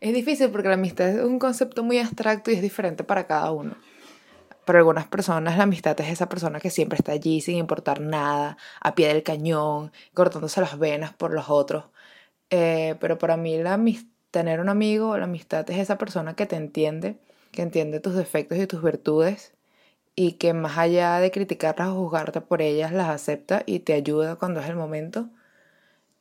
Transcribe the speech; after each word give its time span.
Es 0.00 0.14
difícil 0.14 0.50
porque 0.50 0.68
la 0.68 0.74
amistad 0.74 1.08
es 1.10 1.22
un 1.22 1.38
concepto 1.38 1.84
muy 1.84 1.98
abstracto 1.98 2.50
y 2.50 2.54
es 2.54 2.62
diferente 2.62 3.04
para 3.04 3.26
cada 3.26 3.52
uno. 3.52 3.76
Para 4.64 4.78
algunas 4.78 5.06
personas 5.06 5.58
la 5.58 5.64
amistad 5.64 6.00
es 6.00 6.08
esa 6.08 6.28
persona 6.28 6.58
que 6.58 6.70
siempre 6.70 6.96
está 6.96 7.12
allí 7.12 7.42
sin 7.42 7.56
importar 7.56 8.00
nada, 8.00 8.56
a 8.80 8.94
pie 8.94 9.08
del 9.08 9.22
cañón, 9.22 9.92
cortándose 10.14 10.60
las 10.62 10.78
venas 10.78 11.12
por 11.12 11.34
los 11.34 11.50
otros. 11.50 11.84
Eh, 12.48 12.96
pero 13.00 13.18
para 13.18 13.36
mí 13.36 13.58
la 13.58 13.78
tener 14.30 14.60
un 14.60 14.70
amigo, 14.70 15.18
la 15.18 15.24
amistad 15.24 15.68
es 15.70 15.78
esa 15.78 15.98
persona 15.98 16.34
que 16.34 16.46
te 16.46 16.56
entiende, 16.56 17.18
que 17.52 17.62
entiende 17.62 18.00
tus 18.00 18.14
defectos 18.14 18.58
y 18.58 18.66
tus 18.66 18.82
virtudes 18.82 19.52
y 20.14 20.32
que 20.32 20.54
más 20.54 20.78
allá 20.78 21.18
de 21.18 21.30
criticarlas 21.30 21.88
o 21.88 21.94
juzgarte 21.94 22.40
por 22.40 22.62
ellas, 22.62 22.92
las 22.92 23.08
acepta 23.10 23.64
y 23.66 23.80
te 23.80 23.92
ayuda 23.94 24.36
cuando 24.36 24.60
es 24.60 24.68
el 24.68 24.76
momento, 24.76 25.28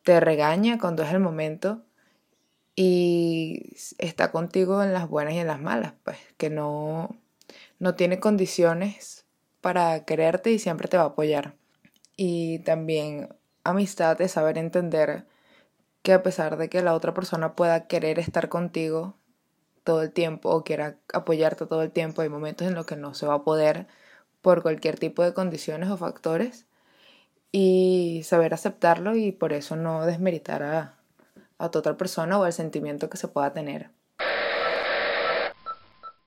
te 0.03 0.19
regaña 0.19 0.79
cuando 0.79 1.03
es 1.03 1.13
el 1.13 1.19
momento 1.19 1.83
y 2.81 3.75
está 3.97 4.31
contigo 4.31 4.81
en 4.81 4.93
las 4.93 5.09
buenas 5.09 5.33
y 5.33 5.39
en 5.39 5.47
las 5.47 5.59
malas, 5.59 5.95
pues 6.05 6.17
que 6.37 6.49
no, 6.49 7.13
no 7.77 7.95
tiene 7.95 8.21
condiciones 8.21 9.25
para 9.59 10.05
quererte 10.05 10.51
y 10.51 10.59
siempre 10.59 10.87
te 10.87 10.95
va 10.95 11.03
a 11.03 11.07
apoyar. 11.07 11.55
Y 12.15 12.59
también 12.59 13.35
amistad 13.65 14.21
es 14.21 14.31
saber 14.31 14.57
entender 14.57 15.27
que 16.03 16.13
a 16.13 16.23
pesar 16.23 16.55
de 16.55 16.69
que 16.69 16.81
la 16.81 16.93
otra 16.93 17.13
persona 17.13 17.53
pueda 17.53 17.85
querer 17.87 18.17
estar 18.17 18.47
contigo 18.47 19.17
todo 19.83 20.01
el 20.01 20.13
tiempo 20.13 20.49
o 20.49 20.63
quiera 20.63 20.99
apoyarte 21.13 21.65
todo 21.65 21.83
el 21.83 21.91
tiempo, 21.91 22.21
hay 22.21 22.29
momentos 22.29 22.65
en 22.65 22.75
los 22.75 22.85
que 22.85 22.95
no 22.95 23.13
se 23.13 23.25
va 23.25 23.33
a 23.33 23.43
poder 23.43 23.87
por 24.41 24.61
cualquier 24.61 24.97
tipo 24.97 25.21
de 25.21 25.33
condiciones 25.33 25.89
o 25.89 25.97
factores 25.97 26.65
y 27.51 28.21
saber 28.23 28.53
aceptarlo 28.53 29.17
y 29.17 29.33
por 29.33 29.51
eso 29.51 29.75
no 29.75 30.05
desmeritar 30.05 30.63
a, 30.63 30.98
a 31.59 31.69
tu 31.69 31.81
persona 31.97 32.39
o 32.39 32.43
al 32.43 32.53
sentimiento 32.53 33.09
que 33.09 33.17
se 33.17 33.27
pueda 33.27 33.53
tener. 33.53 33.91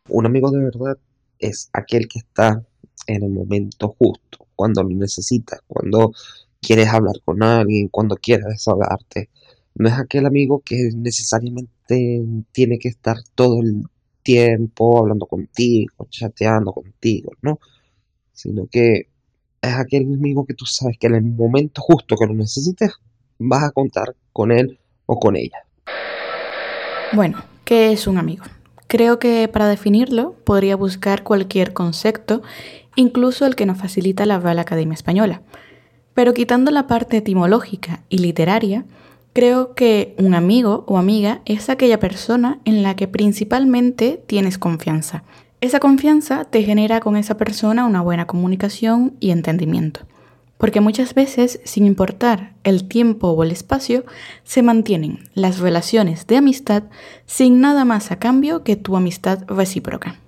Un 0.09 0.27
amigo 0.27 0.51
de 0.51 0.63
verdad 0.63 0.99
es 1.39 1.71
aquel 1.73 2.07
que 2.07 2.21
está 2.21 2.63
en 3.07 3.25
el 3.25 3.31
momento 3.31 3.97
justo, 3.99 4.47
cuando 4.55 4.83
lo 4.83 4.91
necesitas, 4.91 5.61
cuando 5.67 6.13
quieres 6.61 6.89
hablar 6.89 7.17
con 7.25 7.43
alguien, 7.43 7.89
cuando 7.89 8.17
quieres 8.17 8.47
desahogarte. 8.47 9.31
No 9.75 9.89
es 9.89 9.95
aquel 9.95 10.27
amigo 10.27 10.63
que 10.65 10.91
necesariamente 10.95 12.23
tiene 12.53 12.79
que 12.79 12.89
estar 12.89 13.17
todo 13.35 13.61
el 13.61 13.85
tiempo 14.23 14.99
hablando 14.99 15.27
contigo, 15.27 16.07
chateando 16.11 16.73
contigo, 16.73 17.33
¿no? 17.41 17.59
Sino 18.33 18.67
que 18.67 19.09
es 19.63 19.75
aquel 19.75 20.03
amigo 20.13 20.45
que 20.45 20.55
tú 20.55 20.67
sabes 20.67 20.99
que 20.99 21.07
en 21.07 21.15
el 21.15 21.23
momento 21.23 21.81
justo 21.81 22.17
que 22.17 22.27
lo 22.27 22.35
necesites, 22.35 22.93
vas 23.39 23.65
a 23.65 23.71
contar 23.71 24.15
con 24.33 24.53
él 24.53 24.79
con 25.19 25.37
ella. 25.37 25.65
Bueno, 27.13 27.43
¿qué 27.65 27.93
es 27.93 28.07
un 28.07 28.19
amigo? 28.19 28.45
Creo 28.87 29.19
que 29.19 29.49
para 29.49 29.69
definirlo 29.69 30.35
podría 30.45 30.77
buscar 30.77 31.23
cualquier 31.23 31.73
concepto, 31.73 32.43
incluso 32.97 33.47
el 33.47 33.55
que 33.55 33.67
nos 33.67 33.79
facilita 33.79 34.27
la 34.27 34.39
Real 34.39 34.59
Academia 34.59 34.95
Española. 34.95 35.43
Pero 36.15 36.35
quitando 36.35 36.71
la 36.71 36.87
parte 36.87 37.19
etimológica 37.19 38.03
y 38.09 38.19
literaria, 38.19 38.85
creo 39.33 39.75
que 39.75 40.15
un 40.19 40.35
amigo 40.35 40.85
o 40.87 40.99
amiga 40.99 41.41
es 41.45 41.71
aquella 41.71 41.99
persona 41.99 42.61
en 42.65 42.83
la 42.83 42.97
que 42.97 43.09
principalmente 43.09 44.23
tienes 44.27 44.59
confianza. 44.59 45.25
Esa 45.61 45.81
confianza 45.81 46.45
te 46.45 46.63
genera 46.63 47.01
con 47.01 47.17
esa 47.17 47.37
persona 47.37 47.87
una 47.87 48.03
buena 48.03 48.27
comunicación 48.27 49.15
y 49.21 49.31
entendimiento 49.31 50.07
porque 50.63 50.81
muchas 50.81 51.15
veces, 51.15 51.59
sin 51.65 51.87
importar 51.87 52.53
el 52.63 52.87
tiempo 52.87 53.31
o 53.31 53.43
el 53.43 53.51
espacio, 53.51 54.05
se 54.45 54.63
mantienen 54.63 55.29
las 55.35 55.59
relaciones 55.59 56.29
de 56.29 56.37
amistad 56.37 56.85
sin 57.27 57.61
nada 57.61 57.85
más 57.85 58.13
a 58.13 58.21
cambio 58.21 58.63
que 58.63 58.77
tu 58.77 58.97
amistad 58.97 59.41
recíproca. 59.49 60.22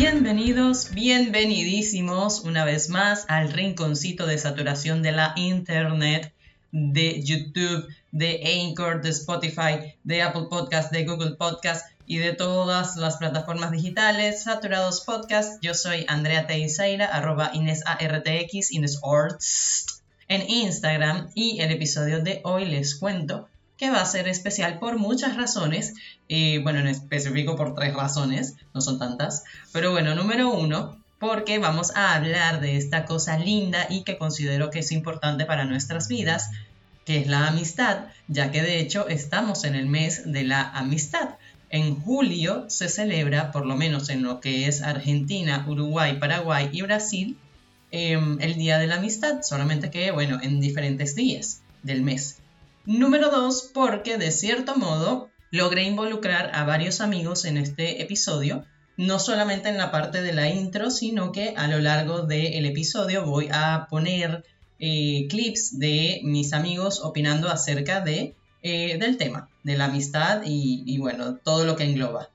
Bienvenidos, 0.00 0.92
bienvenidísimos 0.94 2.40
una 2.44 2.64
vez 2.64 2.88
más 2.88 3.26
al 3.28 3.52
rinconcito 3.52 4.26
de 4.26 4.38
saturación 4.38 5.02
de 5.02 5.12
la 5.12 5.34
internet, 5.36 6.32
de 6.72 7.22
YouTube, 7.22 7.86
de 8.10 8.62
Anchor, 8.62 9.02
de 9.02 9.10
Spotify, 9.10 9.94
de 10.02 10.22
Apple 10.22 10.46
Podcast, 10.48 10.90
de 10.90 11.04
Google 11.04 11.36
Podcast 11.36 11.84
y 12.06 12.16
de 12.16 12.32
todas 12.32 12.96
las 12.96 13.18
plataformas 13.18 13.72
digitales, 13.72 14.44
Saturados 14.44 15.02
Podcast. 15.02 15.62
Yo 15.62 15.74
soy 15.74 16.06
Andrea 16.08 16.46
Teixeira, 16.46 17.04
arroba 17.04 17.50
InesARTX, 17.52 18.72
InesOrts, 18.72 20.02
en 20.28 20.48
Instagram 20.48 21.28
y 21.34 21.60
el 21.60 21.72
episodio 21.72 22.22
de 22.22 22.40
hoy 22.44 22.64
les 22.64 22.94
cuento 22.94 23.49
que 23.80 23.90
va 23.90 24.02
a 24.02 24.04
ser 24.04 24.28
especial 24.28 24.78
por 24.78 24.98
muchas 24.98 25.36
razones, 25.38 25.94
y 26.28 26.58
bueno, 26.58 26.80
en 26.80 26.86
específico 26.86 27.56
por 27.56 27.74
tres 27.74 27.94
razones, 27.94 28.56
no 28.74 28.82
son 28.82 28.98
tantas, 28.98 29.44
pero 29.72 29.90
bueno, 29.90 30.14
número 30.14 30.52
uno, 30.52 31.02
porque 31.18 31.58
vamos 31.58 31.96
a 31.96 32.14
hablar 32.14 32.60
de 32.60 32.76
esta 32.76 33.06
cosa 33.06 33.38
linda 33.38 33.86
y 33.88 34.04
que 34.04 34.18
considero 34.18 34.68
que 34.68 34.80
es 34.80 34.92
importante 34.92 35.46
para 35.46 35.64
nuestras 35.64 36.08
vidas, 36.08 36.50
que 37.06 37.20
es 37.20 37.26
la 37.26 37.46
amistad, 37.46 38.04
ya 38.28 38.50
que 38.50 38.60
de 38.60 38.80
hecho 38.80 39.08
estamos 39.08 39.64
en 39.64 39.74
el 39.74 39.86
mes 39.86 40.30
de 40.30 40.44
la 40.44 40.60
amistad. 40.60 41.36
En 41.70 41.98
julio 41.98 42.66
se 42.68 42.90
celebra, 42.90 43.50
por 43.50 43.64
lo 43.64 43.76
menos 43.76 44.10
en 44.10 44.22
lo 44.22 44.40
que 44.40 44.66
es 44.66 44.82
Argentina, 44.82 45.64
Uruguay, 45.66 46.18
Paraguay 46.18 46.68
y 46.70 46.82
Brasil, 46.82 47.38
em, 47.92 48.36
el 48.42 48.56
Día 48.56 48.78
de 48.78 48.88
la 48.88 48.96
Amistad, 48.96 49.40
solamente 49.42 49.90
que, 49.90 50.10
bueno, 50.10 50.38
en 50.42 50.60
diferentes 50.60 51.14
días 51.14 51.62
del 51.82 52.02
mes. 52.02 52.39
Número 52.90 53.30
dos, 53.30 53.70
porque 53.72 54.18
de 54.18 54.32
cierto 54.32 54.74
modo 54.74 55.30
logré 55.52 55.84
involucrar 55.84 56.50
a 56.52 56.64
varios 56.64 57.00
amigos 57.00 57.44
en 57.44 57.56
este 57.56 58.02
episodio, 58.02 58.64
no 58.96 59.20
solamente 59.20 59.68
en 59.68 59.78
la 59.78 59.92
parte 59.92 60.22
de 60.22 60.32
la 60.32 60.48
intro, 60.48 60.90
sino 60.90 61.30
que 61.30 61.54
a 61.56 61.68
lo 61.68 61.78
largo 61.78 62.22
del 62.22 62.66
episodio 62.66 63.24
voy 63.24 63.48
a 63.52 63.86
poner 63.88 64.42
eh, 64.80 65.28
clips 65.28 65.78
de 65.78 66.20
mis 66.24 66.52
amigos 66.52 67.00
opinando 67.04 67.48
acerca 67.48 68.00
de, 68.00 68.34
eh, 68.60 68.98
del 68.98 69.18
tema, 69.18 69.48
de 69.62 69.78
la 69.78 69.84
amistad 69.84 70.42
y, 70.44 70.98
bueno, 70.98 71.36
todo 71.36 71.64
lo 71.64 71.76
que 71.76 71.84
engloba. 71.84 72.30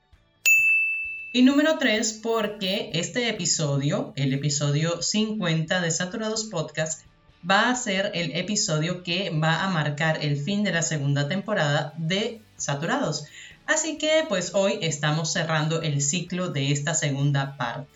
Y 1.34 1.42
número 1.42 1.76
tres, 1.76 2.18
porque 2.22 2.92
este 2.94 3.28
episodio, 3.28 4.14
el 4.16 4.32
episodio 4.32 5.02
50 5.02 5.82
de 5.82 5.90
Saturados 5.90 6.44
Podcast, 6.44 7.02
va 7.48 7.70
a 7.70 7.76
ser 7.76 8.10
el 8.14 8.34
episodio 8.36 9.02
que 9.02 9.30
va 9.30 9.62
a 9.62 9.70
marcar 9.70 10.18
el 10.22 10.36
fin 10.36 10.64
de 10.64 10.72
la 10.72 10.82
segunda 10.82 11.28
temporada 11.28 11.94
de 11.96 12.42
Saturados. 12.56 13.26
Así 13.66 13.98
que 13.98 14.24
pues 14.28 14.54
hoy 14.54 14.78
estamos 14.82 15.32
cerrando 15.32 15.82
el 15.82 16.00
ciclo 16.00 16.48
de 16.48 16.72
esta 16.72 16.94
segunda 16.94 17.56
parte. 17.56 17.90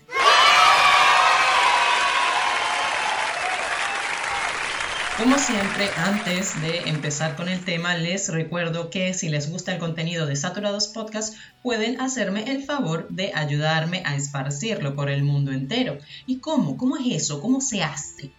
Como 5.17 5.37
siempre, 5.37 5.87
antes 5.97 6.59
de 6.61 6.89
empezar 6.89 7.35
con 7.35 7.47
el 7.47 7.63
tema, 7.63 7.95
les 7.95 8.29
recuerdo 8.29 8.89
que 8.89 9.13
si 9.13 9.29
les 9.29 9.51
gusta 9.51 9.71
el 9.71 9.77
contenido 9.77 10.25
de 10.25 10.35
Saturados 10.35 10.87
Podcast, 10.87 11.35
pueden 11.61 12.01
hacerme 12.01 12.49
el 12.51 12.63
favor 12.63 13.07
de 13.09 13.31
ayudarme 13.35 14.01
a 14.03 14.15
esparcirlo 14.15 14.95
por 14.95 15.11
el 15.11 15.23
mundo 15.23 15.51
entero. 15.51 15.99
¿Y 16.25 16.39
cómo? 16.39 16.75
¿Cómo 16.75 16.97
es 16.97 17.03
eso? 17.23 17.39
¿Cómo 17.39 17.61
se 17.61 17.83
hace? 17.83 18.31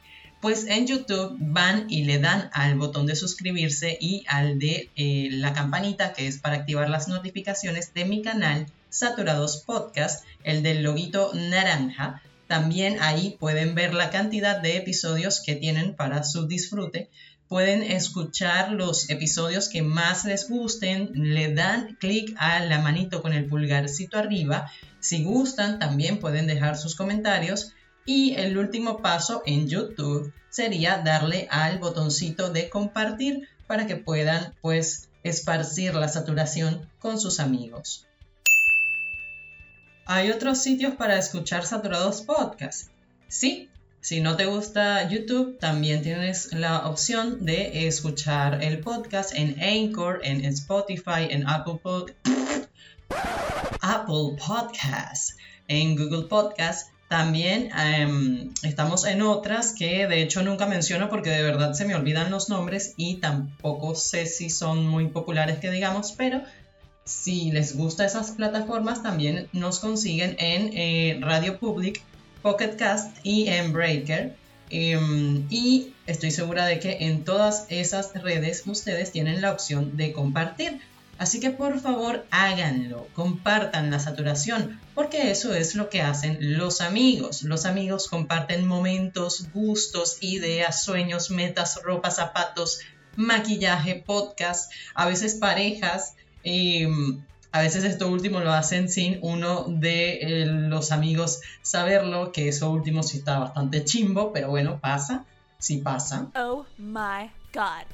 Pues 0.42 0.66
en 0.66 0.88
YouTube 0.88 1.36
van 1.38 1.86
y 1.88 2.02
le 2.02 2.18
dan 2.18 2.50
al 2.52 2.74
botón 2.74 3.06
de 3.06 3.14
suscribirse 3.14 3.96
y 4.00 4.24
al 4.26 4.58
de 4.58 4.90
eh, 4.96 5.28
la 5.30 5.52
campanita 5.52 6.12
que 6.12 6.26
es 6.26 6.38
para 6.38 6.56
activar 6.56 6.90
las 6.90 7.06
notificaciones 7.06 7.94
de 7.94 8.04
mi 8.06 8.22
canal 8.22 8.66
Saturados 8.90 9.62
Podcast, 9.64 10.24
el 10.42 10.64
del 10.64 10.82
loguito 10.82 11.30
naranja. 11.32 12.22
También 12.48 12.96
ahí 13.00 13.36
pueden 13.38 13.76
ver 13.76 13.94
la 13.94 14.10
cantidad 14.10 14.60
de 14.60 14.78
episodios 14.78 15.40
que 15.40 15.54
tienen 15.54 15.94
para 15.94 16.24
su 16.24 16.48
disfrute. 16.48 17.08
Pueden 17.46 17.84
escuchar 17.84 18.72
los 18.72 19.10
episodios 19.10 19.68
que 19.68 19.82
más 19.82 20.24
les 20.24 20.48
gusten, 20.48 21.12
le 21.14 21.54
dan 21.54 21.96
clic 22.00 22.34
a 22.36 22.58
la 22.64 22.80
manito 22.80 23.22
con 23.22 23.32
el 23.32 23.44
pulgarcito 23.44 24.18
arriba. 24.18 24.68
Si 24.98 25.22
gustan, 25.22 25.78
también 25.78 26.18
pueden 26.18 26.48
dejar 26.48 26.76
sus 26.76 26.96
comentarios 26.96 27.72
y 28.04 28.34
el 28.34 28.58
último 28.58 28.98
paso 28.98 29.42
en 29.46 29.68
YouTube 29.68 30.32
sería 30.50 30.98
darle 30.98 31.48
al 31.50 31.78
botoncito 31.78 32.50
de 32.50 32.68
compartir 32.68 33.48
para 33.66 33.86
que 33.86 33.96
puedan 33.96 34.54
pues 34.60 35.08
esparcir 35.22 35.94
la 35.94 36.08
saturación 36.08 36.88
con 36.98 37.18
sus 37.18 37.40
amigos. 37.40 38.06
Hay 40.04 40.30
otros 40.30 40.58
sitios 40.58 40.94
para 40.94 41.16
escuchar 41.18 41.64
Saturados 41.64 42.22
Podcast. 42.22 42.90
Sí, 43.28 43.68
Si 44.00 44.20
no 44.20 44.36
te 44.36 44.46
gusta 44.46 45.08
YouTube, 45.08 45.58
también 45.60 46.02
tienes 46.02 46.52
la 46.52 46.88
opción 46.88 47.44
de 47.46 47.86
escuchar 47.86 48.60
el 48.62 48.80
podcast 48.80 49.32
en 49.32 49.56
Anchor, 49.62 50.20
en 50.24 50.44
Spotify, 50.44 51.28
en 51.30 51.48
Apple, 51.48 51.78
Apple 53.80 54.36
Podcasts, 54.44 55.36
en 55.68 55.94
Google 55.94 56.26
Podcasts. 56.28 56.91
También 57.12 57.68
em, 57.78 58.54
estamos 58.62 59.04
en 59.04 59.20
otras 59.20 59.74
que 59.74 60.06
de 60.06 60.22
hecho 60.22 60.42
nunca 60.42 60.64
menciono 60.64 61.10
porque 61.10 61.28
de 61.28 61.42
verdad 61.42 61.74
se 61.74 61.84
me 61.84 61.94
olvidan 61.94 62.30
los 62.30 62.48
nombres 62.48 62.94
y 62.96 63.16
tampoco 63.16 63.94
sé 63.94 64.24
si 64.24 64.48
son 64.48 64.86
muy 64.86 65.08
populares 65.08 65.58
que 65.58 65.70
digamos, 65.70 66.12
pero 66.12 66.40
si 67.04 67.50
les 67.50 67.76
gusta 67.76 68.06
esas 68.06 68.30
plataformas 68.30 69.02
también 69.02 69.46
nos 69.52 69.78
consiguen 69.78 70.36
en 70.38 70.70
eh, 70.72 71.18
Radio 71.20 71.58
Public, 71.58 72.00
Pocket 72.40 72.76
Cast 72.78 73.14
y 73.22 73.46
en 73.48 73.74
Breaker. 73.74 74.34
Em, 74.70 75.46
y 75.50 75.92
estoy 76.06 76.30
segura 76.30 76.64
de 76.64 76.80
que 76.80 76.96
en 77.00 77.24
todas 77.24 77.66
esas 77.68 78.14
redes 78.14 78.62
ustedes 78.64 79.12
tienen 79.12 79.42
la 79.42 79.52
opción 79.52 79.98
de 79.98 80.14
compartir. 80.14 80.80
Así 81.18 81.40
que 81.40 81.50
por 81.50 81.78
favor 81.80 82.26
háganlo, 82.30 83.06
compartan 83.14 83.90
la 83.90 84.00
saturación, 84.00 84.80
porque 84.94 85.30
eso 85.30 85.54
es 85.54 85.74
lo 85.74 85.88
que 85.88 86.02
hacen 86.02 86.58
los 86.58 86.80
amigos. 86.80 87.42
Los 87.42 87.64
amigos 87.64 88.08
comparten 88.08 88.66
momentos, 88.66 89.48
gustos, 89.52 90.18
ideas, 90.20 90.82
sueños, 90.82 91.30
metas, 91.30 91.80
ropa, 91.84 92.10
zapatos, 92.10 92.80
maquillaje, 93.16 94.02
podcast, 94.04 94.72
a 94.94 95.06
veces 95.06 95.34
parejas. 95.34 96.14
Mm, 96.44 97.20
a 97.52 97.60
veces 97.60 97.84
esto 97.84 98.08
último 98.08 98.40
lo 98.40 98.50
hacen 98.50 98.88
sin 98.88 99.18
uno 99.22 99.66
de 99.68 100.14
eh, 100.22 100.46
los 100.46 100.90
amigos 100.90 101.40
saberlo, 101.60 102.32
que 102.32 102.48
eso 102.48 102.70
último 102.70 103.02
sí 103.02 103.18
está 103.18 103.38
bastante 103.38 103.84
chimbo, 103.84 104.32
pero 104.32 104.48
bueno, 104.48 104.80
pasa, 104.80 105.26
sí 105.58 105.78
pasa. 105.78 106.28
Oh 106.34 106.64
my 106.78 107.30
god. 107.52 107.84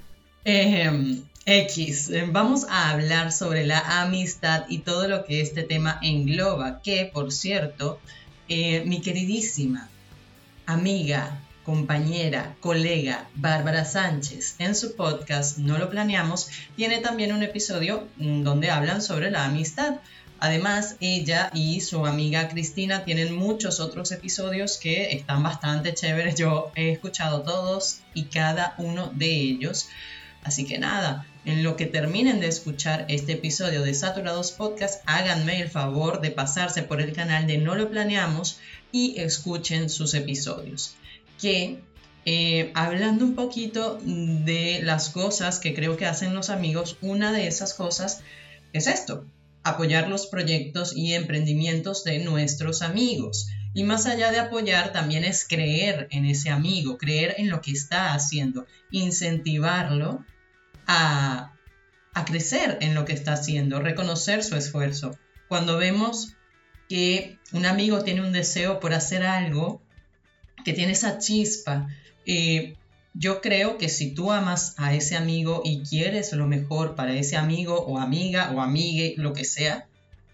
X, 1.50 2.10
eh, 2.10 2.26
vamos 2.30 2.66
a 2.68 2.90
hablar 2.90 3.32
sobre 3.32 3.64
la 3.64 4.02
amistad 4.02 4.66
y 4.68 4.80
todo 4.80 5.08
lo 5.08 5.24
que 5.24 5.40
este 5.40 5.62
tema 5.62 5.98
engloba, 6.02 6.82
que 6.82 7.10
por 7.10 7.32
cierto, 7.32 7.98
eh, 8.50 8.82
mi 8.84 9.00
queridísima 9.00 9.88
amiga, 10.66 11.40
compañera, 11.64 12.54
colega 12.60 13.26
Bárbara 13.34 13.86
Sánchez 13.86 14.56
en 14.58 14.74
su 14.74 14.94
podcast 14.94 15.56
No 15.56 15.78
lo 15.78 15.88
planeamos, 15.88 16.50
tiene 16.76 16.98
también 16.98 17.32
un 17.32 17.42
episodio 17.42 18.06
mm, 18.18 18.42
donde 18.42 18.68
hablan 18.68 19.00
sobre 19.00 19.30
la 19.30 19.46
amistad. 19.46 20.00
Además, 20.40 20.96
ella 21.00 21.50
y 21.54 21.80
su 21.80 22.04
amiga 22.04 22.50
Cristina 22.50 23.06
tienen 23.06 23.34
muchos 23.34 23.80
otros 23.80 24.12
episodios 24.12 24.76
que 24.76 25.12
están 25.12 25.42
bastante 25.42 25.94
chéveres. 25.94 26.34
Yo 26.34 26.72
he 26.74 26.92
escuchado 26.92 27.40
todos 27.40 28.00
y 28.12 28.24
cada 28.24 28.74
uno 28.76 29.10
de 29.14 29.30
ellos. 29.30 29.88
Así 30.44 30.64
que 30.64 30.78
nada, 30.78 31.26
en 31.48 31.62
lo 31.62 31.76
que 31.76 31.86
terminen 31.86 32.40
de 32.40 32.46
escuchar 32.46 33.06
este 33.08 33.32
episodio 33.32 33.80
de 33.80 33.94
Saturados 33.94 34.52
Podcast, 34.52 35.02
háganme 35.06 35.62
el 35.62 35.70
favor 35.70 36.20
de 36.20 36.30
pasarse 36.30 36.82
por 36.82 37.00
el 37.00 37.14
canal 37.14 37.46
de 37.46 37.56
No 37.56 37.74
lo 37.74 37.90
planeamos 37.90 38.60
y 38.92 39.18
escuchen 39.18 39.88
sus 39.88 40.12
episodios. 40.12 40.96
Que 41.40 41.80
eh, 42.26 42.70
hablando 42.74 43.24
un 43.24 43.34
poquito 43.34 43.98
de 44.04 44.80
las 44.82 45.08
cosas 45.08 45.58
que 45.58 45.74
creo 45.74 45.96
que 45.96 46.04
hacen 46.04 46.34
los 46.34 46.50
amigos, 46.50 46.98
una 47.00 47.32
de 47.32 47.46
esas 47.46 47.72
cosas 47.72 48.20
es 48.74 48.86
esto, 48.86 49.24
apoyar 49.62 50.06
los 50.10 50.26
proyectos 50.26 50.94
y 50.94 51.14
emprendimientos 51.14 52.04
de 52.04 52.18
nuestros 52.18 52.82
amigos. 52.82 53.48
Y 53.72 53.84
más 53.84 54.04
allá 54.04 54.30
de 54.32 54.38
apoyar, 54.38 54.92
también 54.92 55.24
es 55.24 55.48
creer 55.48 56.08
en 56.10 56.26
ese 56.26 56.50
amigo, 56.50 56.98
creer 56.98 57.36
en 57.38 57.48
lo 57.48 57.62
que 57.62 57.70
está 57.70 58.12
haciendo, 58.12 58.66
incentivarlo 58.90 60.26
a, 60.88 61.54
crecer 62.26 62.78
en 62.80 62.96
lo 62.96 63.04
que 63.04 63.12
está 63.12 63.34
haciendo, 63.34 63.78
reconocer 63.78 64.42
su 64.42 64.56
esfuerzo. 64.56 65.16
Cuando 65.46 65.78
vemos 65.78 66.34
que 66.88 67.38
un 67.52 67.64
amigo 67.64 68.02
tiene 68.02 68.22
un 68.22 68.32
deseo 68.32 68.80
por 68.80 68.92
hacer 68.92 69.24
algo, 69.24 69.80
que 70.64 70.72
tiene 70.72 70.92
esa 70.92 71.18
chispa, 71.18 71.86
eh, 72.26 72.76
yo 73.14 73.40
creo 73.40 73.78
que 73.78 73.88
si 73.88 74.14
tú 74.14 74.32
amas 74.32 74.74
a 74.78 74.94
ese 74.94 75.16
amigo 75.16 75.62
y 75.64 75.82
quieres 75.82 76.32
lo 76.32 76.48
mejor 76.48 76.96
para 76.96 77.14
ese 77.14 77.36
amigo 77.36 77.78
o 77.78 77.98
amiga 77.98 78.50
o 78.50 78.60
amigue, 78.60 79.14
lo 79.16 79.32
que 79.32 79.44
sea, 79.44 79.86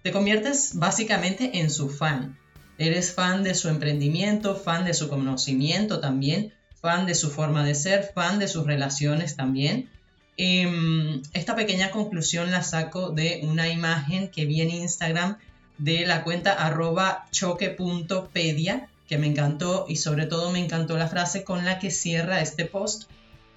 te 0.03 0.11
conviertes 0.11 0.73
básicamente 0.75 1.59
en 1.59 1.71
su 1.71 1.91
fan. 1.91 2.39
Eres 2.79 3.13
fan 3.13 3.43
de 3.43 3.55
su 3.55 3.69
emprendimiento, 3.69 4.57
fan 4.57 4.87
de 4.87 4.95
su 4.95 5.09
conocimiento 5.09 6.01
también, 6.01 6.55
fan 6.81 7.07
de 7.07 7.15
su 7.15 7.31
forma 7.31 7.63
de 7.65 7.75
ser, 7.75 8.11
fan 8.15 8.39
de 8.39 8.49
sus 8.49 8.67
relaciones 8.67 9.37
también. 9.37 9.91
Em, 10.37 11.23
esta 11.33 11.55
pequeña 11.55 11.91
conclusión 11.91 12.51
la 12.51 12.63
saco 12.63 13.11
de 13.11 13.41
una 13.45 13.69
imagen 13.69 14.29
que 14.29 14.47
vi 14.47 14.63
en 14.63 14.71
Instagram 14.71 15.39
de 15.79 16.07
la 16.07 16.25
cuenta 16.25 16.53
arroba 16.53 17.27
choque.pedia, 17.31 18.89
que 19.09 19.19
me 19.19 19.29
encantó 19.29 19.87
y 19.89 19.97
sobre 19.97 20.27
todo 20.27 20.51
me 20.51 20.59
encantó 20.59 20.97
la 20.97 21.09
frase 21.09 21.45
con 21.45 21.65
la 21.65 21.79
que 21.79 21.91
cierra 21.91 22.41
este 22.41 22.65
post, 22.65 23.05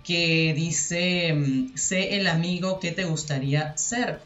que 0.04 0.54
dice, 0.56 1.28
em, 1.28 1.76
sé 1.76 2.18
el 2.18 2.28
amigo 2.28 2.80
que 2.80 2.92
te 2.92 3.06
gustaría 3.06 3.76
ser. 3.78 4.22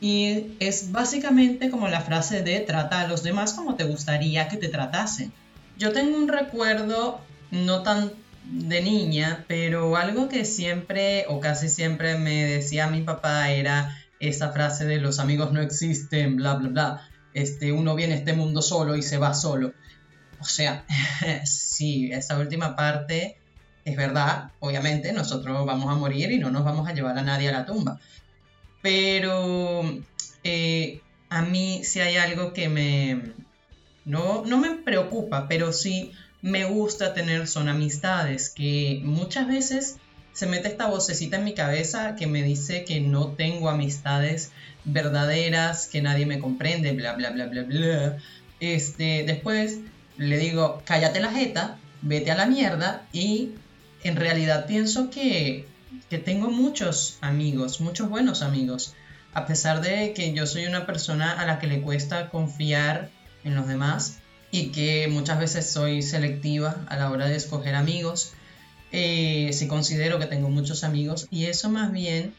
Y 0.00 0.54
es 0.60 0.92
básicamente 0.92 1.70
como 1.70 1.88
la 1.88 2.02
frase 2.02 2.42
de 2.42 2.60
trata 2.60 3.00
a 3.00 3.08
los 3.08 3.22
demás 3.22 3.54
como 3.54 3.74
te 3.76 3.84
gustaría 3.84 4.48
que 4.48 4.58
te 4.58 4.68
tratasen. 4.68 5.32
Yo 5.78 5.92
tengo 5.92 6.16
un 6.16 6.28
recuerdo 6.28 7.20
no 7.50 7.82
tan 7.82 8.12
de 8.50 8.80
niña, 8.80 9.44
pero 9.48 9.96
algo 9.96 10.28
que 10.28 10.44
siempre 10.44 11.24
o 11.28 11.40
casi 11.40 11.68
siempre 11.68 12.16
me 12.16 12.44
decía 12.44 12.86
mi 12.86 13.02
papá 13.02 13.50
era 13.50 13.96
esa 14.20 14.52
frase 14.52 14.86
de 14.86 14.98
los 14.98 15.18
amigos 15.18 15.52
no 15.52 15.60
existen, 15.60 16.36
bla, 16.36 16.54
bla, 16.54 16.68
bla. 16.68 17.08
Este, 17.34 17.72
uno 17.72 17.94
viene 17.94 18.14
a 18.14 18.18
este 18.18 18.32
mundo 18.32 18.62
solo 18.62 18.96
y 18.96 19.02
se 19.02 19.18
va 19.18 19.34
solo. 19.34 19.72
O 20.40 20.44
sea, 20.44 20.84
sí, 21.44 22.10
esa 22.12 22.38
última 22.38 22.76
parte 22.76 23.36
es 23.84 23.96
verdad, 23.96 24.50
obviamente, 24.58 25.12
nosotros 25.12 25.64
vamos 25.64 25.92
a 25.92 25.96
morir 25.96 26.32
y 26.32 26.38
no 26.38 26.50
nos 26.50 26.64
vamos 26.64 26.88
a 26.88 26.92
llevar 26.92 27.18
a 27.18 27.22
nadie 27.22 27.48
a 27.48 27.52
la 27.52 27.66
tumba. 27.66 28.00
Pero 28.82 29.82
eh, 30.42 31.00
a 31.28 31.42
mí 31.42 31.82
sí 31.84 32.00
hay 32.00 32.16
algo 32.16 32.52
que 32.52 32.68
me... 32.68 33.32
No, 34.04 34.44
no 34.44 34.58
me 34.58 34.70
preocupa, 34.70 35.46
pero 35.48 35.72
sí 35.72 36.12
me 36.42 36.64
gusta 36.64 37.14
tener 37.14 37.48
son 37.48 37.68
amistades, 37.68 38.50
que 38.50 39.00
muchas 39.04 39.48
veces 39.48 39.96
se 40.32 40.46
mete 40.46 40.68
esta 40.68 40.86
vocecita 40.86 41.38
en 41.38 41.44
mi 41.44 41.54
cabeza 41.54 42.14
que 42.14 42.26
me 42.26 42.42
dice 42.42 42.84
que 42.84 43.00
no 43.00 43.28
tengo 43.28 43.70
amistades 43.70 44.52
verdaderas, 44.84 45.86
que 45.86 46.02
nadie 46.02 46.26
me 46.26 46.38
comprende, 46.38 46.92
bla, 46.92 47.14
bla, 47.14 47.30
bla, 47.30 47.46
bla, 47.46 47.62
bla. 47.62 48.18
Este, 48.60 49.24
después 49.26 49.78
le 50.18 50.38
digo, 50.38 50.82
cállate 50.84 51.20
la 51.20 51.32
jeta, 51.32 51.78
vete 52.02 52.30
a 52.30 52.36
la 52.36 52.46
mierda 52.46 53.06
y 53.12 53.52
en 54.02 54.16
realidad 54.16 54.66
pienso 54.66 55.10
que, 55.10 55.66
que 56.10 56.18
tengo 56.18 56.50
muchos 56.50 57.18
amigos, 57.22 57.80
muchos 57.80 58.08
buenos 58.08 58.42
amigos. 58.42 58.94
A 59.32 59.46
pesar 59.46 59.80
de 59.80 60.12
que 60.12 60.32
yo 60.32 60.46
soy 60.46 60.66
una 60.66 60.86
persona 60.86 61.32
a 61.32 61.46
la 61.46 61.58
que 61.58 61.66
le 61.66 61.80
cuesta 61.80 62.28
confiar 62.28 63.10
en 63.44 63.54
los 63.54 63.66
demás, 63.66 64.18
y 64.50 64.68
que 64.68 65.08
muchas 65.08 65.38
veces 65.38 65.70
soy 65.70 66.02
selectiva 66.02 66.84
a 66.88 66.96
la 66.96 67.10
hora 67.10 67.26
de 67.26 67.36
escoger 67.36 67.74
amigos. 67.74 68.32
Eh, 68.92 69.50
si 69.52 69.66
considero 69.66 70.18
que 70.18 70.26
tengo 70.26 70.48
muchos 70.48 70.84
amigos 70.84 71.26
y 71.30 71.46
eso 71.46 71.68
más 71.68 71.90
bien 71.92 72.34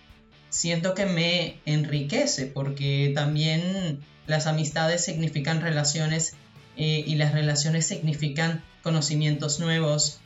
siento 0.49 0.93
que 0.93 1.05
me 1.05 1.59
enriquece 1.65 2.45
porque 2.45 3.11
también 3.13 3.99
las 4.27 4.47
amistades 4.47 5.03
significan 5.03 5.61
relaciones 5.61 6.35
eh, 6.77 7.03
y 7.05 7.15
las 7.15 7.33
relaciones 7.33 7.87
significan 7.87 8.63
conocimientos 8.83 9.59
nuevos, 9.59 10.19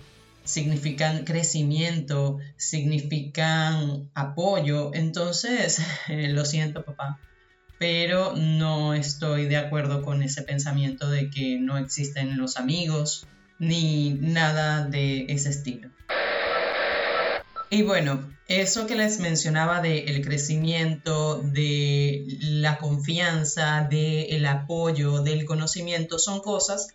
significan 0.43 1.23
crecimiento, 1.23 2.39
significan 2.57 4.09
apoyo. 4.13 4.91
Entonces, 4.93 5.81
lo 6.07 6.45
siento 6.45 6.83
papá, 6.83 7.19
pero 7.81 8.35
no 8.35 8.93
estoy 8.93 9.47
de 9.47 9.57
acuerdo 9.57 10.03
con 10.03 10.21
ese 10.21 10.43
pensamiento 10.43 11.09
de 11.09 11.31
que 11.31 11.57
no 11.57 11.79
existen 11.79 12.37
los 12.37 12.57
amigos 12.57 13.25
ni 13.57 14.11
nada 14.11 14.85
de 14.85 15.25
ese 15.29 15.49
estilo. 15.49 15.89
Y 17.71 17.81
bueno, 17.81 18.31
eso 18.47 18.85
que 18.85 18.93
les 18.93 19.19
mencionaba 19.19 19.81
del 19.81 20.23
crecimiento, 20.23 21.41
de 21.41 22.23
la 22.41 22.77
confianza, 22.77 23.87
del 23.89 24.45
apoyo, 24.45 25.23
del 25.23 25.45
conocimiento, 25.45 26.19
son 26.19 26.41
cosas 26.41 26.89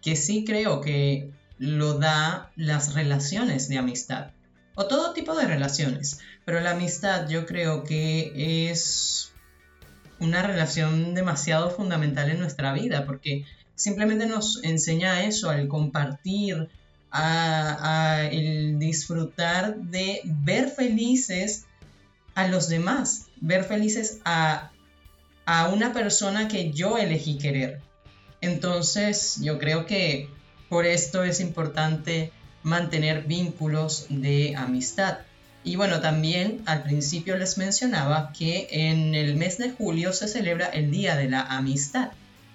que 0.00 0.16
sí 0.16 0.46
creo 0.46 0.80
que 0.80 1.32
lo 1.58 1.98
da 1.98 2.50
las 2.56 2.94
relaciones 2.94 3.68
de 3.68 3.76
amistad 3.76 4.30
o 4.74 4.86
todo 4.86 5.12
tipo 5.12 5.34
de 5.34 5.46
relaciones, 5.46 6.20
pero 6.46 6.60
la 6.60 6.70
amistad 6.70 7.28
yo 7.28 7.44
creo 7.44 7.84
que 7.84 8.70
es 8.70 9.29
una 10.20 10.42
relación 10.42 11.14
demasiado 11.14 11.70
fundamental 11.70 12.30
en 12.30 12.38
nuestra 12.38 12.72
vida, 12.72 13.04
porque 13.06 13.44
simplemente 13.74 14.26
nos 14.26 14.62
enseña 14.62 15.24
eso, 15.24 15.50
al 15.50 15.66
compartir 15.68 16.68
a, 17.10 18.28
el 18.30 18.78
disfrutar 18.78 19.76
de 19.76 20.20
ver 20.24 20.68
felices 20.68 21.66
a 22.34 22.46
los 22.46 22.68
demás, 22.68 23.26
ver 23.40 23.64
felices 23.64 24.20
a, 24.24 24.70
a 25.46 25.68
una 25.68 25.92
persona 25.92 26.46
que 26.46 26.72
yo 26.72 26.98
elegí 26.98 27.38
querer. 27.38 27.80
Entonces, 28.40 29.38
yo 29.42 29.58
creo 29.58 29.86
que 29.86 30.28
por 30.68 30.86
esto 30.86 31.24
es 31.24 31.40
importante 31.40 32.32
mantener 32.62 33.24
vínculos 33.24 34.06
de 34.08 34.54
amistad. 34.56 35.18
Y 35.62 35.76
bueno, 35.76 36.00
también 36.00 36.62
al 36.64 36.82
principio 36.82 37.36
les 37.36 37.58
mencionaba 37.58 38.32
que 38.32 38.68
en 38.70 39.14
el 39.14 39.36
mes 39.36 39.58
de 39.58 39.70
julio 39.70 40.12
se 40.12 40.26
celebra 40.26 40.66
el 40.66 40.90
Día 40.90 41.16
de 41.16 41.28
la 41.28 41.42
Amistad. 41.42 42.12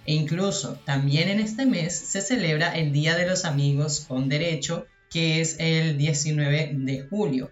E 0.07 0.13
incluso 0.13 0.79
también 0.85 1.29
en 1.29 1.39
este 1.39 1.65
mes 1.65 1.95
se 1.95 2.21
celebra 2.21 2.75
el 2.75 2.91
Día 2.91 3.15
de 3.15 3.27
los 3.27 3.45
Amigos 3.45 4.05
con 4.07 4.27
Derecho, 4.27 4.87
que 5.09 5.41
es 5.41 5.57
el 5.59 5.97
19 5.97 6.71
de 6.73 7.07
julio. 7.07 7.51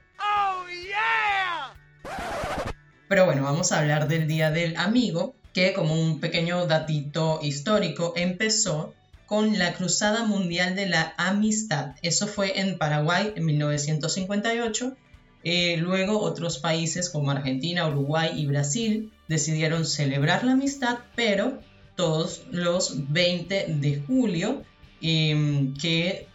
Pero 3.07 3.25
bueno, 3.25 3.43
vamos 3.43 3.72
a 3.72 3.79
hablar 3.79 4.07
del 4.07 4.27
Día 4.27 4.50
del 4.50 4.75
Amigo, 4.75 5.36
que 5.53 5.74
como 5.74 5.93
un 5.93 6.19
pequeño 6.19 6.65
datito 6.65 7.39
histórico 7.43 8.13
empezó 8.15 8.95
con 9.27 9.60
la 9.60 9.74
Cruzada 9.74 10.25
Mundial 10.25 10.75
de 10.75 10.88
la 10.88 11.13
Amistad. 11.17 11.95
Eso 12.01 12.25
fue 12.25 12.60
en 12.60 12.79
Paraguay 12.79 13.33
en 13.36 13.45
1958. 13.45 14.98
Eh, 15.44 15.78
luego 15.78 16.20
otros 16.22 16.58
países 16.58 17.10
como 17.10 17.32
Argentina, 17.32 17.88
Uruguay 17.88 18.32
y 18.36 18.46
Brasil 18.46 19.12
decidieron 19.28 19.86
celebrar 19.86 20.44
la 20.44 20.54
amistad, 20.54 21.00
pero 21.16 21.60
todos 21.96 22.44
los 22.52 23.12
20 23.12 23.66
de 23.68 24.02
julio, 24.08 24.64
em, 25.02 25.74
que 25.76 26.28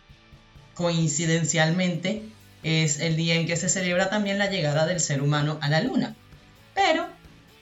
coincidencialmente 0.74 2.22
es 2.62 3.00
el 3.00 3.16
día 3.16 3.36
en 3.36 3.46
que 3.46 3.56
se 3.56 3.68
celebra 3.68 4.10
también 4.10 4.38
la 4.38 4.50
llegada 4.50 4.86
del 4.86 5.00
ser 5.00 5.22
humano 5.22 5.58
a 5.60 5.68
la 5.68 5.80
luna. 5.80 6.14
Pero 6.74 7.06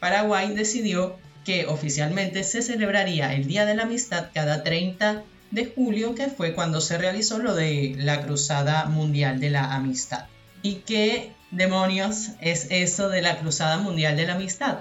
Paraguay 0.00 0.52
decidió 0.54 1.16
que 1.44 1.66
oficialmente 1.66 2.42
se 2.42 2.60
celebraría 2.60 3.32
el 3.34 3.46
Día 3.46 3.64
de 3.66 3.76
la 3.76 3.84
Amistad 3.84 4.30
cada 4.34 4.64
30 4.64 5.22
de 5.52 5.66
julio, 5.66 6.14
que 6.16 6.26
fue 6.26 6.54
cuando 6.54 6.80
se 6.80 6.98
realizó 6.98 7.38
lo 7.38 7.54
de 7.54 7.94
la 7.96 8.22
Cruzada 8.22 8.86
Mundial 8.86 9.38
de 9.38 9.50
la 9.50 9.72
Amistad. 9.72 10.26
¿Y 10.62 10.82
qué 10.86 11.35
demonios 11.50 12.30
es 12.40 12.68
eso 12.70 13.08
de 13.08 13.22
la 13.22 13.38
Cruzada 13.38 13.78
Mundial 13.78 14.16
de 14.16 14.26
la 14.26 14.34
Amistad? 14.34 14.78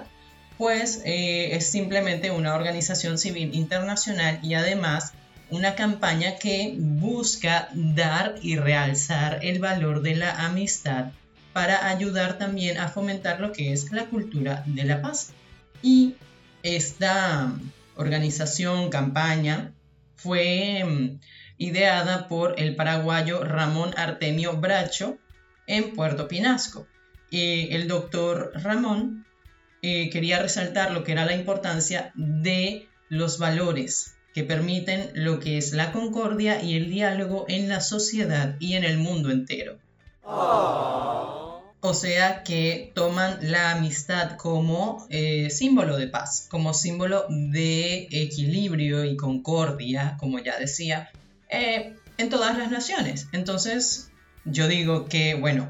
pues 0.58 1.02
eh, 1.04 1.54
es 1.54 1.70
simplemente 1.70 2.30
una 2.30 2.54
organización 2.54 3.18
civil 3.18 3.54
internacional 3.54 4.40
y 4.42 4.54
además 4.54 5.12
una 5.50 5.74
campaña 5.74 6.36
que 6.36 6.74
busca 6.76 7.68
dar 7.72 8.36
y 8.42 8.56
realzar 8.56 9.40
el 9.42 9.60
valor 9.60 10.02
de 10.02 10.16
la 10.16 10.46
amistad 10.46 11.12
para 11.52 11.88
ayudar 11.88 12.38
también 12.38 12.78
a 12.78 12.88
fomentar 12.88 13.40
lo 13.40 13.52
que 13.52 13.72
es 13.72 13.92
la 13.92 14.06
cultura 14.06 14.62
de 14.66 14.84
la 14.84 15.00
paz. 15.00 15.30
Y 15.82 16.14
esta 16.62 17.52
organización, 17.94 18.90
campaña, 18.90 19.72
fue 20.16 20.84
mm, 20.84 21.20
ideada 21.58 22.28
por 22.28 22.58
el 22.58 22.74
paraguayo 22.74 23.44
Ramón 23.44 23.94
Artemio 23.96 24.56
Bracho 24.56 25.18
en 25.66 25.94
Puerto 25.94 26.28
Pinasco. 26.28 26.86
Eh, 27.30 27.68
el 27.72 27.88
doctor 27.88 28.52
Ramón 28.54 29.26
eh, 29.82 30.10
quería 30.10 30.40
resaltar 30.40 30.92
lo 30.92 31.04
que 31.04 31.12
era 31.12 31.26
la 31.26 31.34
importancia 31.34 32.12
de 32.14 32.88
los 33.08 33.38
valores 33.38 34.16
que 34.34 34.44
permiten 34.44 35.10
lo 35.14 35.40
que 35.40 35.56
es 35.56 35.72
la 35.72 35.92
concordia 35.92 36.62
y 36.62 36.76
el 36.76 36.90
diálogo 36.90 37.46
en 37.48 37.68
la 37.68 37.80
sociedad 37.80 38.56
y 38.60 38.74
en 38.74 38.84
el 38.84 38.98
mundo 38.98 39.30
entero. 39.30 39.78
O 41.80 41.94
sea 41.94 42.42
que 42.42 42.92
toman 42.94 43.38
la 43.42 43.70
amistad 43.70 44.36
como 44.36 45.06
eh, 45.08 45.48
símbolo 45.50 45.96
de 45.96 46.08
paz, 46.08 46.48
como 46.50 46.74
símbolo 46.74 47.26
de 47.30 48.08
equilibrio 48.10 49.04
y 49.04 49.16
concordia, 49.16 50.16
como 50.18 50.38
ya 50.40 50.58
decía, 50.58 51.10
eh, 51.48 51.94
en 52.18 52.28
todas 52.28 52.58
las 52.58 52.70
naciones. 52.70 53.28
Entonces, 53.32 54.10
yo 54.46 54.68
digo 54.68 55.06
que, 55.06 55.34
bueno, 55.34 55.68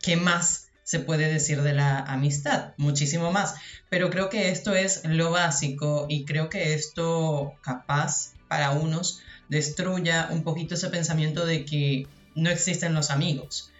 ¿qué 0.00 0.16
más 0.16 0.62
se 0.84 1.00
puede 1.00 1.32
decir 1.32 1.62
de 1.62 1.72
la 1.72 2.00
amistad, 2.00 2.74
muchísimo 2.76 3.32
más. 3.32 3.54
Pero 3.88 4.10
creo 4.10 4.28
que 4.28 4.50
esto 4.50 4.74
es 4.74 5.02
lo 5.04 5.30
básico 5.30 6.06
y 6.08 6.24
creo 6.24 6.48
que 6.48 6.74
esto 6.74 7.54
capaz 7.62 8.32
para 8.48 8.72
unos 8.72 9.20
destruya 9.48 10.28
un 10.30 10.42
poquito 10.42 10.74
ese 10.74 10.88
pensamiento 10.88 11.46
de 11.46 11.64
que 11.64 12.06
no 12.34 12.50
existen 12.50 12.94
los 12.94 13.10
amigos. 13.10 13.70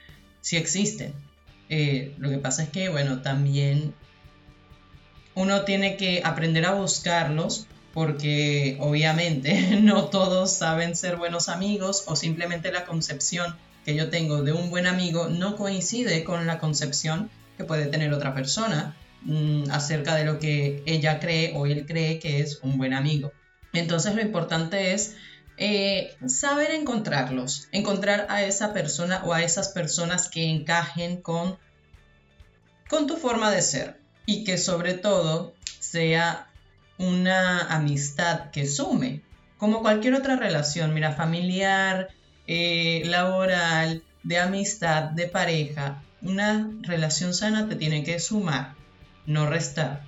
Sí 0.41 0.57
existen. 0.57 1.13
Eh, 1.69 2.15
lo 2.19 2.31
que 2.31 2.39
pasa 2.39 2.63
es 2.63 2.71
que, 2.71 2.89
bueno, 2.89 3.21
también 3.21 3.95
uno 5.35 5.63
tiene 5.65 5.97
que 5.97 6.23
aprender 6.25 6.67
a 6.67 6.73
buscarlos 6.73 7.67
porque 7.93 8.79
obviamente 8.81 9.77
no 9.83 10.07
todos 10.07 10.53
saben 10.53 10.97
ser 10.97 11.17
buenos 11.17 11.49
amigos 11.49 12.05
o 12.07 12.17
simplemente 12.17 12.73
la 12.73 12.85
concepción 12.85 13.55
que 13.85 13.95
yo 13.95 14.11
tengo 14.11 14.43
de 14.43 14.53
un 14.53 14.71
buen 14.71 14.87
amigo 14.87 15.29
no 15.29 15.57
coincide 15.57 16.25
con 16.25 16.47
la 16.47 16.59
concepción 16.59 17.31
que 17.57 17.65
puede 17.65 17.87
tener 17.87 18.13
otra 18.13 18.35
persona 18.35 18.97
mm, 19.23 19.71
acerca 19.71 20.15
de 20.15 20.25
lo 20.25 20.39
que 20.39 20.83
ella 20.87 21.21
cree 21.21 21.53
o 21.55 21.67
él 21.67 21.87
cree 21.87 22.19
que 22.19 22.41
es 22.41 22.61
un 22.63 22.79
buen 22.79 22.95
amigo. 22.95 23.33
Entonces 23.73 24.15
lo 24.15 24.23
importante 24.23 24.93
es 24.93 25.17
eh, 25.57 26.17
saber 26.27 26.71
encontrarlos, 26.71 27.69
encontrar 27.73 28.27
a 28.31 28.43
esa 28.43 28.73
persona 28.73 29.23
o 29.25 29.33
a 29.33 29.43
esas 29.43 29.69
personas 29.69 30.29
que 30.29 30.49
encajen 30.49 31.21
con, 31.21 31.59
con 32.89 33.07
tu 33.07 33.17
forma 33.17 33.51
de 33.51 33.63
ser 33.63 34.01
y 34.27 34.45
que 34.45 34.59
sobre 34.59 34.95
todo 34.95 35.55
sea 35.79 36.49
una 36.99 37.61
amistad 37.75 38.51
que 38.51 38.67
sume, 38.67 39.23
como 39.59 39.83
cualquier 39.83 40.15
otra 40.15 40.37
relación, 40.37 40.95
mira, 40.95 41.13
familiar, 41.13 42.09
eh, 42.55 43.03
laboral, 43.07 44.03
de 44.23 44.39
amistad, 44.39 45.05
de 45.05 45.27
pareja, 45.27 46.03
una 46.21 46.71
relación 46.83 47.33
sana 47.33 47.67
te 47.67 47.77
tiene 47.77 48.05
que 48.05 48.21
sumar, 48.21 48.75
no 49.25 49.49
restar, 49.49 50.03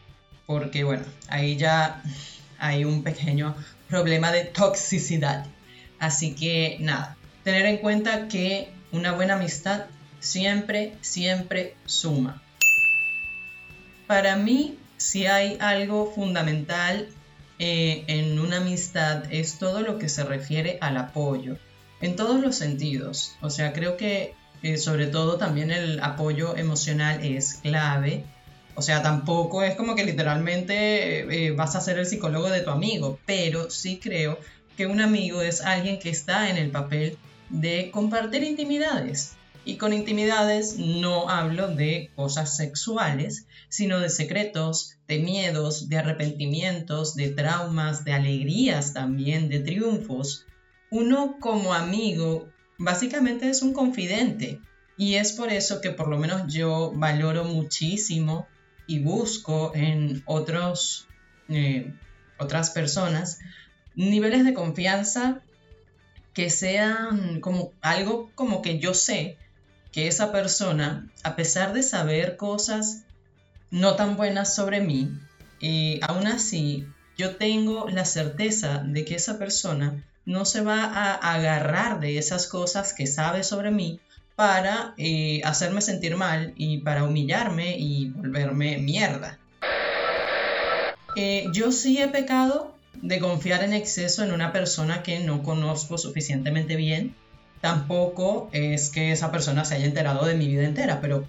porque 0.44 0.84
bueno, 0.84 1.04
ahí 1.28 1.56
ya 1.56 2.02
hay 2.58 2.84
un 2.84 3.02
pequeño 3.02 3.54
problema 3.88 4.30
de 4.30 4.44
toxicidad. 4.44 5.46
Así 5.98 6.34
que 6.34 6.76
nada, 6.80 7.16
tener 7.44 7.64
en 7.64 7.78
cuenta 7.78 8.28
que 8.28 8.68
una 8.92 9.12
buena 9.12 9.36
amistad 9.36 9.86
siempre, 10.20 10.92
siempre 11.00 11.76
suma. 11.86 12.42
Para 14.06 14.36
mí, 14.36 14.76
si 14.98 15.24
hay 15.24 15.56
algo 15.60 16.12
fundamental 16.14 17.08
eh, 17.58 18.04
en 18.06 18.38
una 18.38 18.58
amistad, 18.58 19.32
es 19.32 19.58
todo 19.58 19.80
lo 19.80 19.98
que 19.98 20.10
se 20.10 20.24
refiere 20.24 20.76
al 20.82 20.98
apoyo 20.98 21.56
en 22.04 22.16
todos 22.16 22.40
los 22.40 22.56
sentidos. 22.56 23.34
O 23.40 23.48
sea, 23.48 23.72
creo 23.72 23.96
que 23.96 24.34
eh, 24.62 24.76
sobre 24.76 25.06
todo 25.06 25.38
también 25.38 25.70
el 25.70 26.00
apoyo 26.00 26.56
emocional 26.56 27.24
es 27.24 27.54
clave. 27.54 28.24
O 28.74 28.82
sea, 28.82 29.02
tampoco 29.02 29.62
es 29.62 29.74
como 29.74 29.94
que 29.94 30.04
literalmente 30.04 31.46
eh, 31.46 31.52
vas 31.52 31.76
a 31.76 31.80
ser 31.80 31.98
el 31.98 32.06
psicólogo 32.06 32.50
de 32.50 32.60
tu 32.60 32.70
amigo, 32.70 33.18
pero 33.24 33.70
sí 33.70 34.00
creo 34.02 34.38
que 34.76 34.86
un 34.86 35.00
amigo 35.00 35.40
es 35.40 35.62
alguien 35.62 35.98
que 35.98 36.10
está 36.10 36.50
en 36.50 36.58
el 36.58 36.70
papel 36.70 37.16
de 37.48 37.90
compartir 37.90 38.42
intimidades. 38.42 39.36
Y 39.64 39.76
con 39.76 39.94
intimidades 39.94 40.76
no 40.78 41.30
hablo 41.30 41.68
de 41.68 42.10
cosas 42.14 42.54
sexuales, 42.54 43.46
sino 43.70 43.98
de 43.98 44.10
secretos, 44.10 44.98
de 45.08 45.20
miedos, 45.20 45.88
de 45.88 45.96
arrepentimientos, 45.96 47.14
de 47.14 47.30
traumas, 47.30 48.04
de 48.04 48.12
alegrías 48.12 48.92
también, 48.92 49.48
de 49.48 49.60
triunfos, 49.60 50.44
uno 50.94 51.38
como 51.40 51.74
amigo 51.74 52.48
básicamente 52.78 53.50
es 53.50 53.62
un 53.62 53.72
confidente. 53.72 54.60
Y 54.96 55.16
es 55.16 55.32
por 55.32 55.52
eso 55.52 55.80
que 55.80 55.90
por 55.90 56.06
lo 56.06 56.18
menos 56.18 56.42
yo 56.46 56.92
valoro 56.94 57.42
muchísimo 57.42 58.46
y 58.86 59.00
busco 59.00 59.72
en 59.74 60.22
otros, 60.24 61.08
eh, 61.48 61.92
otras 62.38 62.70
personas 62.70 63.40
niveles 63.96 64.44
de 64.44 64.54
confianza 64.54 65.42
que 66.32 66.48
sean 66.48 67.40
como 67.40 67.72
algo 67.80 68.30
como 68.36 68.62
que 68.62 68.78
yo 68.78 68.94
sé 68.94 69.36
que 69.90 70.06
esa 70.06 70.30
persona, 70.30 71.10
a 71.24 71.34
pesar 71.34 71.72
de 71.72 71.82
saber 71.82 72.36
cosas 72.36 73.02
no 73.70 73.96
tan 73.96 74.16
buenas 74.16 74.54
sobre 74.54 74.80
mí, 74.80 75.10
eh, 75.60 75.98
aún 76.02 76.28
así 76.28 76.86
yo 77.18 77.34
tengo 77.34 77.88
la 77.88 78.04
certeza 78.04 78.78
de 78.78 79.04
que 79.04 79.16
esa 79.16 79.38
persona 79.38 80.04
no 80.26 80.44
se 80.44 80.62
va 80.62 80.84
a 80.84 81.14
agarrar 81.34 82.00
de 82.00 82.18
esas 82.18 82.46
cosas 82.46 82.92
que 82.92 83.06
sabe 83.06 83.44
sobre 83.44 83.70
mí 83.70 84.00
para 84.36 84.94
eh, 84.96 85.40
hacerme 85.44 85.80
sentir 85.80 86.16
mal 86.16 86.52
y 86.56 86.78
para 86.78 87.04
humillarme 87.04 87.76
y 87.78 88.10
volverme 88.10 88.78
mierda. 88.78 89.38
Eh, 91.16 91.46
yo 91.52 91.70
sí 91.70 92.00
he 92.00 92.08
pecado 92.08 92.74
de 93.00 93.20
confiar 93.20 93.62
en 93.62 93.72
exceso 93.72 94.24
en 94.24 94.32
una 94.32 94.52
persona 94.52 95.02
que 95.02 95.20
no 95.20 95.42
conozco 95.42 95.98
suficientemente 95.98 96.74
bien, 96.76 97.14
tampoco 97.60 98.48
es 98.52 98.90
que 98.90 99.12
esa 99.12 99.30
persona 99.30 99.64
se 99.64 99.76
haya 99.76 99.86
enterado 99.86 100.24
de 100.26 100.34
mi 100.34 100.48
vida 100.48 100.64
entera, 100.64 101.00
pero 101.00 101.24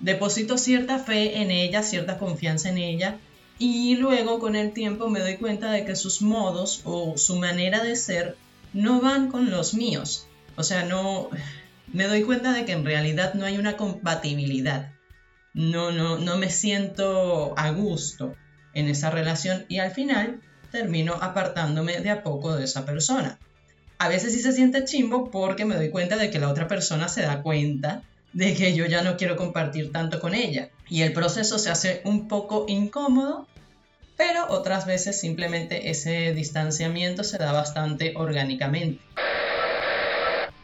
deposito 0.00 0.58
cierta 0.58 0.98
fe 0.98 1.42
en 1.42 1.50
ella, 1.50 1.82
cierta 1.82 2.18
confianza 2.18 2.68
en 2.68 2.78
ella 2.78 3.18
y 3.60 3.94
luego 3.96 4.38
con 4.38 4.56
el 4.56 4.72
tiempo 4.72 5.10
me 5.10 5.20
doy 5.20 5.36
cuenta 5.36 5.70
de 5.70 5.84
que 5.84 5.94
sus 5.94 6.22
modos 6.22 6.80
o 6.84 7.18
su 7.18 7.36
manera 7.36 7.84
de 7.84 7.94
ser 7.94 8.36
no 8.72 9.02
van 9.02 9.30
con 9.30 9.50
los 9.50 9.74
míos. 9.74 10.26
O 10.56 10.62
sea, 10.62 10.84
no 10.84 11.28
me 11.92 12.08
doy 12.08 12.22
cuenta 12.22 12.54
de 12.54 12.64
que 12.64 12.72
en 12.72 12.86
realidad 12.86 13.34
no 13.34 13.44
hay 13.44 13.58
una 13.58 13.76
compatibilidad. 13.76 14.92
No 15.52 15.92
no 15.92 16.18
no 16.18 16.38
me 16.38 16.48
siento 16.48 17.52
a 17.58 17.70
gusto 17.70 18.34
en 18.72 18.88
esa 18.88 19.10
relación 19.10 19.66
y 19.68 19.78
al 19.78 19.90
final 19.90 20.40
termino 20.72 21.14
apartándome 21.20 22.00
de 22.00 22.08
a 22.08 22.22
poco 22.22 22.56
de 22.56 22.64
esa 22.64 22.86
persona. 22.86 23.38
A 23.98 24.08
veces 24.08 24.32
sí 24.32 24.40
se 24.40 24.52
siente 24.52 24.84
chimbo 24.84 25.30
porque 25.30 25.66
me 25.66 25.76
doy 25.76 25.90
cuenta 25.90 26.16
de 26.16 26.30
que 26.30 26.38
la 26.38 26.48
otra 26.48 26.66
persona 26.66 27.08
se 27.08 27.20
da 27.20 27.42
cuenta 27.42 28.04
de 28.32 28.54
que 28.54 28.74
yo 28.74 28.86
ya 28.86 29.02
no 29.02 29.16
quiero 29.16 29.36
compartir 29.36 29.92
tanto 29.92 30.20
con 30.20 30.34
ella. 30.34 30.70
Y 30.88 31.02
el 31.02 31.12
proceso 31.12 31.58
se 31.58 31.70
hace 31.70 32.00
un 32.04 32.28
poco 32.28 32.66
incómodo, 32.68 33.46
pero 34.16 34.46
otras 34.50 34.86
veces 34.86 35.18
simplemente 35.18 35.90
ese 35.90 36.32
distanciamiento 36.34 37.24
se 37.24 37.38
da 37.38 37.52
bastante 37.52 38.14
orgánicamente. 38.16 39.02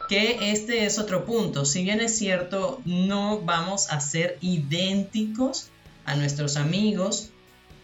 Que 0.09 0.51
este 0.51 0.85
es 0.85 0.99
otro 0.99 1.25
punto. 1.25 1.65
Si 1.65 1.83
bien 1.83 1.99
es 1.99 2.17
cierto, 2.17 2.81
no 2.85 3.41
vamos 3.41 3.91
a 3.91 3.99
ser 3.99 4.37
idénticos 4.41 5.69
a 6.05 6.15
nuestros 6.15 6.55
amigos, 6.55 7.31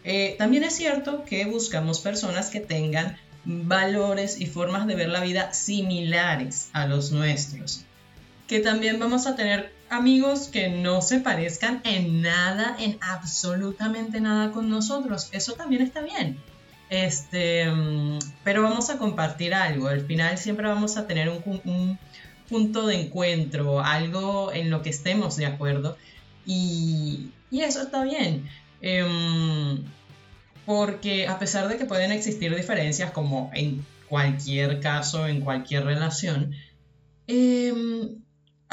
eh, 0.05 0.35
también 0.37 0.63
es 0.63 0.75
cierto 0.75 1.23
que 1.25 1.45
buscamos 1.45 1.99
personas 1.99 2.49
que 2.49 2.59
tengan 2.59 3.17
valores 3.45 4.39
y 4.39 4.45
formas 4.45 4.87
de 4.87 4.95
ver 4.95 5.09
la 5.09 5.21
vida 5.21 5.53
similares 5.53 6.69
a 6.73 6.87
los 6.87 7.11
nuestros. 7.11 7.85
Que 8.53 8.59
también 8.59 8.99
vamos 8.99 9.25
a 9.25 9.35
tener 9.35 9.73
amigos 9.89 10.47
que 10.47 10.69
no 10.69 11.01
se 11.01 11.19
parezcan 11.19 11.81
en 11.85 12.21
nada, 12.21 12.75
en 12.79 12.99
absolutamente 13.01 14.21
nada 14.21 14.51
con 14.51 14.69
nosotros. 14.69 15.27
Eso 15.31 15.53
también 15.53 15.81
está 15.81 16.03
bien. 16.03 16.37
Este, 16.91 17.65
mm, 17.65 18.19
pero 18.43 18.61
vamos 18.61 18.91
a 18.91 18.99
compartir 18.99 19.55
algo. 19.55 19.87
Al 19.87 20.05
final 20.05 20.37
siempre 20.37 20.67
vamos 20.67 20.97
a 20.97 21.07
tener 21.07 21.29
un, 21.29 21.97
punto 22.47 22.85
de 22.85 23.01
encuentro, 23.01 23.81
algo 23.81 24.53
en 24.53 24.69
lo 24.69 24.83
que 24.83 24.91
estemos 24.91 25.35
de 25.35 25.47
acuerdo. 25.47 25.97
Y, 26.45 27.31
y 27.49 27.61
eso 27.61 27.81
está 27.81 28.03
bien. 28.03 28.47
Em, 28.81 29.83
porque 30.67 31.27
a 31.27 31.39
pesar 31.39 31.69
de 31.69 31.77
que 31.77 31.85
pueden 31.85 32.11
existir 32.11 32.55
diferencias 32.55 33.09
como 33.09 33.49
en 33.55 33.83
cualquier 34.07 34.79
caso, 34.79 35.25
en 35.25 35.41
cualquier 35.41 35.85
relación, 35.85 36.53
em, 37.25 38.22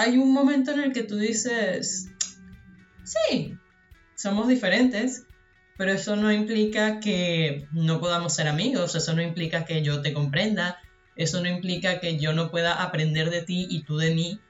hay 0.00 0.16
un 0.16 0.32
momento 0.32 0.70
en 0.72 0.80
el 0.80 0.92
que 0.94 1.02
tú 1.02 1.18
dices, 1.18 2.08
sí, 3.04 3.54
somos 4.14 4.48
diferentes, 4.48 5.24
pero 5.76 5.92
eso 5.92 6.16
no 6.16 6.32
implica 6.32 7.00
que 7.00 7.68
no 7.72 8.00
podamos 8.00 8.34
ser 8.34 8.48
amigos, 8.48 8.94
eso 8.94 9.12
no 9.12 9.20
implica 9.20 9.66
que 9.66 9.82
yo 9.82 10.00
te 10.00 10.14
comprenda, 10.14 10.78
eso 11.16 11.42
no 11.42 11.50
implica 11.50 12.00
que 12.00 12.18
yo 12.18 12.32
no 12.32 12.50
pueda 12.50 12.82
aprender 12.82 13.28
de 13.28 13.42
ti 13.42 13.66
y 13.68 13.82
tú 13.82 13.98
de 13.98 14.14
mí, 14.14 14.40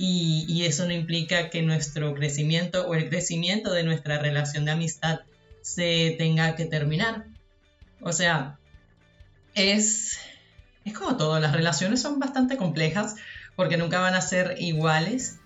y, 0.00 0.64
eso 0.64 0.84
no 0.86 0.92
implica 0.92 1.48
que 1.48 1.62
nuestro 1.62 2.14
crecimiento 2.14 2.86
o 2.86 2.94
el 2.94 3.08
crecimiento 3.08 3.72
de 3.72 3.84
nuestra 3.84 4.18
relación 4.18 4.64
de 4.64 4.72
amistad 4.72 5.20
se 5.60 6.14
tenga 6.18 6.54
que 6.56 6.66
terminar. 6.66 7.26
O 8.00 8.12
sea, 8.12 8.58
es, 9.54 10.18
es 10.84 10.92
como 10.92 11.16
todo, 11.16 11.38
las 11.40 11.52
relaciones 11.52 12.00
son 12.00 12.18
bastante 12.20 12.56
complejas 12.56 13.16
porque 13.58 13.76
nunca 13.76 13.98
van 13.98 14.14
a 14.14 14.20
ser 14.20 14.54
iguales 14.60 15.40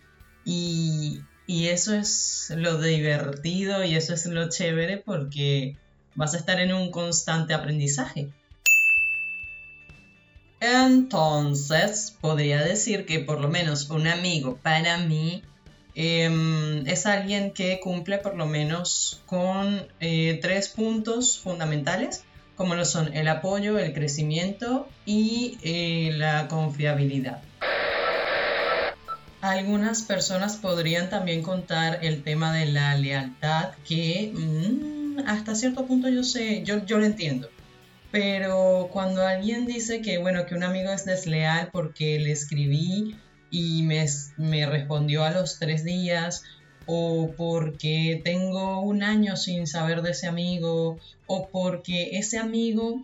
y, 0.44 1.22
y 1.46 1.68
eso 1.68 1.94
es 1.94 2.52
lo 2.54 2.78
divertido 2.78 3.84
y 3.84 3.94
eso 3.94 4.12
es 4.12 4.26
lo 4.26 4.50
chévere 4.50 4.98
porque 4.98 5.78
vas 6.14 6.34
a 6.34 6.36
estar 6.36 6.60
en 6.60 6.74
un 6.74 6.90
constante 6.90 7.54
aprendizaje. 7.54 8.28
Entonces, 10.60 12.14
podría 12.20 12.62
decir 12.62 13.06
que 13.06 13.20
por 13.20 13.40
lo 13.40 13.48
menos 13.48 13.88
un 13.88 14.06
amigo 14.06 14.58
para 14.62 14.98
mí 14.98 15.42
em, 15.94 16.86
es 16.86 17.06
alguien 17.06 17.52
que 17.52 17.80
cumple 17.80 18.18
por 18.18 18.36
lo 18.36 18.44
menos 18.44 19.22
con 19.24 19.86
eh, 20.00 20.38
tres 20.42 20.68
puntos 20.68 21.38
fundamentales, 21.38 22.24
como 22.56 22.74
lo 22.74 22.84
son 22.84 23.14
el 23.14 23.26
apoyo, 23.28 23.78
el 23.78 23.94
crecimiento 23.94 24.86
y 25.06 25.56
eh, 25.62 26.12
la 26.12 26.46
confiabilidad. 26.48 27.42
Algunas 29.42 30.02
personas 30.02 30.56
podrían 30.56 31.10
también 31.10 31.42
contar 31.42 31.98
el 32.04 32.22
tema 32.22 32.52
de 32.52 32.66
la 32.66 32.94
lealtad, 32.94 33.72
que 33.84 34.32
mm, 34.32 35.26
hasta 35.26 35.56
cierto 35.56 35.84
punto 35.84 36.08
yo 36.08 36.22
sé, 36.22 36.62
yo, 36.62 36.76
lo 36.86 37.04
entiendo. 37.04 37.48
Pero 38.12 38.88
cuando 38.92 39.26
alguien 39.26 39.66
dice 39.66 40.00
que, 40.00 40.18
bueno, 40.18 40.46
que 40.46 40.54
un 40.54 40.62
amigo 40.62 40.92
es 40.92 41.04
desleal 41.04 41.70
porque 41.72 42.20
le 42.20 42.30
escribí 42.30 43.16
y 43.50 43.82
me 43.82 44.66
respondió 44.66 45.24
a 45.24 45.32
los 45.32 45.58
tres 45.58 45.82
días, 45.82 46.44
o 46.86 47.32
porque 47.36 48.20
tengo 48.22 48.80
un 48.80 49.02
año 49.02 49.36
sin 49.36 49.66
saber 49.66 50.02
de 50.02 50.12
ese 50.12 50.28
amigo, 50.28 51.00
o 51.26 51.48
porque 51.48 52.16
ese 52.16 52.38
amigo 52.38 53.02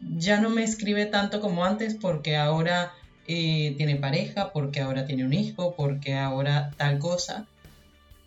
ya 0.00 0.40
no 0.40 0.50
me 0.50 0.62
escribe 0.62 1.06
tanto 1.06 1.40
como 1.40 1.64
antes 1.64 1.94
porque 1.94 2.36
ahora 2.36 2.92
eh, 3.28 3.74
tiene 3.76 3.96
pareja, 3.96 4.52
porque 4.52 4.80
ahora 4.80 5.04
tiene 5.04 5.24
un 5.24 5.34
hijo, 5.34 5.74
porque 5.76 6.14
ahora 6.14 6.70
tal 6.78 6.98
cosa. 6.98 7.46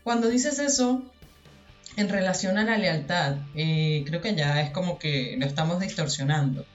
Cuando 0.03 0.29
dices 0.29 0.59
eso, 0.59 1.03
en 1.97 2.07
relación 2.07 2.59
a 2.59 2.63
la 2.63 2.77
lealtad, 2.77 3.37
eh, 3.55 4.03
creo 4.05 4.21
que 4.21 4.35
ya 4.35 4.61
es 4.61 4.69
como 4.69 4.99
que 4.99 5.35
lo 5.39 5.45
estamos 5.47 5.79
distorsionando. 5.79 6.65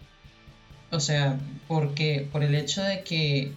O 0.90 0.98
sea, 0.98 1.38
porque 1.68 2.28
por 2.32 2.42
el 2.42 2.56
hecho 2.56 2.82
de 2.82 3.02
que 3.02 3.52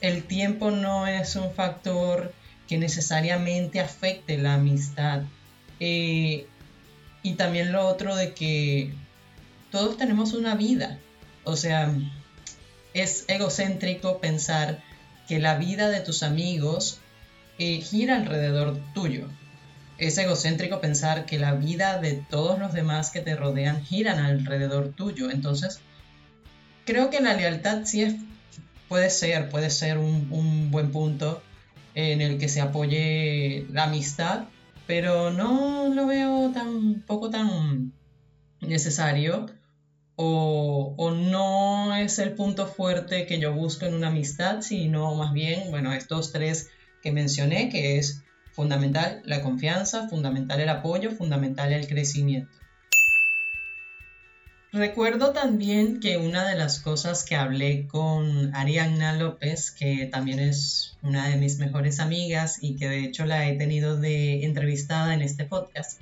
el 0.00 0.24
tiempo 0.24 0.72
no 0.72 1.06
es 1.06 1.36
un 1.36 1.52
factor 1.52 2.34
que 2.66 2.78
necesariamente 2.78 3.80
afecte 3.80 4.38
la 4.38 4.54
amistad. 4.54 5.22
Eh, 5.80 6.46
y 7.22 7.34
también 7.34 7.72
lo 7.72 7.86
otro 7.86 8.16
de 8.16 8.34
que 8.34 8.92
todos 9.70 9.96
tenemos 9.96 10.32
una 10.32 10.56
vida. 10.56 10.98
O 11.44 11.56
sea, 11.56 11.94
es 13.00 13.24
egocéntrico 13.28 14.20
pensar 14.20 14.82
que 15.28 15.38
la 15.38 15.56
vida 15.56 15.90
de 15.90 16.00
tus 16.00 16.22
amigos 16.22 17.00
eh, 17.58 17.80
gira 17.80 18.16
alrededor 18.16 18.78
tuyo 18.94 19.28
es 19.98 20.16
egocéntrico 20.16 20.80
pensar 20.80 21.26
que 21.26 21.38
la 21.38 21.54
vida 21.54 22.00
de 22.00 22.12
todos 22.30 22.58
los 22.58 22.72
demás 22.72 23.10
que 23.10 23.20
te 23.20 23.34
rodean 23.34 23.84
giran 23.84 24.20
alrededor 24.20 24.92
tuyo. 24.92 25.30
Entonces, 25.30 25.80
creo 26.86 27.10
que 27.10 27.20
la 27.20 27.34
lealtad 27.34 27.84
sí 27.84 28.24
puede 28.88 29.10
ser, 29.10 29.50
puede 29.50 29.70
ser 29.70 29.98
un, 29.98 30.70
buen 30.70 30.92
punto 30.92 31.42
en 31.94 32.20
el 32.20 32.38
que 32.38 32.48
se 32.48 32.60
apoye 32.60 33.66
la 33.72 33.84
amistad, 33.84 34.44
pero 34.86 35.32
no 35.32 35.92
lo 35.92 36.06
veo 36.06 36.52
tan 36.52 37.02
poco 37.06 37.28
tan 37.28 37.92
necesario 38.60 39.46
o, 40.20 41.10
no 41.10 41.94
es 41.94 42.18
el 42.18 42.32
punto 42.32 42.66
fuerte 42.66 43.26
que 43.26 43.38
yo 43.38 43.54
busco 43.54 43.86
en 43.86 43.94
una 43.94 44.08
amistad, 44.08 44.60
sino 44.60 45.14
más 45.14 45.32
bien, 45.32 45.70
bueno, 45.70 45.92
estos 45.92 46.32
tres 46.32 46.68
que 47.02 47.12
mencioné, 47.12 47.68
que 47.68 47.98
es 47.98 48.22
Fundamental 48.58 49.22
la 49.24 49.40
confianza, 49.40 50.08
fundamental 50.08 50.58
el 50.58 50.68
apoyo, 50.68 51.12
fundamental 51.12 51.72
el 51.72 51.86
crecimiento. 51.86 52.50
Recuerdo 54.72 55.32
también 55.32 56.00
que 56.00 56.16
una 56.16 56.44
de 56.44 56.56
las 56.56 56.80
cosas 56.80 57.22
que 57.22 57.36
hablé 57.36 57.86
con 57.86 58.52
Arianna 58.56 59.12
López, 59.12 59.70
que 59.70 60.06
también 60.06 60.40
es 60.40 60.98
una 61.02 61.28
de 61.28 61.36
mis 61.36 61.60
mejores 61.60 62.00
amigas 62.00 62.58
y 62.60 62.74
que 62.74 62.88
de 62.88 63.04
hecho 63.04 63.26
la 63.26 63.48
he 63.48 63.54
tenido 63.54 63.96
de 63.96 64.44
entrevistada 64.44 65.14
en 65.14 65.22
este 65.22 65.44
podcast, 65.44 66.00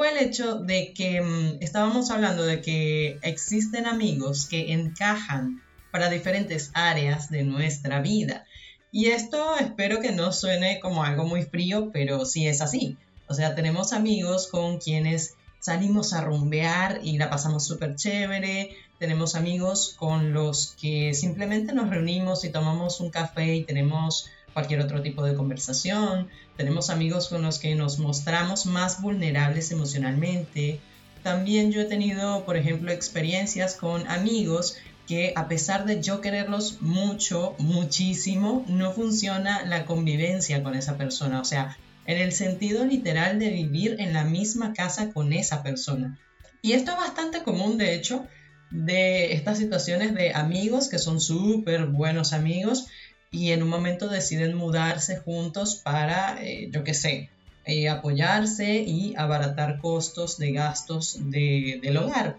fue 0.00 0.12
el 0.12 0.26
hecho 0.26 0.54
de 0.54 0.94
que 0.94 1.20
mm, 1.20 1.58
estábamos 1.60 2.10
hablando 2.10 2.46
de 2.46 2.62
que 2.62 3.18
existen 3.20 3.84
amigos 3.84 4.48
que 4.48 4.72
encajan 4.72 5.62
para 5.90 6.08
diferentes 6.08 6.70
áreas 6.72 7.28
de 7.28 7.42
nuestra 7.42 8.00
vida 8.00 8.46
y 8.90 9.08
esto 9.08 9.58
espero 9.58 10.00
que 10.00 10.12
no 10.12 10.32
suene 10.32 10.80
como 10.80 11.04
algo 11.04 11.26
muy 11.26 11.42
frío, 11.42 11.90
pero 11.92 12.24
sí 12.24 12.46
es 12.46 12.62
así. 12.62 12.96
O 13.28 13.34
sea, 13.34 13.54
tenemos 13.54 13.92
amigos 13.92 14.46
con 14.46 14.78
quienes 14.78 15.34
salimos 15.58 16.14
a 16.14 16.22
rumbear 16.22 17.00
y 17.02 17.18
la 17.18 17.28
pasamos 17.28 17.66
súper 17.66 17.94
chévere. 17.94 18.70
Tenemos 18.98 19.34
amigos 19.34 19.94
con 19.98 20.32
los 20.32 20.76
que 20.80 21.12
simplemente 21.12 21.74
nos 21.74 21.90
reunimos 21.90 22.42
y 22.46 22.48
tomamos 22.48 23.00
un 23.00 23.10
café 23.10 23.54
y 23.54 23.64
tenemos 23.64 24.30
cualquier 24.52 24.80
otro 24.80 25.02
tipo 25.02 25.24
de 25.24 25.34
conversación. 25.34 26.28
Tenemos 26.56 26.90
amigos 26.90 27.28
con 27.28 27.42
los 27.42 27.58
que 27.58 27.74
nos 27.74 27.98
mostramos 27.98 28.66
más 28.66 29.00
vulnerables 29.00 29.70
emocionalmente. 29.70 30.80
También 31.22 31.72
yo 31.72 31.80
he 31.80 31.84
tenido, 31.84 32.44
por 32.44 32.56
ejemplo, 32.56 32.92
experiencias 32.92 33.74
con 33.74 34.06
amigos 34.08 34.76
que 35.06 35.32
a 35.34 35.48
pesar 35.48 35.86
de 35.86 36.00
yo 36.00 36.20
quererlos 36.20 36.80
mucho, 36.80 37.54
muchísimo, 37.58 38.64
no 38.68 38.92
funciona 38.92 39.64
la 39.64 39.84
convivencia 39.84 40.62
con 40.62 40.74
esa 40.74 40.96
persona. 40.96 41.40
O 41.40 41.44
sea, 41.44 41.76
en 42.06 42.18
el 42.18 42.32
sentido 42.32 42.84
literal 42.84 43.38
de 43.38 43.50
vivir 43.50 43.96
en 43.98 44.12
la 44.12 44.24
misma 44.24 44.72
casa 44.72 45.12
con 45.12 45.32
esa 45.32 45.62
persona. 45.62 46.18
Y 46.62 46.72
esto 46.72 46.92
es 46.92 46.96
bastante 46.96 47.42
común, 47.42 47.78
de 47.78 47.94
hecho, 47.94 48.26
de 48.70 49.32
estas 49.32 49.58
situaciones 49.58 50.14
de 50.14 50.32
amigos 50.32 50.88
que 50.88 50.98
son 50.98 51.20
súper 51.20 51.86
buenos 51.86 52.32
amigos 52.32 52.86
y 53.30 53.52
en 53.52 53.62
un 53.62 53.68
momento 53.68 54.08
deciden 54.08 54.54
mudarse 54.54 55.16
juntos 55.18 55.76
para, 55.76 56.42
eh, 56.42 56.68
yo 56.72 56.82
qué 56.82 56.94
sé, 56.94 57.30
eh, 57.64 57.88
apoyarse 57.88 58.82
y 58.82 59.14
abaratar 59.16 59.78
costos 59.78 60.38
de 60.38 60.52
gastos 60.52 61.18
del 61.20 61.96
hogar. 61.96 62.38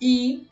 Y 0.00 0.48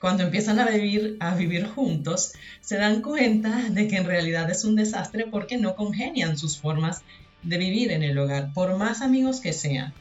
cuando 0.00 0.24
empiezan 0.24 0.58
a 0.58 0.68
vivir, 0.68 1.16
a 1.20 1.34
vivir 1.34 1.66
juntos, 1.66 2.32
se 2.60 2.76
dan 2.76 3.00
cuenta 3.00 3.68
de 3.70 3.88
que 3.88 3.96
en 3.96 4.04
realidad 4.04 4.50
es 4.50 4.64
un 4.64 4.76
desastre 4.76 5.26
porque 5.26 5.56
no 5.56 5.76
congenian 5.76 6.36
sus 6.36 6.58
formas 6.58 7.02
de 7.42 7.56
vivir 7.56 7.92
en 7.92 8.02
el 8.02 8.18
hogar, 8.18 8.52
por 8.52 8.76
más 8.76 9.00
amigos 9.00 9.40
que 9.40 9.52
sean. 9.54 9.94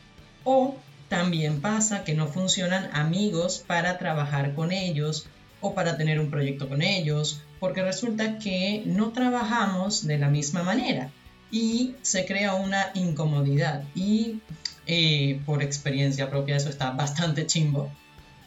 O 0.43 0.75
también 1.07 1.61
pasa 1.61 2.03
que 2.03 2.13
no 2.13 2.27
funcionan 2.27 2.89
amigos 2.93 3.63
para 3.65 3.97
trabajar 3.97 4.53
con 4.53 4.71
ellos 4.71 5.27
o 5.61 5.73
para 5.73 5.97
tener 5.97 6.19
un 6.19 6.29
proyecto 6.29 6.69
con 6.69 6.81
ellos, 6.81 7.41
porque 7.59 7.83
resulta 7.83 8.39
que 8.39 8.83
no 8.85 9.11
trabajamos 9.11 10.07
de 10.07 10.17
la 10.17 10.29
misma 10.29 10.63
manera 10.63 11.11
y 11.51 11.95
se 12.01 12.25
crea 12.25 12.55
una 12.55 12.91
incomodidad 12.93 13.83
y 13.95 14.41
eh, 14.85 15.41
por 15.45 15.61
experiencia 15.61 16.29
propia 16.29 16.57
eso 16.57 16.69
está 16.69 16.91
bastante 16.91 17.45
chimbo. 17.45 17.91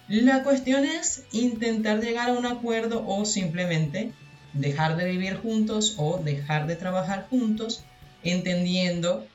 La 0.09 0.42
cuestión 0.42 0.85
es 0.85 1.25
intentar 1.33 2.01
llegar 2.01 2.31
a 2.31 2.35
un 2.35 2.46
acuerdo 2.46 3.05
o 3.07 3.25
simplemente 3.25 4.12
dejar 4.53 4.96
de 4.96 5.07
vivir 5.07 5.37
juntos 5.37 5.94
o 5.98 6.18
dejar 6.18 6.66
de 6.66 6.77
trabajar 6.77 7.27
juntos 7.31 7.85
entendiendo 8.22 9.27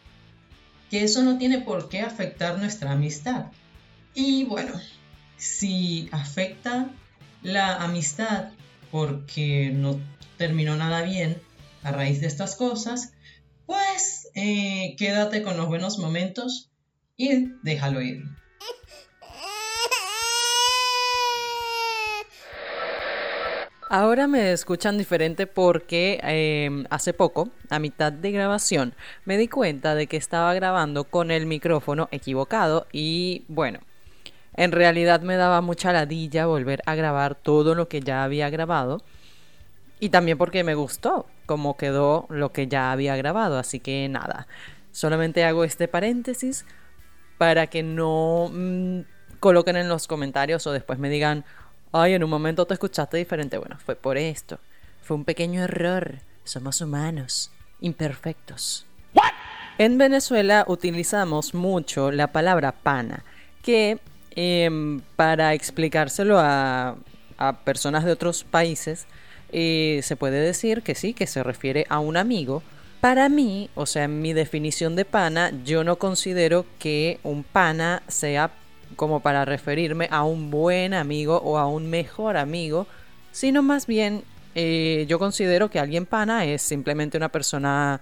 que 0.90 1.04
eso 1.04 1.24
no 1.24 1.38
tiene 1.38 1.60
por 1.60 1.90
qué 1.90 2.02
afectar 2.02 2.58
nuestra 2.60 2.92
amistad. 2.92 3.46
Y 4.14 4.46
bueno, 4.46 4.74
si 5.38 6.10
afecta 6.12 6.90
la 7.44 7.76
amistad 7.84 8.50
porque 8.92 9.72
no 9.74 10.00
terminó 10.38 10.76
nada 10.76 11.02
bien 11.02 11.42
a 11.84 11.92
raíz 11.92 12.22
de 12.22 12.28
estas 12.28 12.56
cosas, 12.56 13.14
pues 13.66 14.30
eh, 14.36 14.96
quédate 14.98 15.42
con 15.44 15.58
los 15.58 15.68
buenos 15.68 16.00
momentos 16.00 16.70
y 17.16 17.52
déjalo 17.64 18.02
ir. 18.02 18.24
Ahora 23.90 24.28
me 24.28 24.52
escuchan 24.52 24.98
diferente 24.98 25.48
porque 25.48 26.20
em, 26.22 26.86
hace 26.90 27.14
poco, 27.14 27.50
a 27.70 27.80
mitad 27.80 28.12
de 28.12 28.34
grabación, 28.34 28.94
me 29.24 29.38
di 29.38 29.48
cuenta 29.48 29.96
de 29.96 30.08
que 30.08 30.18
estaba 30.18 30.54
grabando 30.54 31.06
con 31.06 31.32
el 31.32 31.46
micrófono 31.46 32.10
equivocado 32.12 32.88
y 32.92 33.46
bueno, 33.48 33.80
en 34.58 34.72
realidad 34.72 35.22
me 35.22 35.38
daba 35.38 35.62
mucha 35.62 35.94
ladilla 35.94 36.46
volver 36.46 36.82
a 36.86 36.96
grabar 36.96 37.36
todo 37.36 37.76
lo 37.76 37.88
que 37.88 38.02
ya 38.02 38.24
había 38.24 38.50
grabado 38.50 39.02
y 40.00 40.10
también 40.10 40.38
porque 40.38 40.64
me 40.64 40.76
gustó 40.76 41.26
cómo 41.46 41.78
quedó 41.78 42.26
lo 42.30 42.52
que 42.52 42.68
ya 42.68 42.92
había 42.92 43.16
grabado, 43.16 43.58
así 43.58 43.80
que 43.80 44.10
nada, 44.10 44.48
solamente 44.92 45.46
hago 45.46 45.64
este 45.64 45.88
paréntesis 45.88 46.66
para 47.38 47.68
que 47.68 47.84
no 47.84 48.50
mm, 48.52 49.00
coloquen 49.40 49.78
en 49.78 49.88
los 49.88 50.08
comentarios 50.08 50.68
o 50.68 50.74
después 50.74 51.00
me 51.00 51.10
digan 51.10 51.46
Ay, 51.92 52.14
en 52.14 52.24
un 52.24 52.30
momento 52.30 52.66
te 52.66 52.74
escuchaste 52.74 53.18
diferente. 53.18 53.58
Bueno, 53.58 53.78
fue 53.84 53.96
por 53.96 54.18
esto. 54.18 54.60
Fue 55.02 55.16
un 55.16 55.26
pequeño 55.26 55.64
error. 55.64 56.20
Somos 56.44 56.82
humanos, 56.82 57.52
imperfectos. 57.82 58.86
En 59.78 59.98
Venezuela 59.98 60.66
utilizamos 60.68 61.54
mucho 61.54 62.12
la 62.12 62.32
palabra 62.32 62.72
pana, 62.72 63.24
que 63.62 64.00
em, 64.38 65.02
para 65.18 65.54
explicárselo 65.54 66.38
a, 66.40 66.96
personas 67.66 68.06
de 68.06 68.12
otros 68.12 68.44
países, 68.44 69.06
eh, 69.52 70.00
se 70.04 70.16
puede 70.16 70.40
decir 70.40 70.82
que 70.82 70.96
sí, 70.96 71.14
que 71.14 71.28
se 71.28 71.44
refiere 71.44 71.86
a 71.90 72.00
un 72.00 72.18
amigo. 72.18 72.64
Para 73.02 73.30
mí, 73.30 73.70
o 73.76 73.86
sea, 73.86 74.06
en 74.06 74.22
mi 74.22 74.34
definición 74.34 74.96
de 74.96 75.06
pana, 75.06 75.52
yo 75.64 75.84
no 75.84 75.98
considero 75.98 76.66
que 76.80 77.20
un 77.24 77.44
pana 77.44 78.02
sea 78.08 78.52
como 78.96 79.20
para 79.20 79.46
referirme 79.46 80.08
a 80.12 80.24
un 80.24 80.50
buen 80.50 80.94
amigo 80.94 81.38
o 81.38 81.58
a 81.58 81.68
un 81.68 81.90
mejor 81.90 82.38
amigo, 82.38 82.88
sino 83.32 83.62
más 83.62 83.86
bien 83.86 84.24
eh, 84.56 85.06
yo 85.08 85.20
considero 85.20 85.70
que 85.70 85.80
alguien 85.80 86.06
pana 86.06 86.46
es 86.46 86.62
simplemente 86.64 87.18
una 87.18 87.30
persona 87.30 88.02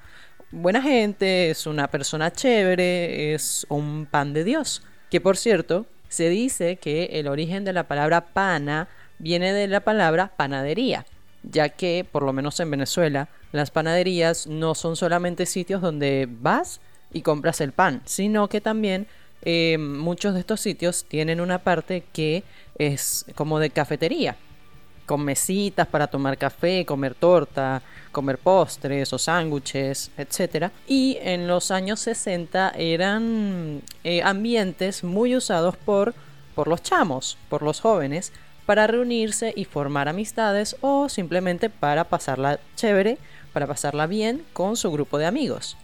buena 0.51 0.81
gente, 0.81 1.49
es 1.49 1.67
una 1.67 1.89
persona 1.89 2.31
chévere, 2.31 3.33
es 3.33 3.65
un 3.69 4.07
pan 4.09 4.33
de 4.33 4.43
Dios. 4.45 4.81
Que 5.09 5.19
por 5.19 5.35
cierto, 5.37 5.85
se 6.15 6.29
dice 6.29 6.77
que 6.77 7.05
el 7.13 7.27
origen 7.27 7.65
de 7.65 7.73
la 7.73 7.87
palabra 7.87 8.27
pana 8.27 8.87
viene 9.19 9.53
de 9.53 9.67
la 9.67 9.81
palabra 9.81 10.31
panadería, 10.35 11.05
ya 11.43 11.69
que, 11.69 12.05
por 12.09 12.23
lo 12.23 12.31
menos 12.31 12.59
en 12.59 12.71
Venezuela, 12.71 13.27
las 13.51 13.69
panaderías 13.69 14.47
no 14.47 14.75
son 14.75 14.95
solamente 14.95 15.45
sitios 15.45 15.81
donde 15.81 16.27
vas 16.29 16.79
y 17.11 17.21
compras 17.21 17.59
el 17.61 17.73
pan, 17.73 18.01
sino 18.05 18.47
que 18.47 18.61
también 18.61 19.07
eh, 19.43 19.77
muchos 19.77 20.33
de 20.33 20.39
estos 20.39 20.61
sitios 20.61 21.05
tienen 21.05 21.41
una 21.41 21.59
parte 21.59 22.05
que 22.13 22.43
es 22.77 23.25
como 23.35 23.59
de 23.59 23.69
cafetería, 23.69 24.37
con 25.05 25.23
mesitas 25.23 25.87
para 25.87 26.07
tomar 26.07 26.37
café, 26.37 26.85
comer 26.85 27.15
torta, 27.15 27.81
comer 28.11 28.37
postres 28.37 29.11
o 29.13 29.17
sándwiches, 29.17 30.11
etc. 30.17 30.71
Y 30.87 31.17
en 31.21 31.47
los 31.47 31.71
años 31.71 31.99
60 32.01 32.73
eran 32.77 33.81
eh, 34.03 34.21
ambientes 34.23 35.03
muy 35.03 35.35
usados 35.35 35.77
por, 35.77 36.13
por 36.55 36.67
los 36.67 36.81
chamos, 36.81 37.37
por 37.49 37.61
los 37.61 37.81
jóvenes, 37.81 38.33
para 38.65 38.87
reunirse 38.87 39.53
y 39.55 39.65
formar 39.65 40.07
amistades 40.07 40.75
o 40.81 41.07
simplemente 41.09 41.69
para 41.69 42.05
pasarla 42.05 42.59
chévere, 42.75 43.17
para 43.53 43.67
pasarla 43.67 44.07
bien 44.07 44.43
con 44.53 44.75
su 44.75 44.91
grupo 44.91 45.17
de 45.17 45.27
amigos 45.27 45.77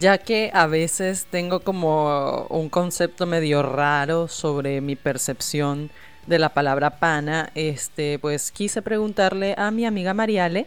ya 0.00 0.16
que 0.16 0.50
a 0.54 0.66
veces 0.66 1.26
tengo 1.30 1.60
como 1.60 2.46
un 2.48 2.70
concepto 2.70 3.26
medio 3.26 3.62
raro 3.62 4.28
sobre 4.28 4.80
mi 4.80 4.96
percepción 4.96 5.90
de 6.26 6.38
la 6.38 6.50
palabra 6.50 6.98
pana, 6.98 7.50
este, 7.54 8.18
pues 8.18 8.50
quise 8.52 8.82
preguntarle 8.82 9.54
a 9.58 9.70
mi 9.70 9.84
amiga 9.84 10.14
Mariale 10.14 10.66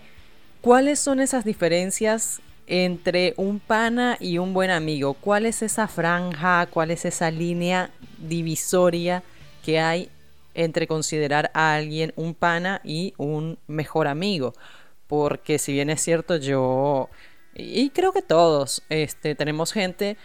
cuáles 0.61 0.99
son 0.99 1.19
esas 1.19 1.45
diferencias 1.45 2.41
entre 2.67 3.33
un 3.37 3.59
pana 3.59 4.17
y 4.19 4.37
un 4.37 4.53
buen 4.53 4.71
amigo. 4.71 5.13
¿Cuál 5.13 5.45
es 5.45 5.61
esa 5.61 5.87
franja, 5.87 6.65
cuál 6.67 6.91
es 6.91 7.05
esa 7.05 7.29
línea 7.31 7.91
divisoria 8.17 9.23
que 9.63 9.79
hay 9.79 10.09
entre 10.53 10.87
considerar 10.87 11.51
a 11.53 11.75
alguien 11.75 12.13
un 12.15 12.33
pana 12.33 12.81
y 12.83 13.13
un 13.17 13.57
mejor 13.67 14.07
amigo? 14.07 14.53
Porque 15.07 15.59
si 15.59 15.73
bien 15.73 15.89
es 15.89 16.01
cierto, 16.01 16.37
yo 16.37 17.09
y 17.55 17.89
creo 17.91 18.11
que 18.11 18.21
todos 18.21 18.81
este, 18.89 19.35
tenemos 19.35 19.73
gente 19.73 20.17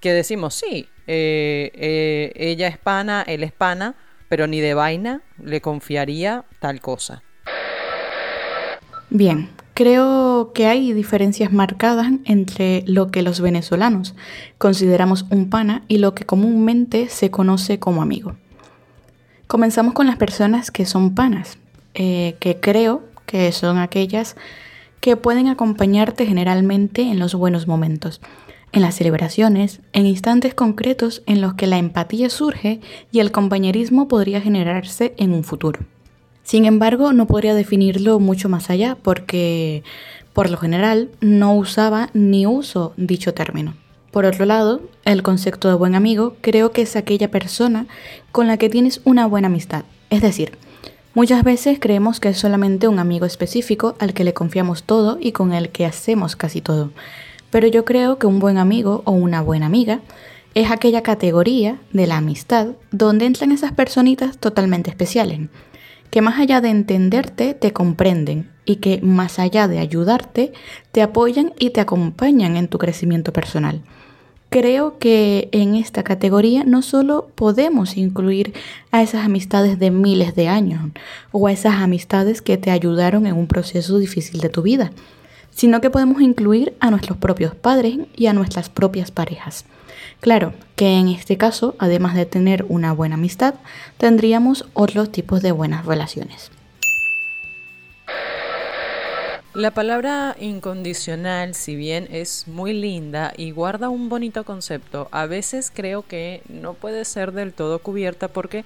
que 0.00 0.12
decimos, 0.12 0.54
sí, 0.54 0.88
eh, 1.06 1.72
eh, 1.74 2.32
ella 2.36 2.68
es 2.68 2.78
pana, 2.78 3.24
él 3.26 3.42
es 3.42 3.52
pana, 3.52 3.96
pero 4.28 4.46
ni 4.46 4.60
de 4.60 4.74
vaina 4.74 5.22
le 5.42 5.60
confiaría 5.60 6.44
tal 6.60 6.80
cosa. 6.80 7.22
Bien, 9.10 9.48
creo 9.74 10.52
que 10.54 10.66
hay 10.66 10.92
diferencias 10.92 11.52
marcadas 11.52 12.08
entre 12.24 12.82
lo 12.86 13.10
que 13.10 13.22
los 13.22 13.40
venezolanos 13.40 14.14
consideramos 14.58 15.24
un 15.30 15.48
pana 15.48 15.82
y 15.88 15.98
lo 15.98 16.14
que 16.14 16.26
comúnmente 16.26 17.08
se 17.08 17.30
conoce 17.30 17.78
como 17.78 18.02
amigo. 18.02 18.34
Comenzamos 19.46 19.94
con 19.94 20.06
las 20.06 20.16
personas 20.16 20.70
que 20.70 20.84
son 20.84 21.14
panas, 21.14 21.56
eh, 21.94 22.36
que 22.38 22.60
creo 22.60 23.02
que 23.24 23.50
son 23.52 23.78
aquellas 23.78 24.36
que 25.00 25.16
pueden 25.16 25.48
acompañarte 25.48 26.26
generalmente 26.26 27.02
en 27.02 27.18
los 27.18 27.34
buenos 27.34 27.66
momentos, 27.66 28.20
en 28.72 28.82
las 28.82 28.96
celebraciones, 28.96 29.80
en 29.92 30.06
instantes 30.06 30.54
concretos 30.54 31.22
en 31.26 31.40
los 31.40 31.54
que 31.54 31.66
la 31.66 31.78
empatía 31.78 32.30
surge 32.30 32.80
y 33.12 33.20
el 33.20 33.32
compañerismo 33.32 34.08
podría 34.08 34.40
generarse 34.40 35.14
en 35.16 35.32
un 35.32 35.44
futuro. 35.44 35.80
Sin 36.42 36.64
embargo, 36.64 37.12
no 37.12 37.26
podría 37.26 37.54
definirlo 37.54 38.20
mucho 38.20 38.48
más 38.48 38.70
allá 38.70 38.96
porque, 39.02 39.82
por 40.32 40.50
lo 40.50 40.56
general, 40.56 41.10
no 41.20 41.54
usaba 41.54 42.10
ni 42.14 42.46
uso 42.46 42.94
dicho 42.96 43.34
término. 43.34 43.74
Por 44.10 44.24
otro 44.24 44.46
lado, 44.46 44.80
el 45.04 45.22
concepto 45.22 45.68
de 45.68 45.74
buen 45.74 45.94
amigo 45.94 46.36
creo 46.40 46.72
que 46.72 46.82
es 46.82 46.96
aquella 46.96 47.30
persona 47.30 47.86
con 48.32 48.46
la 48.46 48.56
que 48.56 48.70
tienes 48.70 49.02
una 49.04 49.26
buena 49.26 49.48
amistad, 49.48 49.84
es 50.10 50.22
decir, 50.22 50.52
Muchas 51.18 51.42
veces 51.42 51.78
creemos 51.80 52.20
que 52.20 52.28
es 52.28 52.38
solamente 52.38 52.86
un 52.86 53.00
amigo 53.00 53.26
específico 53.26 53.96
al 53.98 54.14
que 54.14 54.22
le 54.22 54.34
confiamos 54.34 54.84
todo 54.84 55.18
y 55.20 55.32
con 55.32 55.52
el 55.52 55.70
que 55.70 55.84
hacemos 55.84 56.36
casi 56.36 56.60
todo. 56.60 56.92
Pero 57.50 57.66
yo 57.66 57.84
creo 57.84 58.18
que 58.18 58.26
un 58.26 58.38
buen 58.38 58.58
amigo 58.58 59.02
o 59.04 59.12
una 59.12 59.40
buena 59.40 59.66
amiga 59.66 60.00
es 60.54 60.70
aquella 60.70 61.02
categoría 61.02 61.78
de 61.92 62.06
la 62.06 62.16
amistad 62.16 62.68
donde 62.90 63.26
entran 63.26 63.52
esas 63.52 63.72
personitas 63.72 64.38
totalmente 64.38 64.90
especiales, 64.90 65.40
que 66.10 66.22
más 66.22 66.38
allá 66.38 66.60
de 66.60 66.70
entenderte, 66.70 67.54
te 67.54 67.72
comprenden 67.72 68.50
y 68.64 68.76
que 68.76 69.00
más 69.02 69.38
allá 69.38 69.68
de 69.68 69.78
ayudarte, 69.78 70.52
te 70.92 71.02
apoyan 71.02 71.52
y 71.58 71.70
te 71.70 71.80
acompañan 71.80 72.56
en 72.56 72.68
tu 72.68 72.78
crecimiento 72.78 73.32
personal. 73.32 73.82
Creo 74.50 74.98
que 74.98 75.50
en 75.52 75.74
esta 75.74 76.02
categoría 76.02 76.64
no 76.64 76.80
solo 76.80 77.28
podemos 77.34 77.98
incluir 77.98 78.54
a 78.90 79.02
esas 79.02 79.26
amistades 79.26 79.78
de 79.78 79.90
miles 79.90 80.34
de 80.34 80.48
años 80.48 80.90
o 81.32 81.46
a 81.46 81.52
esas 81.52 81.74
amistades 81.74 82.40
que 82.40 82.56
te 82.56 82.70
ayudaron 82.70 83.26
en 83.26 83.36
un 83.36 83.46
proceso 83.46 83.98
difícil 83.98 84.40
de 84.40 84.48
tu 84.48 84.62
vida, 84.62 84.90
sino 85.58 85.80
que 85.80 85.90
podemos 85.90 86.22
incluir 86.22 86.76
a 86.78 86.88
nuestros 86.88 87.18
propios 87.18 87.52
padres 87.52 87.98
y 88.14 88.26
a 88.26 88.32
nuestras 88.32 88.68
propias 88.68 89.10
parejas. 89.10 89.64
Claro 90.20 90.52
que 90.76 90.98
en 90.98 91.08
este 91.08 91.36
caso, 91.36 91.74
además 91.80 92.14
de 92.14 92.26
tener 92.26 92.64
una 92.68 92.92
buena 92.92 93.16
amistad, 93.16 93.54
tendríamos 93.96 94.66
otros 94.72 95.10
tipos 95.10 95.42
de 95.42 95.50
buenas 95.50 95.84
relaciones. 95.84 96.52
La 99.52 99.72
palabra 99.72 100.36
incondicional, 100.38 101.56
si 101.56 101.74
bien 101.74 102.06
es 102.12 102.46
muy 102.46 102.72
linda 102.72 103.32
y 103.36 103.50
guarda 103.50 103.88
un 103.88 104.08
bonito 104.08 104.44
concepto, 104.44 105.08
a 105.10 105.26
veces 105.26 105.72
creo 105.74 106.06
que 106.06 106.40
no 106.48 106.74
puede 106.74 107.04
ser 107.04 107.32
del 107.32 107.52
todo 107.52 107.80
cubierta 107.80 108.28
porque 108.28 108.64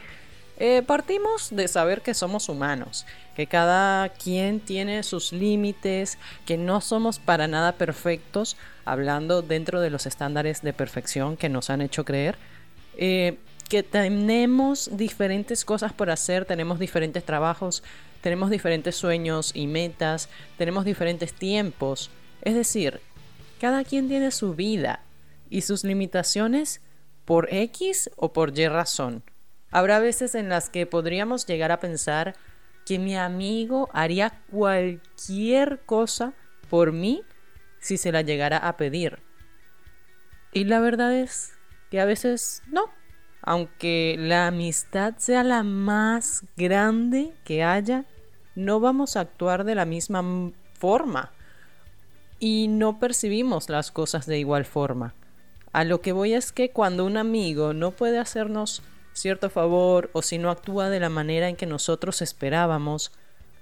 eh, 0.58 0.82
partimos 0.86 1.48
de 1.50 1.66
saber 1.66 2.02
que 2.02 2.14
somos 2.14 2.48
humanos, 2.48 3.06
que 3.34 3.46
cada 3.46 4.08
quien 4.10 4.60
tiene 4.60 5.02
sus 5.02 5.32
límites, 5.32 6.18
que 6.46 6.56
no 6.56 6.80
somos 6.80 7.18
para 7.18 7.48
nada 7.48 7.72
perfectos, 7.72 8.56
hablando 8.84 9.42
dentro 9.42 9.80
de 9.80 9.90
los 9.90 10.06
estándares 10.06 10.62
de 10.62 10.72
perfección 10.72 11.36
que 11.36 11.48
nos 11.48 11.70
han 11.70 11.80
hecho 11.80 12.04
creer. 12.04 12.36
Eh, 12.96 13.38
que 13.68 13.82
tenemos 13.82 14.90
diferentes 14.96 15.64
cosas 15.64 15.94
por 15.94 16.10
hacer, 16.10 16.44
tenemos 16.44 16.78
diferentes 16.78 17.24
trabajos, 17.24 17.82
tenemos 18.20 18.50
diferentes 18.50 18.94
sueños 18.94 19.52
y 19.54 19.66
metas, 19.66 20.28
tenemos 20.58 20.84
diferentes 20.84 21.32
tiempos. 21.32 22.10
Es 22.42 22.54
decir, 22.54 23.00
cada 23.60 23.82
quien 23.84 24.08
tiene 24.08 24.30
su 24.30 24.54
vida 24.54 25.00
y 25.48 25.62
sus 25.62 25.84
limitaciones 25.84 26.82
por 27.24 27.52
X 27.52 28.10
o 28.16 28.32
por 28.32 28.58
Y 28.58 28.68
razón. 28.68 29.22
Habrá 29.72 29.98
veces 29.98 30.36
en 30.36 30.48
las 30.48 30.70
que 30.70 30.86
podríamos 30.86 31.46
llegar 31.46 31.72
a 31.72 31.80
pensar 31.80 32.36
que 32.86 32.98
mi 32.98 33.16
amigo 33.16 33.88
haría 33.92 34.40
cualquier 34.50 35.80
cosa 35.80 36.34
por 36.70 36.92
mí 36.92 37.22
si 37.80 37.96
se 37.96 38.12
la 38.12 38.22
llegara 38.22 38.58
a 38.58 38.76
pedir. 38.76 39.18
Y 40.52 40.64
la 40.64 40.78
verdad 40.78 41.12
es 41.12 41.54
que 41.90 42.00
a 42.00 42.04
veces 42.04 42.62
no 42.68 42.90
aunque 43.42 44.14
la 44.18 44.46
amistad 44.46 45.14
sea 45.18 45.42
la 45.42 45.64
más 45.64 46.44
grande 46.56 47.32
que 47.44 47.64
haya, 47.64 48.04
no 48.54 48.78
vamos 48.78 49.16
a 49.16 49.20
actuar 49.20 49.64
de 49.64 49.74
la 49.74 49.84
misma 49.84 50.52
forma 50.74 51.32
y 52.38 52.68
no 52.68 52.98
percibimos 53.00 53.68
las 53.68 53.90
cosas 53.90 54.26
de 54.26 54.38
igual 54.38 54.64
forma. 54.64 55.14
A 55.72 55.84
lo 55.84 56.00
que 56.00 56.12
voy 56.12 56.34
es 56.34 56.52
que 56.52 56.70
cuando 56.70 57.04
un 57.04 57.16
amigo 57.16 57.72
no 57.72 57.90
puede 57.90 58.18
hacernos 58.18 58.82
cierto 59.12 59.50
favor 59.50 60.10
o 60.12 60.22
si 60.22 60.38
no 60.38 60.50
actúa 60.50 60.90
de 60.90 61.00
la 61.00 61.08
manera 61.08 61.48
en 61.48 61.56
que 61.56 61.66
nosotros 61.66 62.22
esperábamos, 62.22 63.12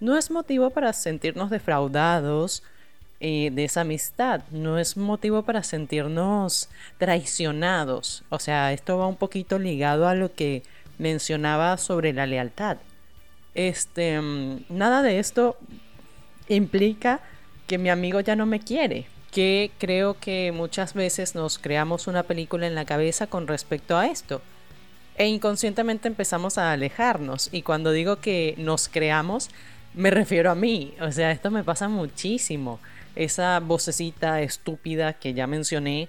no 0.00 0.16
es 0.16 0.30
motivo 0.30 0.70
para 0.70 0.92
sentirnos 0.92 1.50
defraudados 1.50 2.62
eh, 3.20 3.50
de 3.52 3.64
esa 3.64 3.82
amistad, 3.82 4.40
no 4.50 4.78
es 4.78 4.96
motivo 4.96 5.42
para 5.42 5.62
sentirnos 5.62 6.70
traicionados. 6.96 8.24
O 8.30 8.38
sea, 8.38 8.72
esto 8.72 8.96
va 8.96 9.06
un 9.06 9.16
poquito 9.16 9.58
ligado 9.58 10.08
a 10.08 10.14
lo 10.14 10.32
que 10.34 10.62
mencionaba 10.98 11.76
sobre 11.76 12.14
la 12.14 12.26
lealtad. 12.26 12.78
Este, 13.54 14.20
mm, 14.20 14.64
nada 14.70 15.02
de 15.02 15.18
esto 15.18 15.58
implica 16.48 17.20
que 17.66 17.76
mi 17.78 17.90
amigo 17.90 18.20
ya 18.20 18.36
no 18.36 18.46
me 18.46 18.60
quiere, 18.60 19.06
que 19.30 19.70
creo 19.78 20.18
que 20.18 20.50
muchas 20.52 20.94
veces 20.94 21.34
nos 21.34 21.58
creamos 21.58 22.06
una 22.06 22.22
película 22.22 22.66
en 22.66 22.74
la 22.74 22.86
cabeza 22.86 23.26
con 23.26 23.46
respecto 23.46 23.98
a 23.98 24.06
esto. 24.06 24.40
E 25.20 25.26
inconscientemente 25.26 26.08
empezamos 26.08 26.56
a 26.56 26.72
alejarnos. 26.72 27.50
Y 27.52 27.60
cuando 27.60 27.92
digo 27.92 28.20
que 28.20 28.54
nos 28.56 28.88
creamos, 28.88 29.50
me 29.92 30.10
refiero 30.10 30.50
a 30.50 30.54
mí. 30.54 30.94
O 30.98 31.12
sea, 31.12 31.30
esto 31.30 31.50
me 31.50 31.62
pasa 31.62 31.90
muchísimo 31.90 32.80
esa 33.14 33.60
vocecita 33.60 34.40
estúpida 34.40 35.12
que 35.12 35.34
ya 35.34 35.46
mencioné, 35.46 36.08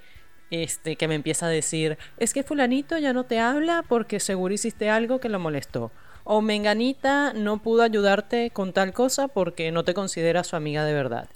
este, 0.50 0.96
que 0.96 1.10
me 1.10 1.16
empieza 1.16 1.48
a 1.48 1.50
decir, 1.50 1.98
es 2.20 2.34
que 2.34 2.44
fulanito 2.44 2.98
ya 3.00 3.12
no 3.12 3.26
te 3.26 3.42
habla 3.42 3.84
porque 3.86 4.22
seguro 4.22 4.54
hiciste 4.54 4.90
algo 4.90 5.20
que 5.20 5.28
lo 5.28 5.40
molestó. 5.40 5.92
O 6.24 6.40
menganita 6.40 7.34
no 7.34 7.62
pudo 7.62 7.84
ayudarte 7.84 8.50
con 8.52 8.72
tal 8.72 8.94
cosa 8.94 9.28
porque 9.28 9.74
no 9.74 9.84
te 9.84 9.94
considera 9.94 10.46
su 10.46 10.56
amiga 10.56 10.86
de 10.86 10.94
verdad. 10.94 11.28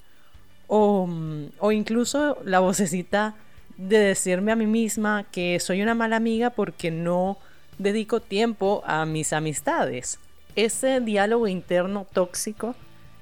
O, 0.66 1.06
mm, 1.06 1.48
o 1.58 1.72
incluso 1.72 2.38
la 2.42 2.60
vocecita 2.60 3.34
de 3.76 3.98
decirme 3.98 4.52
a 4.52 4.56
mí 4.56 4.64
misma 4.64 5.26
que 5.30 5.60
soy 5.60 5.82
una 5.82 5.94
mala 5.94 6.16
amiga 6.16 6.48
porque 6.48 6.90
no 6.90 7.36
dedico 7.78 8.20
tiempo 8.20 8.82
a 8.86 9.04
mis 9.06 9.32
amistades. 9.32 10.18
Ese 10.54 11.00
diálogo 11.00 11.48
interno 11.48 12.06
tóxico 12.12 12.74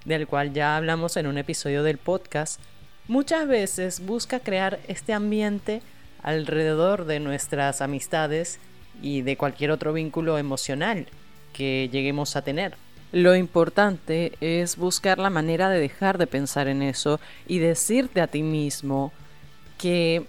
del 0.05 0.27
cual 0.27 0.53
ya 0.53 0.77
hablamos 0.77 1.17
en 1.17 1.27
un 1.27 1.39
episodio 1.39 1.83
del 1.83 1.99
podcast, 1.99 2.61
muchas 3.09 3.49
veces 3.49 4.05
busca 4.05 4.41
crear 4.41 4.79
este 4.89 5.13
ambiente 5.13 5.83
alrededor 6.23 7.05
de 7.05 7.21
nuestras 7.21 7.81
amistades 7.81 8.59
y 9.03 9.23
de 9.23 9.37
cualquier 9.37 9.71
otro 9.71 9.93
vínculo 9.93 10.39
emocional 10.39 11.07
que 11.53 11.89
lleguemos 11.91 12.37
a 12.37 12.43
tener. 12.43 12.77
Lo 13.13 13.37
importante 13.37 14.33
es 14.41 14.77
buscar 14.77 15.19
la 15.19 15.31
manera 15.31 15.69
de 15.69 15.79
dejar 15.79 16.19
de 16.19 16.27
pensar 16.27 16.69
en 16.69 16.83
eso 16.83 17.21
y 17.47 17.59
decirte 17.59 18.21
a 18.21 18.27
ti 18.27 18.43
mismo 18.43 19.13
que 19.79 20.27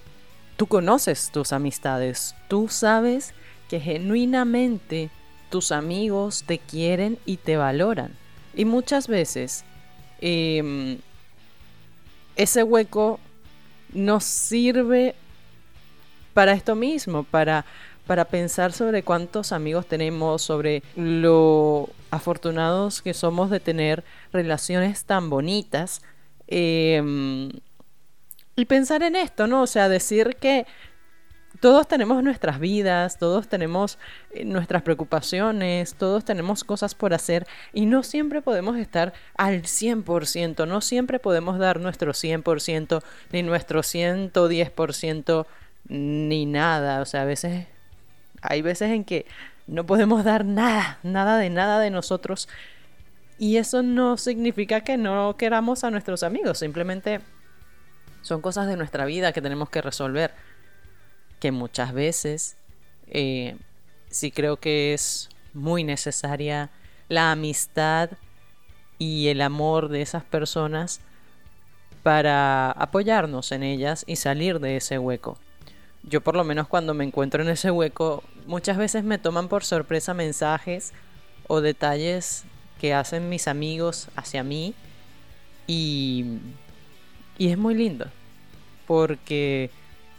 tú 0.56 0.68
conoces 0.68 1.32
tus 1.32 1.52
amistades, 1.52 2.36
tú 2.48 2.68
sabes 2.70 3.34
que 3.70 3.80
genuinamente 3.80 5.10
tus 5.50 5.72
amigos 5.72 6.44
te 6.46 6.60
quieren 6.60 7.18
y 7.26 7.38
te 7.38 7.58
valoran. 7.58 8.12
Y 8.54 8.66
muchas 8.66 9.08
veces 9.08 9.64
em, 10.22 10.98
ese 12.36 12.64
hueco 12.64 13.20
nos 13.94 14.24
sirve 14.24 15.16
para 16.34 16.54
esto 16.54 16.76
mismo, 16.76 17.24
para, 17.24 17.66
para 18.06 18.26
pensar 18.26 18.74
sobre 18.74 19.04
cuántos 19.04 19.52
amigos 19.52 19.88
tenemos, 19.88 20.42
sobre 20.42 20.84
lo 20.96 21.90
afortunados 22.12 23.02
que 23.02 23.14
somos 23.14 23.50
de 23.50 23.60
tener 23.60 24.04
relaciones 24.34 25.06
tan 25.06 25.30
bonitas. 25.30 26.02
Em, 26.48 27.52
y 28.58 28.66
pensar 28.66 29.04
en 29.04 29.16
esto, 29.16 29.48
¿no? 29.48 29.64
O 29.64 29.68
sea, 29.68 29.90
decir 29.90 30.38
que 30.40 30.66
todos 31.66 31.88
tenemos 31.88 32.22
nuestras 32.22 32.60
vidas, 32.60 33.18
todos 33.18 33.48
tenemos 33.48 33.98
eh, 34.30 34.46
nuestras 34.46 34.84
preocupaciones, 34.84 35.96
todos 35.96 36.24
tenemos 36.24 36.64
cosas 36.64 36.94
por 36.94 37.12
hacer 37.16 37.48
y 37.74 37.88
no 37.88 38.04
siempre 38.04 38.44
podemos 38.44 38.78
estar 38.78 39.14
al 39.36 39.64
100%, 39.64 40.68
no 40.68 40.80
siempre 40.82 41.18
podemos 41.18 41.58
dar 41.58 41.80
nuestro 41.80 42.14
100%, 42.14 43.02
ni 43.32 43.42
nuestro 43.42 43.82
110%, 43.82 45.48
ni 45.88 46.46
nada. 46.46 47.02
O 47.02 47.06
sea, 47.06 47.24
a 47.24 47.26
veces 47.26 47.66
hay 48.44 48.62
veces 48.62 48.92
en 48.92 49.04
que 49.04 49.26
no 49.66 49.88
podemos 49.88 50.24
dar 50.24 50.46
nada, 50.46 51.00
nada 51.02 51.40
de 51.40 51.50
nada 51.50 51.80
de 51.80 51.90
nosotros. 51.90 52.48
Y 53.40 53.58
eso 53.58 53.82
no 53.82 54.18
significa 54.18 54.82
que 54.82 54.98
no 54.98 55.36
queramos 55.36 55.84
a 55.84 55.90
nuestros 55.90 56.22
amigos, 56.22 56.60
simplemente 56.60 57.22
son 58.22 58.42
cosas 58.42 58.68
de 58.68 58.78
nuestra 58.78 59.06
vida 59.06 59.34
que 59.34 59.42
tenemos 59.42 59.72
que 59.72 59.82
resolver 59.82 60.32
que 61.46 61.52
muchas 61.52 61.94
veces 61.94 62.58
eh, 63.06 63.56
sí 64.10 64.32
creo 64.32 64.58
que 64.58 64.96
es 64.96 65.30
muy 65.54 65.84
necesaria 65.84 66.72
la 67.08 67.32
amistad 67.32 68.10
y 68.98 69.28
el 69.28 69.42
amor 69.42 69.90
de 69.90 70.02
esas 70.02 70.24
personas 70.24 71.02
para 72.02 72.72
apoyarnos 72.72 73.52
en 73.52 73.62
ellas 73.62 74.06
y 74.08 74.16
salir 74.16 74.60
de 74.60 74.78
ese 74.78 74.98
hueco. 74.98 75.38
Yo 76.02 76.22
por 76.22 76.36
lo 76.36 76.44
menos 76.44 76.68
cuando 76.68 76.96
me 76.96 77.04
encuentro 77.04 77.44
en 77.44 77.50
ese 77.50 77.70
hueco, 77.70 78.24
muchas 78.48 78.78
veces 78.78 79.04
me 79.04 79.20
toman 79.20 79.48
por 79.48 79.64
sorpresa 79.64 80.16
mensajes 80.16 80.94
o 81.46 81.62
detalles 81.62 82.46
que 82.82 82.96
hacen 82.96 83.30
mis 83.30 83.48
amigos 83.48 84.08
hacia 84.16 84.44
mí 84.44 84.74
y, 85.68 86.40
y 87.38 87.50
es 87.50 87.58
muy 87.60 87.76
lindo 87.76 88.08
porque 88.88 89.70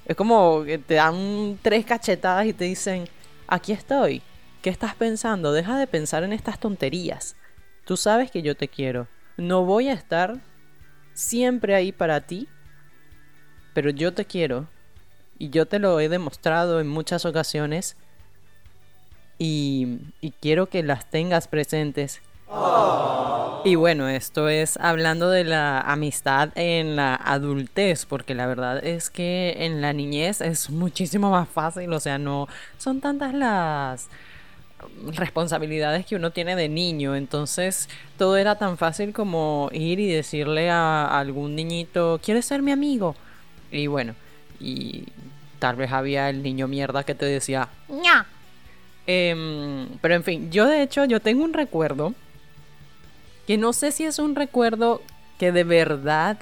es 0.06 0.16
como 0.16 0.64
que 0.64 0.78
te 0.78 0.94
dan 0.94 1.58
tres 1.62 1.84
cachetadas 1.84 2.46
y 2.46 2.52
te 2.52 2.64
dicen, 2.64 3.08
aquí 3.48 3.72
estoy. 3.72 4.22
¿Qué 4.62 4.70
estás 4.70 4.94
pensando? 4.94 5.52
Deja 5.52 5.78
de 5.78 5.86
pensar 5.86 6.22
en 6.22 6.32
estas 6.32 6.60
tonterías. 6.60 7.36
Tú 7.84 7.96
sabes 7.96 8.30
que 8.30 8.42
yo 8.42 8.56
te 8.56 8.68
quiero. 8.68 9.08
No 9.36 9.64
voy 9.64 9.88
a 9.88 9.92
estar 9.92 10.38
siempre 11.12 11.74
ahí 11.74 11.92
para 11.92 12.20
ti, 12.20 12.48
pero 13.74 13.90
yo 13.90 14.14
te 14.14 14.24
quiero. 14.24 14.68
Y 15.38 15.50
yo 15.50 15.66
te 15.66 15.80
lo 15.80 15.98
he 15.98 16.08
demostrado 16.08 16.80
en 16.80 16.88
muchas 16.88 17.24
ocasiones. 17.24 17.96
Y, 19.38 19.98
y 20.20 20.30
quiero 20.30 20.68
que 20.68 20.82
las 20.84 21.10
tengas 21.10 21.48
presentes. 21.48 22.22
Y 23.64 23.74
bueno, 23.74 24.08
esto 24.08 24.48
es 24.48 24.76
hablando 24.76 25.28
de 25.28 25.42
la 25.42 25.80
amistad 25.80 26.50
en 26.54 26.94
la 26.94 27.16
adultez, 27.16 28.06
porque 28.06 28.32
la 28.32 28.46
verdad 28.46 28.84
es 28.84 29.10
que 29.10 29.56
en 29.58 29.80
la 29.80 29.92
niñez 29.92 30.40
es 30.40 30.70
muchísimo 30.70 31.30
más 31.30 31.48
fácil, 31.48 31.92
o 31.92 31.98
sea, 31.98 32.16
no 32.16 32.46
son 32.78 33.00
tantas 33.00 33.34
las 33.34 34.08
responsabilidades 35.16 36.06
que 36.06 36.14
uno 36.14 36.30
tiene 36.30 36.54
de 36.54 36.68
niño, 36.68 37.16
entonces 37.16 37.88
todo 38.18 38.36
era 38.36 38.54
tan 38.56 38.78
fácil 38.78 39.12
como 39.12 39.68
ir 39.72 39.98
y 39.98 40.06
decirle 40.12 40.70
a 40.70 41.18
algún 41.18 41.56
niñito, 41.56 42.20
¿quieres 42.22 42.44
ser 42.44 42.62
mi 42.62 42.70
amigo? 42.70 43.16
Y 43.72 43.88
bueno, 43.88 44.14
y 44.60 45.06
tal 45.58 45.74
vez 45.74 45.90
había 45.90 46.30
el 46.30 46.42
niño 46.42 46.68
mierda 46.68 47.02
que 47.02 47.16
te 47.16 47.26
decía, 47.26 47.68
¡ña! 47.88 48.26
Em, 49.08 49.88
pero 50.00 50.14
en 50.14 50.22
fin, 50.22 50.50
yo 50.52 50.66
de 50.66 50.82
hecho, 50.82 51.04
yo 51.04 51.20
tengo 51.20 51.42
un 51.42 51.52
recuerdo 51.52 52.14
que 53.46 53.56
no 53.56 53.72
sé 53.72 53.92
si 53.92 54.04
es 54.04 54.18
un 54.18 54.34
recuerdo 54.34 55.02
que 55.38 55.52
de 55.52 55.64
verdad 55.64 56.38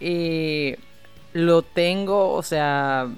eh, 0.00 0.78
lo 1.32 1.62
tengo, 1.62 2.32
o 2.32 2.42
sea, 2.42 3.08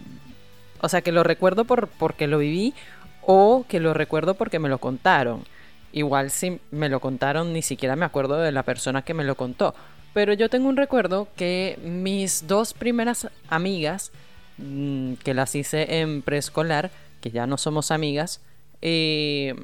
o 0.81 0.89
sea, 0.89 1.03
que 1.03 1.13
lo 1.13 1.23
recuerdo 1.23 1.65
por, 1.65 1.89
porque 1.89 2.27
lo 2.27 2.39
viví 2.39 2.75
o 3.23 3.65
que 3.69 3.81
lo 3.81 3.95
recuerdo 3.95 4.35
porque 4.35 4.59
me 4.59 4.69
lo 4.69 4.79
contaron. 4.79 5.45
Igual 5.93 6.31
si 6.31 6.61
me 6.71 6.89
lo 6.89 7.01
contaron, 7.01 7.53
ni 7.53 7.63
siquiera 7.63 7.97
me 7.97 8.05
acuerdo 8.05 8.39
de 8.39 8.53
la 8.53 8.63
persona 8.63 9.03
que 9.03 9.15
me 9.15 9.25
lo 9.25 9.35
contó. 9.35 9.75
Pero 10.15 10.33
yo 10.33 10.49
tengo 10.49 10.69
un 10.69 10.77
recuerdo 10.77 11.29
que 11.37 11.79
mis 11.85 12.47
dos 12.47 12.75
primeras 12.75 13.29
amigas, 13.49 14.13
mm, 14.59 15.15
que 15.15 15.35
las 15.35 15.55
hice 15.55 16.01
en 16.01 16.23
preescolar, 16.23 16.91
que 17.21 17.31
ya 17.31 17.47
no 17.47 17.59
somos 17.59 17.91
amigas, 17.91 18.41
eh, 18.83 19.55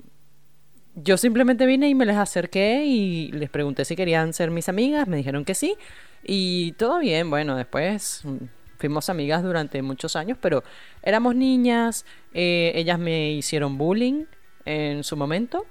yo 0.96 1.16
simplemente 1.16 1.66
vine 1.66 1.88
y 1.88 1.94
me 1.94 2.06
les 2.06 2.16
acerqué 2.16 2.84
y 2.84 3.30
les 3.32 3.50
pregunté 3.50 3.84
si 3.84 3.94
querían 3.96 4.32
ser 4.32 4.50
mis 4.50 4.68
amigas, 4.68 5.06
me 5.06 5.16
dijeron 5.16 5.44
que 5.44 5.54
sí 5.54 5.76
y 6.24 6.72
todo 6.72 6.98
bien, 6.98 7.30
bueno, 7.30 7.54
después 7.54 8.22
mm, 8.24 8.36
fuimos 8.78 9.08
amigas 9.10 9.42
durante 9.42 9.80
muchos 9.82 10.16
años, 10.16 10.38
pero 10.40 10.64
éramos 11.02 11.36
niñas, 11.36 12.06
eh, 12.32 12.72
ellas 12.74 12.98
me 12.98 13.30
hicieron 13.32 13.76
bullying 13.78 14.24
en 14.64 15.04
su 15.04 15.16
momento 15.16 15.66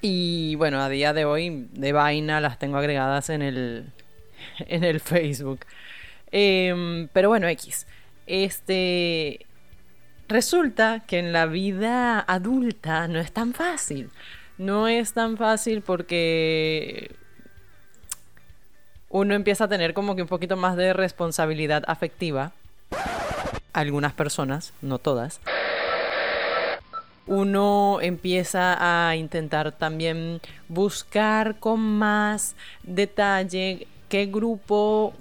y 0.00 0.56
bueno, 0.56 0.80
a 0.80 0.88
día 0.88 1.12
de 1.12 1.24
hoy 1.24 1.68
de 1.72 1.92
vaina 1.92 2.40
las 2.40 2.58
tengo 2.58 2.76
agregadas 2.76 3.30
en 3.30 3.40
el, 3.40 3.92
en 4.58 4.82
el 4.82 4.98
Facebook. 4.98 5.60
Em, 6.32 7.08
pero 7.12 7.28
bueno, 7.28 7.46
X. 7.46 7.86
Este, 8.26 9.46
Resulta 10.32 11.00
que 11.00 11.18
en 11.18 11.34
la 11.34 11.44
vida 11.44 12.18
adulta 12.18 13.06
no 13.06 13.18
es 13.18 13.32
tan 13.32 13.52
fácil. 13.52 14.08
No 14.56 14.88
es 14.88 15.12
tan 15.12 15.36
fácil 15.36 15.82
porque 15.82 17.14
uno 19.10 19.34
empieza 19.34 19.64
a 19.64 19.68
tener 19.68 19.92
como 19.92 20.16
que 20.16 20.22
un 20.22 20.28
poquito 20.28 20.56
más 20.56 20.74
de 20.74 20.94
responsabilidad 20.94 21.82
afectiva. 21.86 22.52
Algunas 23.74 24.14
personas, 24.14 24.72
no 24.80 24.96
todas. 24.96 25.38
Uno 27.26 27.98
empieza 28.00 29.10
a 29.10 29.16
intentar 29.16 29.72
también 29.72 30.40
buscar 30.66 31.58
con 31.58 31.78
más 31.78 32.56
detalle 32.84 33.86
qué 34.08 34.24
grupo 34.24 35.12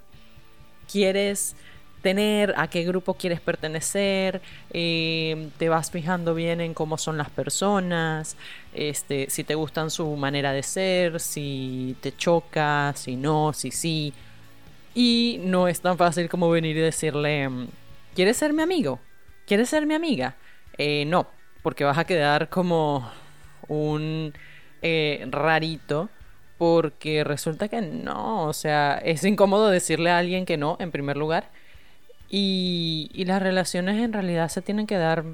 quieres 0.89 1.57
tener, 2.01 2.53
a 2.57 2.67
qué 2.67 2.83
grupo 2.83 3.13
quieres 3.13 3.39
pertenecer, 3.39 4.41
eh, 4.71 5.49
te 5.57 5.69
vas 5.69 5.91
fijando 5.91 6.33
bien 6.33 6.61
en 6.61 6.73
cómo 6.73 6.97
son 6.97 7.17
las 7.17 7.29
personas, 7.29 8.35
este, 8.73 9.29
si 9.29 9.43
te 9.43 9.55
gustan 9.55 9.89
su 9.89 10.15
manera 10.15 10.51
de 10.51 10.63
ser, 10.63 11.19
si 11.19 11.95
te 12.01 12.15
choca, 12.15 12.93
si 12.95 13.15
no, 13.15 13.53
si 13.53 13.71
sí. 13.71 14.13
Y 14.93 15.39
no 15.43 15.67
es 15.67 15.81
tan 15.81 15.97
fácil 15.97 16.27
como 16.29 16.49
venir 16.49 16.75
y 16.77 16.81
decirle, 16.81 17.49
¿quieres 18.15 18.37
ser 18.37 18.53
mi 18.53 18.63
amigo? 18.63 18.99
¿Quieres 19.45 19.69
ser 19.69 19.85
mi 19.85 19.93
amiga? 19.93 20.35
Eh, 20.77 21.05
no, 21.05 21.27
porque 21.63 21.83
vas 21.83 21.97
a 21.97 22.05
quedar 22.05 22.49
como 22.49 23.09
un 23.67 24.33
eh, 24.81 25.25
rarito 25.29 26.09
porque 26.57 27.23
resulta 27.23 27.69
que 27.69 27.81
no, 27.81 28.45
o 28.45 28.53
sea, 28.53 28.99
es 29.03 29.23
incómodo 29.23 29.69
decirle 29.69 30.11
a 30.11 30.19
alguien 30.19 30.45
que 30.45 30.57
no, 30.57 30.77
en 30.79 30.91
primer 30.91 31.17
lugar, 31.17 31.49
y, 32.33 33.25
las 33.25 33.41
relaciones 33.41 34.01
en 34.01 34.13
realidad 34.13 34.49
se 34.49 34.61
tienen 34.61 34.87
que 34.87 34.97
dar 34.97 35.25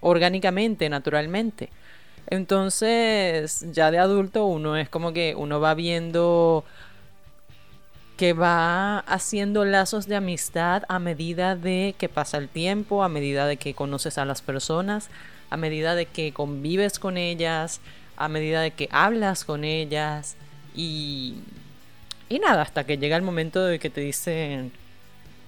orgánicamente, 0.00 0.88
naturalmente. 0.88 1.70
Entonces, 2.30 3.66
ya 3.72 3.90
de 3.90 3.98
adulto 3.98 4.46
uno 4.46 4.76
es 4.76 4.88
como 4.88 5.12
que 5.12 5.34
uno 5.34 5.60
va 5.60 5.74
viendo 5.74 6.64
que 8.16 8.32
va 8.34 9.00
haciendo 9.00 9.64
lazos 9.64 10.06
de 10.06 10.14
amistad 10.14 10.84
a 10.88 11.00
medida 11.00 11.56
de 11.56 11.96
que 11.98 12.08
pasa 12.08 12.38
el 12.38 12.48
tiempo, 12.48 13.02
a 13.02 13.08
medida 13.08 13.46
de 13.46 13.56
que 13.56 13.74
conoces 13.74 14.18
a 14.18 14.24
las 14.24 14.42
personas, 14.42 15.08
a 15.50 15.56
medida 15.56 15.96
de 15.96 16.06
que 16.06 16.32
convives 16.32 17.00
con 17.00 17.16
ellas, 17.16 17.80
a 18.16 18.28
medida 18.28 18.60
de 18.60 18.70
que 18.70 18.88
hablas 18.92 19.44
con 19.44 19.64
ellas 19.64 20.36
y, 20.76 21.34
y 22.28 22.38
nada, 22.38 22.62
hasta 22.62 22.84
que 22.84 22.98
llega 22.98 23.16
el 23.16 23.22
momento 23.22 23.64
de 23.64 23.80
que 23.80 23.90
te 23.90 24.02
dicen, 24.02 24.72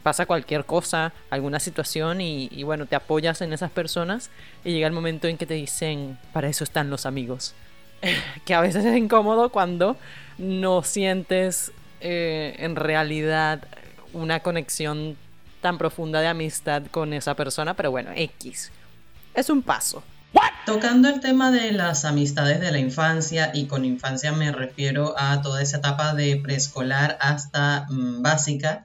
pasa 0.04 0.26
cualquier 0.26 0.66
cosa, 0.66 1.12
alguna 1.30 1.58
situación 1.58 2.20
y, 2.20 2.62
bueno, 2.62 2.86
te 2.86 2.94
apoyas 2.94 3.40
en 3.40 3.52
esas 3.52 3.70
personas 3.70 4.30
y 4.62 4.72
llega 4.72 4.86
el 4.86 4.92
momento 4.92 5.26
en 5.26 5.38
que 5.38 5.46
te 5.46 5.54
dicen, 5.54 6.18
para 6.32 6.46
eso 6.46 6.62
están 6.62 6.90
los 6.90 7.06
amigos. 7.06 7.54
que 8.44 8.54
a 8.54 8.60
veces 8.60 8.84
es 8.84 8.96
incómodo 8.96 9.48
cuando 9.48 9.96
no 10.36 10.82
sientes 10.82 11.72
eh, 12.00 12.54
en 12.58 12.76
realidad 12.76 13.66
una 14.12 14.40
conexión 14.40 15.16
tan 15.62 15.78
profunda 15.78 16.20
de 16.20 16.28
amistad 16.28 16.82
con 16.90 17.14
esa 17.14 17.34
persona, 17.34 17.72
pero 17.72 17.90
bueno, 17.90 18.10
X. 18.14 18.70
Es 19.32 19.48
un 19.48 19.62
paso. 19.62 20.04
Tocando 20.66 21.08
el 21.08 21.20
tema 21.20 21.50
de 21.50 21.72
las 21.72 22.04
amistades 22.04 22.60
de 22.60 22.72
la 22.72 22.78
infancia, 22.78 23.50
y 23.54 23.66
con 23.66 23.84
infancia 23.84 24.32
me 24.32 24.52
refiero 24.52 25.14
a 25.16 25.40
toda 25.42 25.62
esa 25.62 25.78
etapa 25.78 26.14
de 26.14 26.36
preescolar 26.36 27.16
hasta 27.20 27.86
mm, 27.88 28.22
básica, 28.22 28.84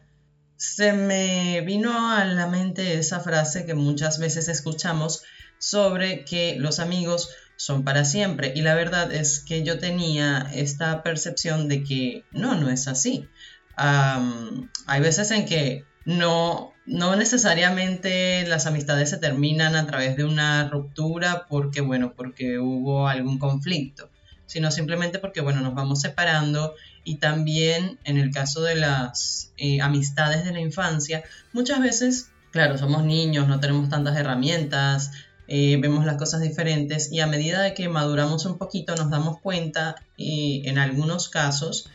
se 0.60 0.91
me 0.91 1.62
vino 1.62 2.12
a 2.12 2.26
la 2.26 2.45
mente 2.45 3.00
esa 3.00 3.22
frase 3.22 3.65
que 3.65 3.76
muchas 3.76 4.19
veces 4.19 4.50
escuchamos 4.50 5.24
sobre 5.58 6.26
que 6.26 6.58
los 6.60 6.82
amigos 6.82 7.30
son 7.56 7.86
para 7.86 8.04
siempre. 8.04 8.52
Y 8.54 8.62
la 8.62 8.76
verdad 8.76 9.13
es 9.13 9.39
que 9.39 9.63
yo 9.63 9.80
tenía 9.80 10.52
esta 10.54 11.02
percepción 11.02 11.69
de 11.69 11.84
que 11.86 12.26
no, 12.32 12.56
no 12.56 12.69
es 12.69 12.89
así. 12.89 13.30
hay 13.78 15.00
veces 15.00 15.32
en 15.32 15.45
que 15.45 15.86
no, 16.04 16.74
no 16.86 17.15
necesariamente 17.15 18.45
las 18.45 18.65
amistades 18.65 19.12
se 19.12 19.17
terminan 19.17 19.78
a 19.78 19.88
través 19.88 20.17
de 20.17 20.26
una 20.26 20.67
ruptura 20.67 21.45
porque, 21.48 21.80
bueno, 21.80 22.12
porque 22.17 22.60
hubo 22.60 23.08
algún 23.08 23.39
conflicto, 23.39 24.10
sino 24.45 24.72
simplemente 24.72 25.19
porque, 25.19 25.39
bueno, 25.39 25.62
nos 25.62 25.74
vamos 25.74 26.02
separando 26.02 26.76
y 27.03 27.15
también 27.15 27.99
en 28.03 28.17
el 28.17 28.31
caso 28.31 28.62
de 28.62 28.75
las 28.75 29.51
eh, 29.57 29.81
amistades 29.81 30.45
de 30.45 30.51
la 30.51 30.59
infancia, 30.59 31.23
muchas 31.53 31.79
veces, 31.79 32.29
claro, 32.51 32.77
somos 32.77 33.03
niños, 33.03 33.47
no 33.47 33.59
tenemos 33.59 33.89
tantas 33.89 34.17
herramientas, 34.17 35.12
eh, 35.47 35.77
vemos 35.81 36.05
las 36.05 36.17
cosas 36.17 36.41
diferentes 36.41 37.12
y 37.12 37.21
a 37.21 37.27
medida 37.27 37.62
de 37.62 37.73
que 37.73 37.89
maduramos 37.89 38.45
un 38.45 38.57
poquito 38.57 38.95
nos 38.95 39.09
damos 39.09 39.39
cuenta 39.39 39.95
eh, 40.17 40.62
en 40.65 40.77
algunos 40.77 41.29
casos, 41.29 41.89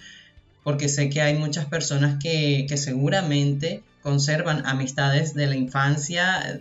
porque 0.64 0.88
sé 0.88 1.10
que 1.10 1.22
hay 1.22 1.34
muchas 1.34 1.66
personas 1.66 2.18
que, 2.20 2.66
que 2.68 2.76
seguramente 2.76 3.82
conservan 4.02 4.66
amistades 4.66 5.34
de 5.34 5.46
la 5.46 5.56
infancia, 5.56 6.58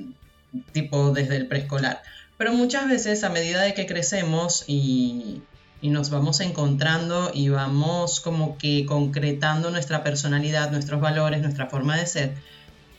tipo 0.72 1.12
desde 1.12 1.38
el 1.38 1.48
preescolar. 1.48 2.02
Pero 2.38 2.54
muchas 2.54 2.88
veces 2.88 3.24
a 3.24 3.30
medida 3.30 3.62
de 3.62 3.74
que 3.74 3.86
crecemos 3.86 4.66
y, 4.68 5.42
y 5.84 5.90
nos 5.90 6.10
vamos 6.10 6.40
encontrando 6.40 7.30
y 7.34 7.50
vamos 7.50 8.22
como 8.22 8.58
que 8.58 8.86
concretando 8.86 9.70
nuestra 9.70 10.02
personalidad, 10.02 10.72
nuestros 10.72 11.02
valores, 11.02 11.42
nuestra 11.42 11.68
forma 11.68 11.98
de 11.98 12.06
ser, 12.06 12.36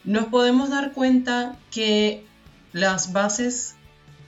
nos 0.05 0.27
podemos 0.27 0.69
dar 0.69 0.93
cuenta 0.93 1.57
que 1.71 2.27
las 2.75 3.15
bases 3.15 3.75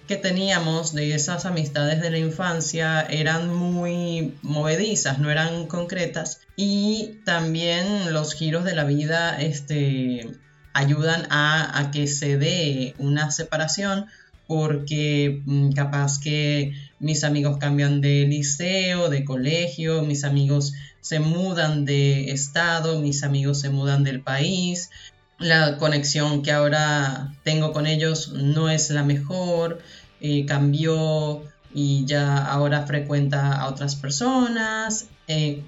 que 0.09 0.17
teníamos 0.17 0.95
de 0.95 1.15
esas 1.15 1.45
amistades 1.45 2.01
de 2.01 2.09
la 2.09 2.17
infancia 2.17 3.03
eran 3.03 3.55
muy 3.55 4.39
movedizas, 4.41 5.19
no 5.19 5.31
eran 5.31 5.67
concretas 5.67 6.41
y 6.57 7.21
también 7.27 8.15
los 8.15 8.33
giros 8.33 8.65
de 8.65 8.75
la 8.75 8.85
vida 8.85 9.39
este, 9.39 10.31
ayudan 10.73 11.27
a, 11.29 11.79
a 11.79 11.91
que 11.91 12.07
se 12.07 12.39
dé 12.39 12.95
una 12.97 13.31
separación 13.31 14.07
porque 14.47 15.43
mm, 15.45 15.73
capaz 15.73 16.19
que 16.19 16.73
mis 16.99 17.25
amigos 17.25 17.59
cambian 17.59 18.01
de 18.01 18.27
liceo, 18.27 19.09
de 19.11 19.25
colegio, 19.25 20.03
mis 20.03 20.25
amigos 20.25 20.75
se 21.01 21.21
mudan 21.21 21.85
de 21.85 22.31
estado, 22.31 23.01
mis 23.01 23.23
amigos 23.23 23.61
se 23.61 23.71
mudan 23.71 24.05
del 24.05 24.21
país, 24.21 24.91
la 25.39 25.77
conexión 25.77 26.43
que 26.43 26.53
ahora 26.53 27.35
tengo 27.45 27.73
con 27.73 27.87
ellos 27.87 28.33
no 28.33 28.71
es 28.71 28.91
la 28.91 29.03
mejor, 29.03 29.81
eh, 30.21 30.47
cambió 30.47 31.43
y 31.75 32.07
ya 32.07 32.39
ahora 32.39 32.87
frecuenta 32.87 33.53
a 33.53 33.69
otras 33.69 33.97
personas. 33.97 35.09
Eh, 35.29 35.63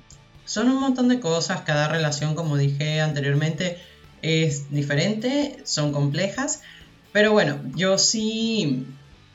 son 0.44 0.70
un 0.70 0.80
montón 0.80 1.08
de 1.08 1.20
cosas, 1.20 1.60
cada 1.62 1.88
relación, 1.88 2.34
como 2.34 2.56
dije 2.56 3.02
anteriormente, 3.02 3.76
es 4.22 4.70
diferente, 4.70 5.58
son 5.64 5.92
complejas, 5.92 6.62
pero 7.12 7.32
bueno, 7.32 7.60
yo 7.74 7.98
sí 7.98 8.86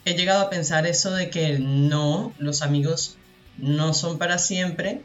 he 0.05 0.13
llegado 0.15 0.41
a 0.41 0.49
pensar 0.49 0.85
eso 0.85 1.11
de 1.11 1.29
que 1.29 1.59
no, 1.59 2.33
los 2.37 2.61
amigos 2.61 3.17
no 3.57 3.93
son 3.93 4.17
para 4.17 4.37
siempre, 4.37 5.03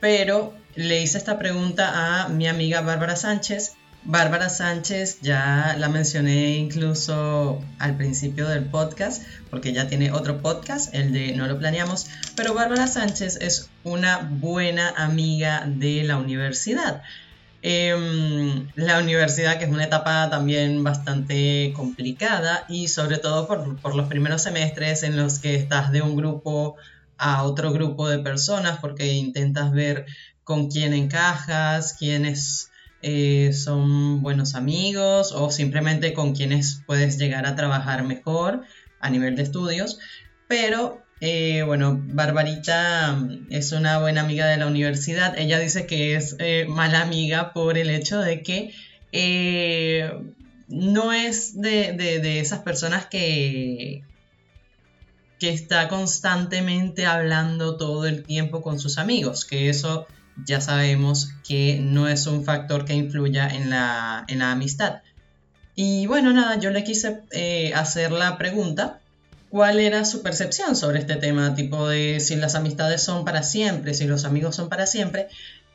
pero 0.00 0.54
le 0.74 1.02
hice 1.02 1.18
esta 1.18 1.38
pregunta 1.38 2.24
a 2.24 2.28
mi 2.28 2.46
amiga 2.48 2.80
Bárbara 2.80 3.16
Sánchez. 3.16 3.74
Bárbara 4.02 4.48
Sánchez 4.48 5.20
ya 5.20 5.76
la 5.78 5.90
mencioné 5.90 6.56
incluso 6.56 7.62
al 7.78 7.96
principio 7.96 8.48
del 8.48 8.64
podcast, 8.64 9.22
porque 9.50 9.74
ya 9.74 9.88
tiene 9.88 10.10
otro 10.10 10.40
podcast, 10.40 10.94
el 10.94 11.12
de 11.12 11.32
No 11.32 11.46
lo 11.46 11.58
planeamos, 11.58 12.06
pero 12.34 12.54
Bárbara 12.54 12.86
Sánchez 12.86 13.36
es 13.42 13.68
una 13.84 14.18
buena 14.18 14.88
amiga 14.96 15.64
de 15.66 16.02
la 16.04 16.16
universidad. 16.16 17.02
Em, 17.62 18.68
la 18.74 18.98
universidad, 19.00 19.58
que 19.58 19.66
es 19.66 19.70
una 19.70 19.84
etapa 19.84 20.30
también 20.30 20.82
bastante 20.82 21.72
complicada 21.76 22.64
y 22.70 22.88
sobre 22.88 23.18
todo 23.18 23.46
por, 23.46 23.78
por, 23.80 23.94
los 23.94 24.08
primeros 24.08 24.42
semestres 24.42 25.02
en 25.02 25.16
los 25.16 25.40
que 25.40 25.56
estás 25.56 25.92
de 25.92 26.00
un 26.00 26.16
grupo 26.16 26.76
a 27.18 27.42
otro 27.42 27.70
grupo 27.72 28.08
de 28.08 28.20
personas 28.20 28.78
porque 28.80 29.12
intentas 29.12 29.72
ver 29.72 30.06
con 30.42 30.70
quién 30.70 30.94
encajas, 30.94 31.92
quiénes 31.98 32.70
eh, 33.02 33.52
son 33.52 34.22
buenos 34.22 34.54
amigos 34.54 35.32
o 35.32 35.50
simplemente 35.50 36.14
con 36.14 36.34
quienes 36.34 36.82
puedes 36.86 37.18
llegar 37.18 37.46
a 37.46 37.56
trabajar 37.56 38.04
mejor 38.04 38.62
a 39.00 39.10
nivel 39.10 39.36
de 39.36 39.42
estudios. 39.42 39.98
Pero 40.48 41.02
eh, 41.20 41.62
bueno, 41.64 42.00
Barbarita 42.02 43.12
mm, 43.12 43.48
es 43.50 43.72
una 43.72 43.98
buena 43.98 44.22
amiga 44.22 44.46
de 44.46 44.56
la 44.56 44.66
universidad. 44.66 45.38
Ella 45.38 45.58
dice 45.58 45.86
que 45.86 46.16
es 46.16 46.36
eh, 46.38 46.66
mala 46.68 47.02
amiga 47.02 47.52
por 47.52 47.76
el 47.76 47.90
hecho 47.90 48.20
de 48.20 48.42
que 48.42 48.72
eh, 49.12 50.12
no 50.68 51.12
es 51.12 51.60
de, 51.60 52.40
esas 52.40 52.60
personas 52.60 53.06
que, 53.06 54.02
que 55.38 55.50
está 55.50 55.88
constantemente 55.88 57.04
hablando 57.04 57.76
todo 57.76 58.06
el 58.06 58.22
tiempo 58.22 58.62
con 58.62 58.78
sus 58.78 58.96
amigos, 58.96 59.44
que 59.44 59.68
eso 59.68 60.06
ya 60.46 60.62
sabemos 60.62 61.34
que 61.46 61.80
no 61.82 62.08
es 62.08 62.26
un 62.26 62.44
factor 62.44 62.86
que 62.86 62.94
influya 62.94 63.46
en 63.48 63.68
la, 63.68 64.24
en 64.28 64.38
la 64.38 64.52
amistad. 64.52 65.02
Y 65.74 66.06
bueno, 66.06 66.32
nada, 66.32 66.58
yo 66.58 66.70
le 66.70 66.82
quise 66.82 67.22
hacer 67.74 68.10
la 68.12 68.38
pregunta 68.38 68.99
cuál 69.50 69.80
era 69.80 70.04
su 70.04 70.22
percepción 70.22 70.76
sobre 70.76 71.00
este 71.00 71.16
tema, 71.16 71.54
tipo 71.54 71.88
de 71.88 72.20
si 72.20 72.36
las 72.36 72.54
amistades 72.54 73.02
son 73.02 73.24
para 73.24 73.42
siempre, 73.42 73.94
si 73.94 74.06
los 74.06 74.24
amigos 74.24 74.56
son 74.56 74.68
para 74.68 74.86
siempre. 74.86 75.28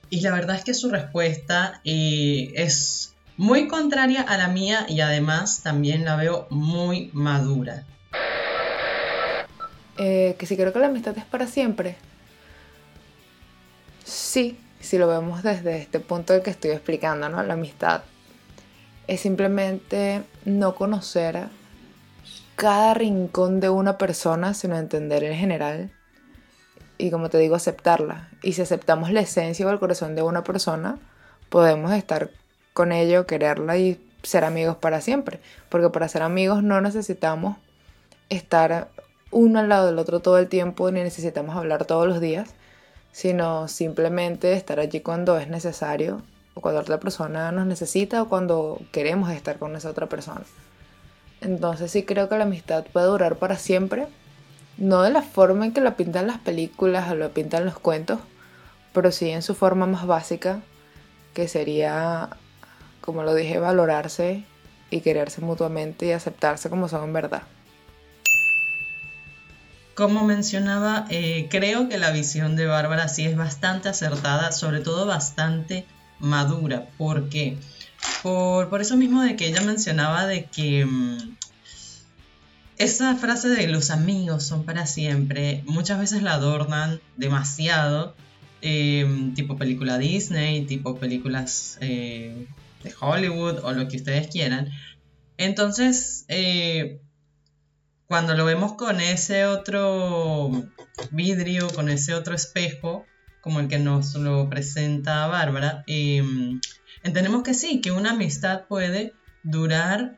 Y 0.09 0.21
la 0.21 0.32
verdad 0.32 0.55
es 0.55 0.63
que 0.63 0.73
su 0.73 0.89
respuesta 0.89 1.82
eh, 1.84 2.53
es 2.55 3.13
muy 3.38 3.67
contraria 3.67 4.21
a 4.21 4.38
la 4.38 4.47
mía 4.47 4.86
y 4.88 5.01
además 5.01 5.61
también 5.61 6.05
la 6.05 6.15
veo 6.15 6.47
muy 6.49 7.09
madura. 7.13 7.84
Eh, 9.97 10.36
que 10.38 10.45
si 10.45 10.55
creo 10.55 10.71
que 10.73 10.80
la 10.80 10.88
amistad 10.88 11.17
es 11.17 11.26
para 11.26 11.47
siempre. 11.47 11.97
Sí, 14.03 14.57
si 14.80 14.97
lo 14.97 15.07
vemos 15.07 15.43
desde 15.43 15.78
este 15.78 15.99
punto 15.99 16.34
del 16.34 16.43
que 16.43 16.51
estoy 16.51 16.71
explicando, 16.71 17.28
¿no? 17.28 17.43
La 17.43 17.53
amistad 17.53 18.03
es 19.07 19.21
simplemente 19.21 20.23
no 20.45 20.76
conocer 20.76 21.47
cada 22.56 22.93
rincón 22.93 23.60
de 23.60 23.70
una 23.70 23.97
persona, 23.97 24.53
sino 24.53 24.78
entender 24.78 25.24
en 25.24 25.36
general. 25.36 25.91
Y 26.97 27.12
como 27.12 27.30
te 27.30 27.38
digo, 27.38 27.56
aceptarla. 27.56 28.30
Y 28.41 28.53
si 28.53 28.62
aceptamos 28.62 29.12
la 29.12 29.22
esencia 29.22 29.68
o 29.68 29.70
el 29.70 29.80
corazón 29.80 30.16
de 30.16 30.22
una 30.22 30.43
persona, 30.43 30.97
podemos 31.49 31.91
estar 31.91 32.32
con 32.74 32.91
ello, 32.91 33.26
quererla 33.26 33.78
y 33.78 34.01
ser 34.24 34.45
amigos 34.45 34.78
para 34.78 35.01
siempre. 35.01 35.39
Porque 35.70 35.89
para 35.89 36.08
ser 36.08 36.22
amigos 36.22 36.64
no 36.64 36.80
necesitamos 36.82 37.58
estar 38.30 38.89
uno 39.32 39.60
al 39.60 39.70
lado 39.70 39.88
del 39.88 39.99
otro 39.99 40.22
todo 40.22 40.38
el 40.38 40.47
tiempo, 40.47 40.89
ni 40.91 41.01
necesitamos 41.01 41.58
hablar 41.58 41.86
todos 41.86 42.08
los 42.08 42.22
días, 42.22 42.56
sino 43.12 43.68
simplemente 43.68 44.53
estar 44.53 44.80
allí 44.80 45.01
cuando 45.01 45.38
es 45.38 45.49
necesario, 45.49 46.22
o 46.53 46.62
cuando 46.62 46.80
otra 46.80 46.99
persona 46.99 47.51
nos 47.51 47.66
necesita, 47.66 48.22
o 48.22 48.30
cuando 48.30 48.80
queremos 48.93 49.32
estar 49.32 49.60
con 49.60 49.76
esa 49.76 49.89
otra 49.89 50.08
persona. 50.08 50.45
Entonces 51.45 51.91
sí 51.91 52.03
creo 52.03 52.27
que 52.27 52.37
la 52.37 52.45
amistad 52.45 52.85
puede 52.91 53.05
durar 53.05 53.35
para 53.37 53.57
siempre. 53.57 54.07
No 54.77 55.03
de 55.03 55.11
la 55.11 55.21
forma 55.21 55.65
en 55.65 55.73
que 55.73 55.79
la 55.79 55.95
pintan 55.95 56.27
las 56.27 56.39
películas 56.39 57.09
o 57.11 57.15
lo 57.15 57.29
pintan 57.31 57.65
los 57.65 57.77
cuentos, 57.77 58.19
pero 58.93 59.11
sí 59.11 59.29
en 59.29 59.41
su 59.41 59.55
forma 59.55 59.85
más 59.85 60.05
básica, 60.05 60.61
que 61.33 61.47
sería, 61.47 62.29
como 62.99 63.23
lo 63.23 63.33
dije, 63.35 63.59
valorarse 63.59 64.43
y 64.89 65.01
quererse 65.01 65.41
mutuamente 65.41 66.07
y 66.07 66.11
aceptarse 66.11 66.69
como 66.69 66.89
son 66.89 67.03
en 67.05 67.13
verdad. 67.13 67.43
Como 69.93 70.25
mencionaba, 70.25 71.05
eh, 71.09 71.47
creo 71.49 71.87
que 71.87 71.97
la 71.97 72.11
visión 72.11 72.57
de 72.57 72.65
Bárbara 72.65 73.07
sí 73.07 73.25
es 73.25 73.37
bastante 73.37 73.87
acertada, 73.87 74.51
sobre 74.51 74.81
todo 74.81 75.05
bastante 75.05 75.85
madura. 76.19 76.87
¿Por 78.24 78.82
eso 78.82 78.97
mismo 78.97 79.22
de 79.22 79.36
que 79.36 79.47
ella 79.47 79.62
mencionaba 79.62 80.26
de 80.26 80.45
que 80.45 80.86
mm, 80.86 81.36
esa 82.78 83.16
frase 83.16 83.49
de 83.49 83.68
los 83.68 83.89
amigos 83.89 84.43
son 84.43 84.66
para 84.66 84.86
siempre, 84.86 85.64
muchas 85.66 85.99
veces 85.99 86.24
la 86.24 86.34
adornan 86.34 86.99
demasiado, 87.16 88.16
em, 88.62 89.34
tipo 89.34 89.58
película 89.58 89.97
Disney, 89.97 90.66
tipo 90.66 90.97
películas 90.97 91.78
eh, 91.82 92.47
de 92.84 92.93
Hollywood 92.99 93.60
o 93.64 93.72
lo 93.72 93.88
que 93.88 93.97
ustedes 93.97 94.28
quieran. 94.28 94.70
Entonces, 95.38 96.26
eh, 96.28 96.99
cuando 98.08 98.36
lo 98.36 98.45
vemos 98.45 98.74
con 98.74 98.99
ese 98.99 99.45
otro 99.45 100.51
vidrio, 101.12 101.70
con 101.70 101.89
ese 101.89 102.14
otro 102.14 102.36
espejo, 102.36 103.06
como 103.41 103.60
el 103.60 103.68
que 103.68 103.80
nos 103.80 104.16
lo 104.16 104.49
presenta 104.49 105.28
Bárbara, 105.28 105.84
em, 105.88 106.60
entendemos 107.06 107.43
que 107.43 107.53
sí, 107.53 107.82
que 107.82 107.91
una 107.91 108.12
amistad 108.12 108.64
puede 108.68 109.14
durar 109.43 110.18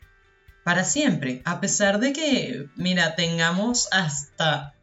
para 0.64 0.86
siempre, 0.86 1.42
a 1.44 1.60
pesar 1.60 2.00
de 2.00 2.14
que, 2.14 2.70
mira, 2.76 3.16
tengamos 3.16 3.90
hasta 3.92 4.74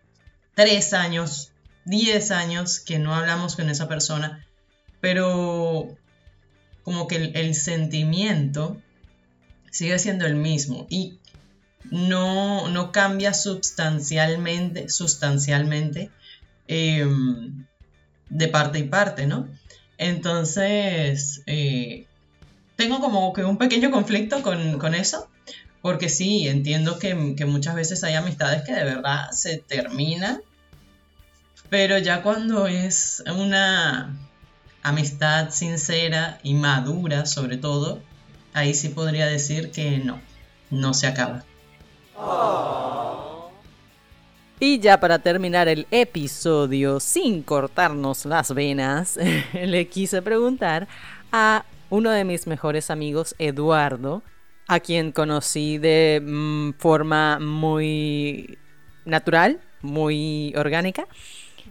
tres 0.54 0.92
años, 0.92 1.50
diez 1.86 2.30
años 2.30 2.78
que 2.78 2.98
no 2.98 3.14
hablamos 3.14 3.56
con 3.56 3.70
esa 3.70 3.88
persona, 3.88 4.46
pero 5.00 5.96
como 6.82 7.08
que 7.08 7.16
el, 7.16 7.54
sentimiento 7.54 8.80
sigue 9.70 9.98
siendo 9.98 10.26
el 10.26 10.34
mismo 10.34 10.86
y 10.90 11.18
no, 11.90 12.68
no 12.68 12.92
cambia 12.92 13.32
sustancialmente, 13.32 14.90
sustancialmente 14.90 16.10
em, 16.68 17.64
de 18.28 18.48
parte 18.48 18.78
y 18.78 18.84
parte, 18.84 19.26
¿no? 19.26 19.48
Entonces, 19.98 21.42
eh, 21.46 22.06
tengo 22.76 23.00
como 23.00 23.32
que 23.32 23.44
un 23.44 23.58
pequeño 23.58 23.90
conflicto 23.90 24.42
con, 24.42 24.94
eso, 24.94 25.28
porque 25.82 26.08
sí, 26.08 26.48
entiendo 26.48 26.98
que, 26.98 27.14
muchas 27.14 27.74
veces 27.74 28.02
hay 28.04 28.14
amistades 28.14 28.62
que 28.62 28.72
de 28.72 28.84
verdad 28.84 29.30
se 29.30 29.58
terminan, 29.58 30.40
pero 31.70 31.98
ya 31.98 32.22
cuando 32.22 32.66
es 32.66 33.22
una 33.34 34.16
amistad 34.82 35.50
sincera 35.50 36.38
y 36.42 36.54
madura 36.54 37.26
sobre 37.26 37.56
todo, 37.56 38.00
ahí 38.52 38.74
sí 38.74 38.88
podría 38.88 39.26
decir 39.26 39.70
que 39.70 39.98
no, 39.98 40.20
no 40.70 40.94
se 40.94 41.06
acaba. 41.06 41.44
Y 44.60 44.78
ya 44.78 45.00
para 45.00 45.18
terminar 45.18 45.66
el 45.66 45.86
episodio 45.90 47.00
sin 47.00 47.42
cortarnos 47.42 48.24
las 48.24 48.54
venas, 48.54 49.18
le 49.52 49.88
quise 49.88 50.22
preguntar 50.22 50.86
a 51.32 51.64
uno 51.90 52.10
de 52.10 52.24
mis 52.24 52.46
mejores 52.46 52.88
amigos, 52.90 53.34
Eduardo, 53.38 54.22
a 54.68 54.78
quien 54.78 55.10
conocí 55.10 55.78
de 55.78 56.22
mm, 56.24 56.74
forma 56.78 57.40
muy 57.40 58.58
natural, 59.04 59.60
muy 59.82 60.54
orgánica. 60.56 61.08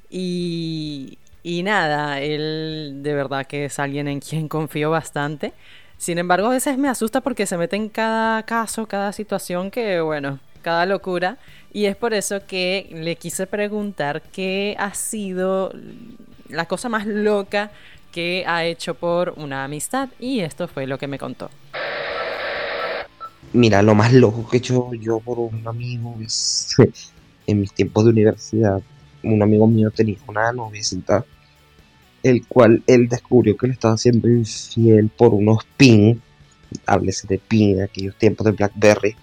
Y, 0.10 1.20
y 1.42 1.64
nada, 1.64 2.20
él 2.20 3.00
de 3.02 3.14
verdad 3.14 3.46
que 3.48 3.66
es 3.66 3.80
alguien 3.80 4.10
en 4.10 4.20
quien 4.20 4.50
confío 4.50 4.92
bastante. 4.92 5.54
Sin 5.98 6.18
embargo, 6.18 6.48
a 6.48 6.52
veces 6.52 6.78
me 6.78 6.90
asusta 6.90 7.22
porque 7.22 7.46
se 7.46 7.58
mete 7.58 7.78
en 7.78 7.88
cada 7.88 8.44
caso, 8.44 8.88
cada 8.88 9.14
situación 9.14 9.72
que, 9.72 10.02
bueno, 10.02 10.40
cada 10.64 10.86
locura. 10.88 11.38
Y 11.74 11.86
es 11.86 11.95
por 11.95 12.13
eso 12.13 12.45
que 12.45 12.88
le 12.93 13.15
quise 13.15 13.47
preguntar 13.47 14.21
qué 14.32 14.76
ha 14.78 14.93
sido 14.93 15.74
la 16.49 16.67
cosa 16.67 16.88
más 16.88 17.07
loca 17.07 17.71
que 18.11 18.45
ha 18.47 18.63
hecho 18.63 18.93
por 18.93 19.34
una 19.38 19.63
amistad. 19.63 20.09
Y 20.19 20.41
esto 20.41 20.67
fue 20.67 20.86
lo 20.86 20.99
que 20.99 21.07
me 21.07 21.17
contó. 21.17 21.49
Mira, 23.53 23.82
lo 23.82 23.95
más 23.95 24.13
loco 24.13 24.47
que 24.47 24.57
he 24.57 24.59
hecho 24.59 24.93
yo 24.93 25.19
por 25.19 25.39
un 25.39 25.67
amigo 25.67 26.15
es 26.21 26.76
en 27.47 27.59
mis 27.59 27.74
tiempos 27.74 28.03
de 28.05 28.11
universidad, 28.11 28.82
un 29.24 29.41
amigo 29.41 29.67
mío 29.67 29.91
tenía 29.91 30.17
una 30.28 30.51
noviecita, 30.51 31.26
el 32.21 32.45
cual 32.47 32.84
él 32.88 33.07
descubrió 33.07 33.57
que 33.57 33.67
le 33.67 33.74
estaba 33.74 33.97
siendo 33.97 34.28
infiel 34.28 35.09
por 35.09 35.34
unos 35.34 35.65
pin, 35.78 36.21
háblese 36.86 37.28
de 37.28 37.38
pin, 37.38 37.82
aquellos 37.82 38.15
tiempos 38.15 38.45
de 38.45 38.51
Blackberry, 38.51 39.15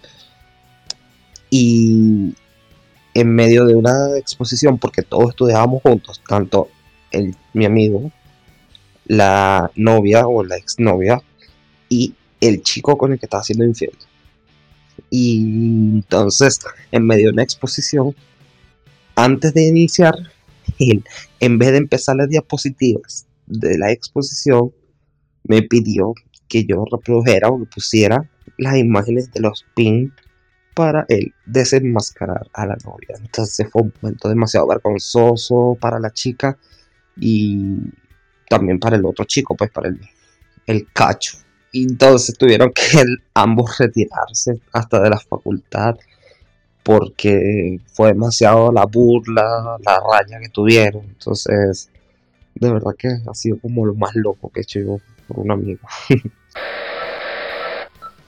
y 1.50 2.34
en 3.12 3.34
medio 3.34 3.66
de 3.66 3.74
una 3.74 4.16
exposición, 4.16 4.78
porque 4.78 5.02
todos 5.02 5.30
estudiábamos 5.30 5.82
juntos, 5.82 6.22
tanto 6.26 6.68
el, 7.10 7.34
mi 7.52 7.64
amigo, 7.64 8.12
la 9.06 9.70
novia 9.74 10.26
o 10.26 10.44
la 10.44 10.56
exnovia 10.56 11.20
y 11.88 12.14
el 12.40 12.62
chico 12.62 12.96
con 12.96 13.12
el 13.12 13.18
que 13.18 13.26
estaba 13.26 13.42
siendo 13.42 13.64
infiel. 13.64 13.92
Y 15.10 15.42
entonces, 15.96 16.60
en 16.92 17.04
medio 17.04 17.26
de 17.26 17.32
una 17.32 17.42
exposición, 17.42 18.14
antes 19.16 19.52
de 19.52 19.66
iniciar, 19.66 20.14
él, 20.78 21.04
en 21.40 21.58
vez 21.58 21.72
de 21.72 21.78
empezar 21.78 22.16
las 22.16 22.28
diapositivas 22.28 23.26
de 23.46 23.76
la 23.76 23.90
exposición, 23.90 24.72
me 25.44 25.62
pidió 25.62 26.14
que 26.48 26.64
yo 26.64 26.84
reprodujera 26.90 27.48
o 27.48 27.64
pusiera 27.64 28.30
las 28.56 28.76
imágenes 28.76 29.32
de 29.32 29.40
los 29.40 29.64
pins 29.74 30.12
para 30.74 31.04
él 31.08 31.34
desenmascarar 31.46 32.48
a 32.52 32.66
la 32.66 32.76
novia. 32.84 33.16
Entonces 33.18 33.68
fue 33.70 33.82
un 33.82 33.92
momento 34.00 34.28
demasiado 34.28 34.66
vergonzoso 34.66 35.76
para 35.80 35.98
la 35.98 36.10
chica 36.10 36.56
y 37.16 37.76
también 38.48 38.78
para 38.78 38.96
el 38.96 39.04
otro 39.04 39.24
chico, 39.24 39.54
pues 39.56 39.70
para 39.70 39.88
el, 39.88 40.00
el 40.66 40.88
cacho. 40.92 41.38
Entonces 41.72 42.36
tuvieron 42.36 42.72
que 42.72 43.02
ambos 43.34 43.78
retirarse 43.78 44.60
hasta 44.72 45.00
de 45.00 45.10
la 45.10 45.18
facultad 45.18 45.96
porque 46.82 47.78
fue 47.92 48.08
demasiado 48.08 48.72
la 48.72 48.86
burla, 48.86 49.78
la 49.84 50.00
raya 50.00 50.40
que 50.40 50.48
tuvieron. 50.48 51.04
Entonces, 51.04 51.90
de 52.54 52.72
verdad 52.72 52.92
que 52.98 53.08
ha 53.08 53.34
sido 53.34 53.58
como 53.60 53.86
lo 53.86 53.94
más 53.94 54.14
loco 54.14 54.50
que 54.50 54.60
he 54.60 54.62
hecho 54.62 54.80
yo 54.80 54.96
por 55.28 55.40
un 55.40 55.50
amigo. 55.50 55.80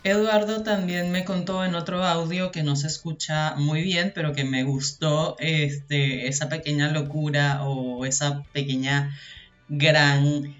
Eduardo 0.05 0.65
también 0.65 1.13
me 1.13 1.25
contó 1.25 1.65
en 1.65 1.77
otro 1.77 2.05
audio 2.05 2.51
que 2.51 2.65
no 2.65 2.75
se 2.75 2.89
escucha 2.89 3.55
muy 3.57 3.83
bien, 3.83 4.11
pero 4.13 4.33
que 4.33 4.43
me 4.43 4.65
gustó 4.65 5.37
este, 5.39 6.27
esa 6.27 6.49
pequeña 6.49 6.91
locura 6.91 7.63
o 7.65 8.05
esa 8.05 8.43
pequeña 8.53 9.17
gran 9.69 10.57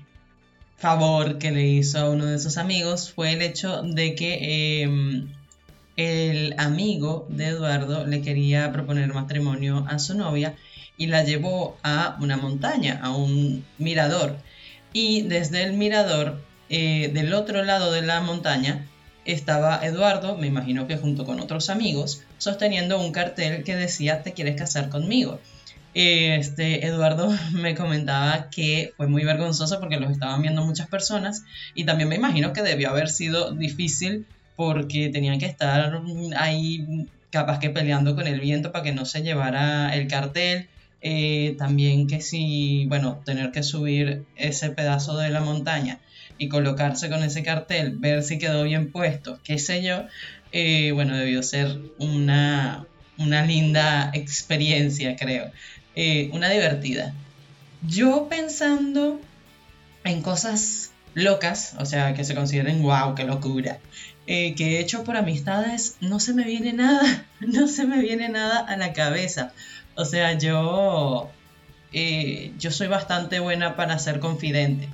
favor 0.79 1.39
que 1.39 1.51
le 1.51 1.67
hizo 1.67 1.99
a 1.99 2.11
uno 2.11 2.27
de 2.27 2.39
sus 2.39 2.57
amigos 2.57 3.13
fue 3.13 3.33
el 3.33 3.43
hecho 3.43 3.83
de 3.83 4.15
que 4.15 4.83
em, 4.83 5.29
el 5.97 6.55
amigo 6.59 7.27
de 7.29 7.49
Eduardo 7.49 8.07
le 8.07 8.23
quería 8.23 8.73
proponer 8.73 9.13
matrimonio 9.13 9.85
a 9.89 9.99
su 9.99 10.17
novia 10.17 10.55
y 10.97 11.07
la 11.09 11.25
llevó 11.25 11.77
a 11.83 12.17
una 12.21 12.37
montaña, 12.37 13.01
a 13.03 13.11
un 13.11 13.65
mirador. 13.79 14.37
Y 14.93 15.23
desde 15.23 15.65
el 15.65 15.73
mirador, 15.73 16.41
eh, 16.69 17.11
del 17.13 17.35
otro 17.35 17.65
lado 17.65 17.91
de 17.93 18.03
la 18.03 18.21
montaña, 18.21 18.87
estaba 19.25 19.85
Eduardo, 19.85 20.37
me 20.37 20.47
imagino 20.47 20.87
que 20.87 20.97
junto 20.97 21.25
con 21.25 21.41
otros 21.41 21.71
amigos, 21.71 22.23
sosteniendo 22.39 23.01
un 23.01 23.13
cartel 23.13 23.65
que 23.65 23.77
decía 23.77 24.23
te 24.23 24.33
quieres 24.33 24.57
casar 24.57 24.89
conmigo. 24.89 25.41
Este, 25.95 26.87
Eduardo 26.87 27.31
me 27.53 27.75
comentaba 27.75 28.49
que 28.51 28.93
fue 28.97 29.07
muy 29.07 29.25
vergonzoso 29.25 29.79
porque 29.79 29.99
los 29.99 30.11
estaban 30.11 30.43
viendo 30.43 30.65
muchas 30.65 30.89
personas 30.89 31.45
y 31.75 31.85
también 31.85 32.09
me 32.09 32.17
imagino 32.17 32.53
que 32.53 32.63
debió 32.63 32.91
haber 32.91 33.09
sido 33.09 33.53
difícil 33.53 34.27
porque 34.57 35.11
tenían 35.11 35.39
que 35.39 35.47
estar 35.47 36.01
ahí 36.37 37.09
capaz 37.31 37.59
que 37.59 37.71
peleando 37.71 38.15
con 38.15 38.27
el 38.27 38.41
viento 38.41 38.73
para 38.73 38.85
que 38.85 38.93
no 38.93 39.05
se 39.05 39.23
llevara 39.23 39.95
el 39.95 40.09
cartel. 40.09 40.69
Eh, 41.05 41.57
también 41.59 42.07
que 42.07 42.21
si, 42.21 42.87
bueno, 42.87 43.21
tener 43.25 43.51
que 43.51 43.65
subir 43.65 44.25
ese 44.37 44.71
pedazo 44.71 45.17
de 45.17 45.31
la 45.31 45.41
montaña 45.41 45.99
y 46.43 46.49
colocarse 46.49 47.09
con 47.09 47.23
ese 47.23 47.45
cartel, 47.45 47.99
ver 47.99 48.25
si 48.25 48.37
quedó 48.37 48.65
bien 48.65 48.91
puesto, 48.91 49.39
qué 49.45 49.61
sé 49.61 49.81
yo, 49.81 50.07
eh, 50.51 50.91
bueno, 50.91 51.17
debió 51.17 51.41
ser 51.45 51.79
una, 51.99 52.85
una 53.17 53.47
linda 53.47 54.11
experiencia, 54.13 55.15
creo, 55.15 55.53
eh, 55.95 56.31
una 56.33 56.49
divertida. 56.49 57.15
Yo 57.87 58.27
pensando 58.29 59.21
en 60.03 60.21
cosas 60.21 60.91
locas, 61.15 61.77
o 61.79 61.87
sea, 61.87 62.13
que 62.15 62.25
se 62.25 62.35
consideren 62.35 62.83
wow, 62.83 63.15
qué 63.15 63.23
locura, 63.23 63.79
eh, 64.27 64.57
que 64.57 64.77
he 64.77 64.81
hecho 64.81 65.05
por 65.05 65.17
amistades, 65.17 65.95
no 66.01 66.19
se 66.19 66.35
me 66.35 66.43
viene 66.43 66.73
nada, 66.73 67.25
no 67.41 67.69
se 67.69 67.87
me 67.87 68.01
viene 68.01 68.29
nada 68.31 68.59
a 68.59 68.77
la 68.77 68.93
cabeza. 68.93 69.53
O 69.95 70.05
sea, 70.05 70.37
yo, 70.37 71.31
yo 71.93 72.71
soy 72.73 72.89
bastante 72.89 73.39
buena 73.39 73.77
para 73.77 73.97
ser 74.01 74.19
confidente 74.19 74.89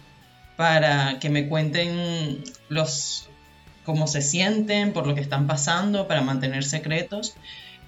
para 0.58 1.20
que 1.20 1.30
me 1.30 1.48
cuenten 1.48 2.42
los 2.68 3.28
cómo 3.84 4.08
se 4.08 4.22
sienten, 4.22 4.92
por 4.92 5.06
lo 5.06 5.14
que 5.14 5.20
están 5.20 5.46
pasando, 5.46 6.08
para 6.08 6.20
mantener 6.20 6.64
secretos, 6.64 7.36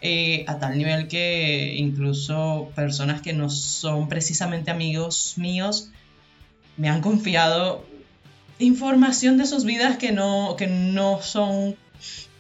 eh, 0.03 0.45
a 0.47 0.61
tal 0.61 0.79
nivel 0.79 1.09
que 1.09 1.75
incluso 1.75 2.71
personas 2.77 3.23
que 3.23 3.33
no 3.33 3.51
son 3.51 4.09
precisamente 4.09 4.71
amigos 4.71 5.35
míos 5.37 5.91
me 6.77 6.89
han 6.89 7.01
confiado 7.01 7.85
información 8.61 9.37
de 9.37 9.47
sus 9.47 9.65
vidas 9.65 9.97
que 9.97 10.13
no, 10.13 10.55
que 10.57 10.69
no 10.69 11.21
son 11.23 11.75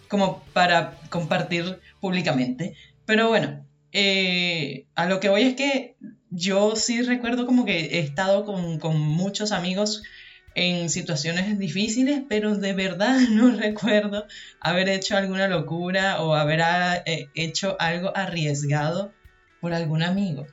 como 0.07 0.45
para 0.53 0.97
compartir 1.11 1.81
públicamente. 1.99 2.77
Pero 3.05 3.27
bueno, 3.31 3.67
eh, 3.91 4.87
a 4.95 5.07
lo 5.07 5.19
que 5.19 5.29
voy 5.29 5.43
es 5.43 5.57
que 5.57 5.97
yo 6.31 6.77
sí 6.77 7.03
recuerdo 7.03 7.47
como 7.47 7.65
que 7.65 7.81
he 7.81 7.99
estado 7.99 8.45
con, 8.45 8.79
con 8.79 9.01
muchos 9.01 9.51
amigos 9.51 10.05
en 10.55 10.91
situaciones 10.91 11.59
difíciles, 11.59 12.23
pero 12.29 12.57
de 12.57 12.73
verdad 12.73 13.19
no 13.31 13.51
recuerdo 13.51 14.27
haber 14.61 14.89
hecho 14.89 15.17
alguna 15.17 15.49
locura 15.49 16.21
o 16.23 16.35
haber 16.35 16.63
ah, 16.63 17.03
eh, 17.07 17.29
hecho 17.35 17.77
algo 17.79 18.13
arriesgado 18.17 19.13
por 19.61 19.73
algún 19.75 20.03
amigo. 20.03 20.47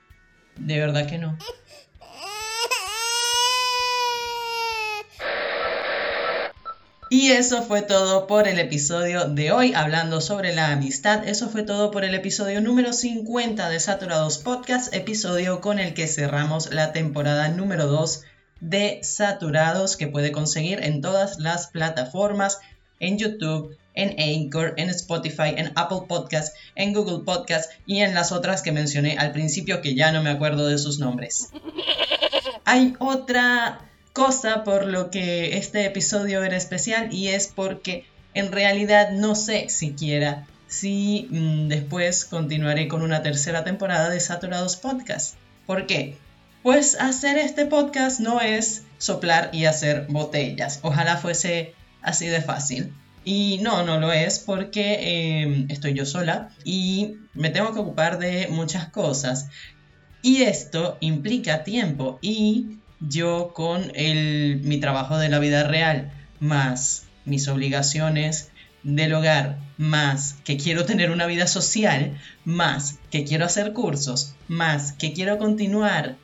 De 0.56 0.80
verdad 0.80 1.08
que 1.08 1.18
no. 1.18 1.38
Y 7.10 7.32
eso 7.32 7.64
fue 7.64 7.84
todo 7.84 8.28
por 8.28 8.50
el 8.50 8.60
episodio 8.60 9.30
de 9.30 9.54
hoy, 9.54 9.74
hablando 9.74 10.20
sobre 10.20 10.54
la 10.54 10.74
amistad. 10.74 11.26
Eso 11.26 11.48
fue 11.48 11.64
todo 11.64 11.90
por 11.90 12.04
el 12.04 12.14
episodio 12.14 12.60
número 12.60 12.92
50 12.92 13.70
de 13.70 13.80
Saturados 13.80 14.40
Podcast, 14.40 14.94
episodio 14.94 15.62
con 15.62 15.80
el 15.80 15.94
que 15.94 16.08
cerramos 16.08 16.74
la 16.74 16.92
temporada 16.92 17.48
número 17.48 17.88
2 17.88 18.26
de 18.60 19.00
Saturados 19.04 19.98
que 19.98 20.08
puede 20.08 20.32
conseguir 20.32 20.84
en 20.84 21.02
todas 21.02 21.40
las 21.40 21.68
plataformas, 21.68 22.60
en 23.00 23.18
YouTube, 23.18 23.78
en 23.94 24.16
Anchor, 24.20 24.74
en 24.78 24.90
Spotify, 24.90 25.54
en 25.56 25.72
Apple 25.76 26.04
Podcast, 26.08 26.56
en 26.76 26.94
Google 26.94 27.24
Podcast 27.26 27.72
y 27.86 28.02
en 28.02 28.14
las 28.14 28.32
otras 28.32 28.62
que 28.62 28.72
mencioné 28.72 29.18
al 29.18 29.32
principio 29.32 29.82
que 29.82 29.96
ya 29.96 30.12
no 30.12 30.22
me 30.22 30.30
acuerdo 30.30 30.68
de 30.68 30.78
sus 30.78 31.00
nombres. 31.00 31.50
Hay 32.66 32.96
otra 33.00 33.82
cosa 34.14 34.64
por 34.64 34.86
lo 34.86 35.10
que 35.10 35.58
este 35.58 35.86
episodio 35.86 36.44
era 36.44 36.58
especial 36.58 37.14
y 37.14 37.30
es 37.30 37.48
porque 37.48 38.06
en 38.34 38.52
realidad 38.52 39.12
no 39.12 39.36
sé 39.36 39.70
siquiera 39.70 40.46
si 40.68 41.28
mm, 41.32 41.68
después 41.68 42.26
continuaré 42.26 42.88
con 42.88 43.02
una 43.02 43.22
tercera 43.22 43.64
temporada 43.64 44.10
de 44.10 44.20
Saturados 44.20 44.76
Podcast. 44.76 45.36
¿Por 45.66 45.88
qué? 45.88 46.18
Pues 46.68 46.98
hacer 47.00 47.38
este 47.38 47.66
podcast 47.66 48.20
no 48.20 48.42
es 48.42 48.84
soplar 48.98 49.52
y 49.54 49.64
hacer 49.64 50.08
botellas. 50.10 50.82
Ojalá 50.82 51.16
fuese 51.16 51.74
así 52.02 52.28
de 52.28 52.42
fácil. 52.42 52.94
Y 53.24 53.60
no, 53.62 53.86
no 53.86 54.02
lo 54.02 54.12
es 54.12 54.40
porque 54.40 55.44
em, 55.44 55.68
estoy 55.70 55.94
yo 55.94 56.06
sola 56.06 56.50
y 56.66 57.20
me 57.34 57.52
tengo 57.52 57.74
que 57.74 57.80
ocupar 57.80 58.20
de 58.20 58.50
muchas 58.50 58.90
cosas. 58.90 59.48
Y 60.22 60.42
esto 60.42 60.98
implica 61.00 61.64
tiempo 61.64 62.20
y 62.22 62.80
yo 63.00 63.54
con 63.54 63.90
el, 63.96 64.60
mi 64.66 64.78
trabajo 64.78 65.18
de 65.18 65.30
la 65.30 65.40
vida 65.40 65.64
real, 65.64 66.12
más 66.42 67.06
mis 67.24 67.48
obligaciones 67.48 68.52
del 68.84 69.14
hogar, 69.14 69.58
más 69.78 70.36
que 70.44 70.58
quiero 70.58 70.84
tener 70.84 71.12
una 71.12 71.28
vida 71.28 71.48
social, 71.48 72.20
más 72.44 73.00
que 73.10 73.24
quiero 73.24 73.46
hacer 73.46 73.72
cursos, 73.72 74.36
más 74.50 74.92
que 74.92 75.14
quiero 75.14 75.38
continuar 75.38 76.18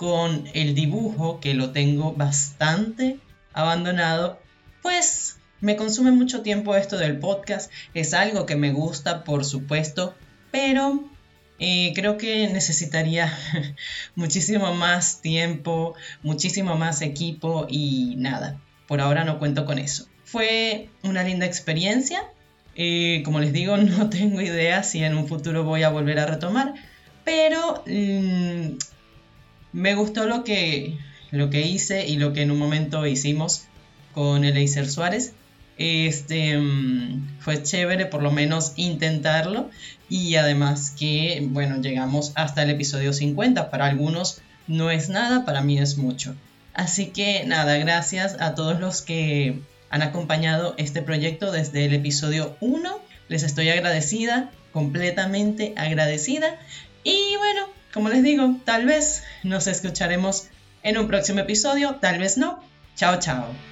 con 0.00 0.48
el 0.54 0.74
dibujo, 0.74 1.40
que 1.40 1.52
lo 1.52 1.72
tengo 1.72 2.14
bastante 2.14 3.18
abandonado, 3.52 4.40
pues 4.80 5.36
me 5.60 5.76
consume 5.76 6.10
mucho 6.10 6.40
tiempo 6.40 6.74
esto 6.74 6.96
del 6.96 7.18
podcast. 7.18 7.70
Es 7.92 8.14
algo 8.14 8.46
que 8.46 8.56
me 8.56 8.72
gusta, 8.72 9.24
por 9.24 9.44
supuesto, 9.44 10.14
pero 10.50 11.04
eh, 11.58 11.92
creo 11.94 12.16
que 12.16 12.48
necesitaría 12.48 13.30
muchísimo 14.14 14.72
más 14.74 15.20
tiempo, 15.20 15.94
muchísimo 16.22 16.76
más 16.78 17.02
equipo 17.02 17.66
y 17.68 18.14
nada, 18.16 18.58
por 18.88 19.02
ahora 19.02 19.24
no 19.24 19.38
cuento 19.38 19.66
con 19.66 19.78
eso. 19.78 20.06
Fue 20.24 20.88
una 21.02 21.24
linda 21.24 21.44
experiencia. 21.44 22.22
Eh, 22.74 23.20
como 23.22 23.38
les 23.38 23.52
digo, 23.52 23.76
no 23.76 24.08
tengo 24.08 24.40
idea 24.40 24.82
si 24.82 25.04
en 25.04 25.14
un 25.14 25.28
futuro 25.28 25.62
voy 25.62 25.82
a 25.82 25.90
volver 25.90 26.20
a 26.20 26.24
retomar, 26.24 26.72
pero 27.22 27.84
mm, 27.86 28.78
me 29.72 29.94
gustó 29.94 30.26
lo 30.26 30.44
que, 30.44 30.98
lo 31.30 31.50
que 31.50 31.62
hice 31.62 32.06
y 32.06 32.16
lo 32.16 32.32
que 32.32 32.42
en 32.42 32.50
un 32.50 32.58
momento 32.58 33.06
hicimos 33.06 33.64
con 34.14 34.44
Eleiser 34.44 34.88
Suárez. 34.88 35.32
Este 35.78 36.58
mm, 36.58 37.38
fue 37.40 37.62
chévere 37.62 38.06
por 38.06 38.22
lo 38.22 38.30
menos 38.30 38.72
intentarlo. 38.76 39.70
Y 40.08 40.34
además 40.34 40.90
que 40.90 41.46
bueno 41.48 41.80
llegamos 41.80 42.32
hasta 42.34 42.62
el 42.62 42.70
episodio 42.70 43.12
50 43.12 43.70
para 43.70 43.86
algunos 43.86 44.40
no 44.66 44.90
es 44.90 45.08
nada 45.08 45.44
para 45.44 45.62
mí 45.62 45.78
es 45.78 45.96
mucho. 45.96 46.34
Así 46.74 47.06
que 47.06 47.44
nada 47.46 47.78
gracias 47.78 48.36
a 48.40 48.54
todos 48.54 48.78
los 48.78 49.02
que 49.02 49.60
han 49.88 50.02
acompañado 50.02 50.74
este 50.78 51.02
proyecto 51.02 51.50
desde 51.50 51.86
el 51.86 51.94
episodio 51.94 52.56
1 52.60 53.00
les 53.28 53.42
estoy 53.42 53.68
agradecida 53.68 54.50
completamente 54.72 55.72
agradecida. 55.76 56.58
Y 57.04 57.36
bueno 57.38 57.79
como 57.92 58.08
les 58.08 58.22
digo 58.22 58.56
tal 58.64 58.86
vez 58.86 59.22
nos 59.42 59.66
escucharemos 59.66 60.48
en 60.82 60.98
un 60.98 61.08
próximo 61.08 61.40
episodio 61.40 61.96
tal 62.00 62.18
vez 62.18 62.36
no. 62.36 62.62
Chao 62.96 63.18
chao 63.18 63.69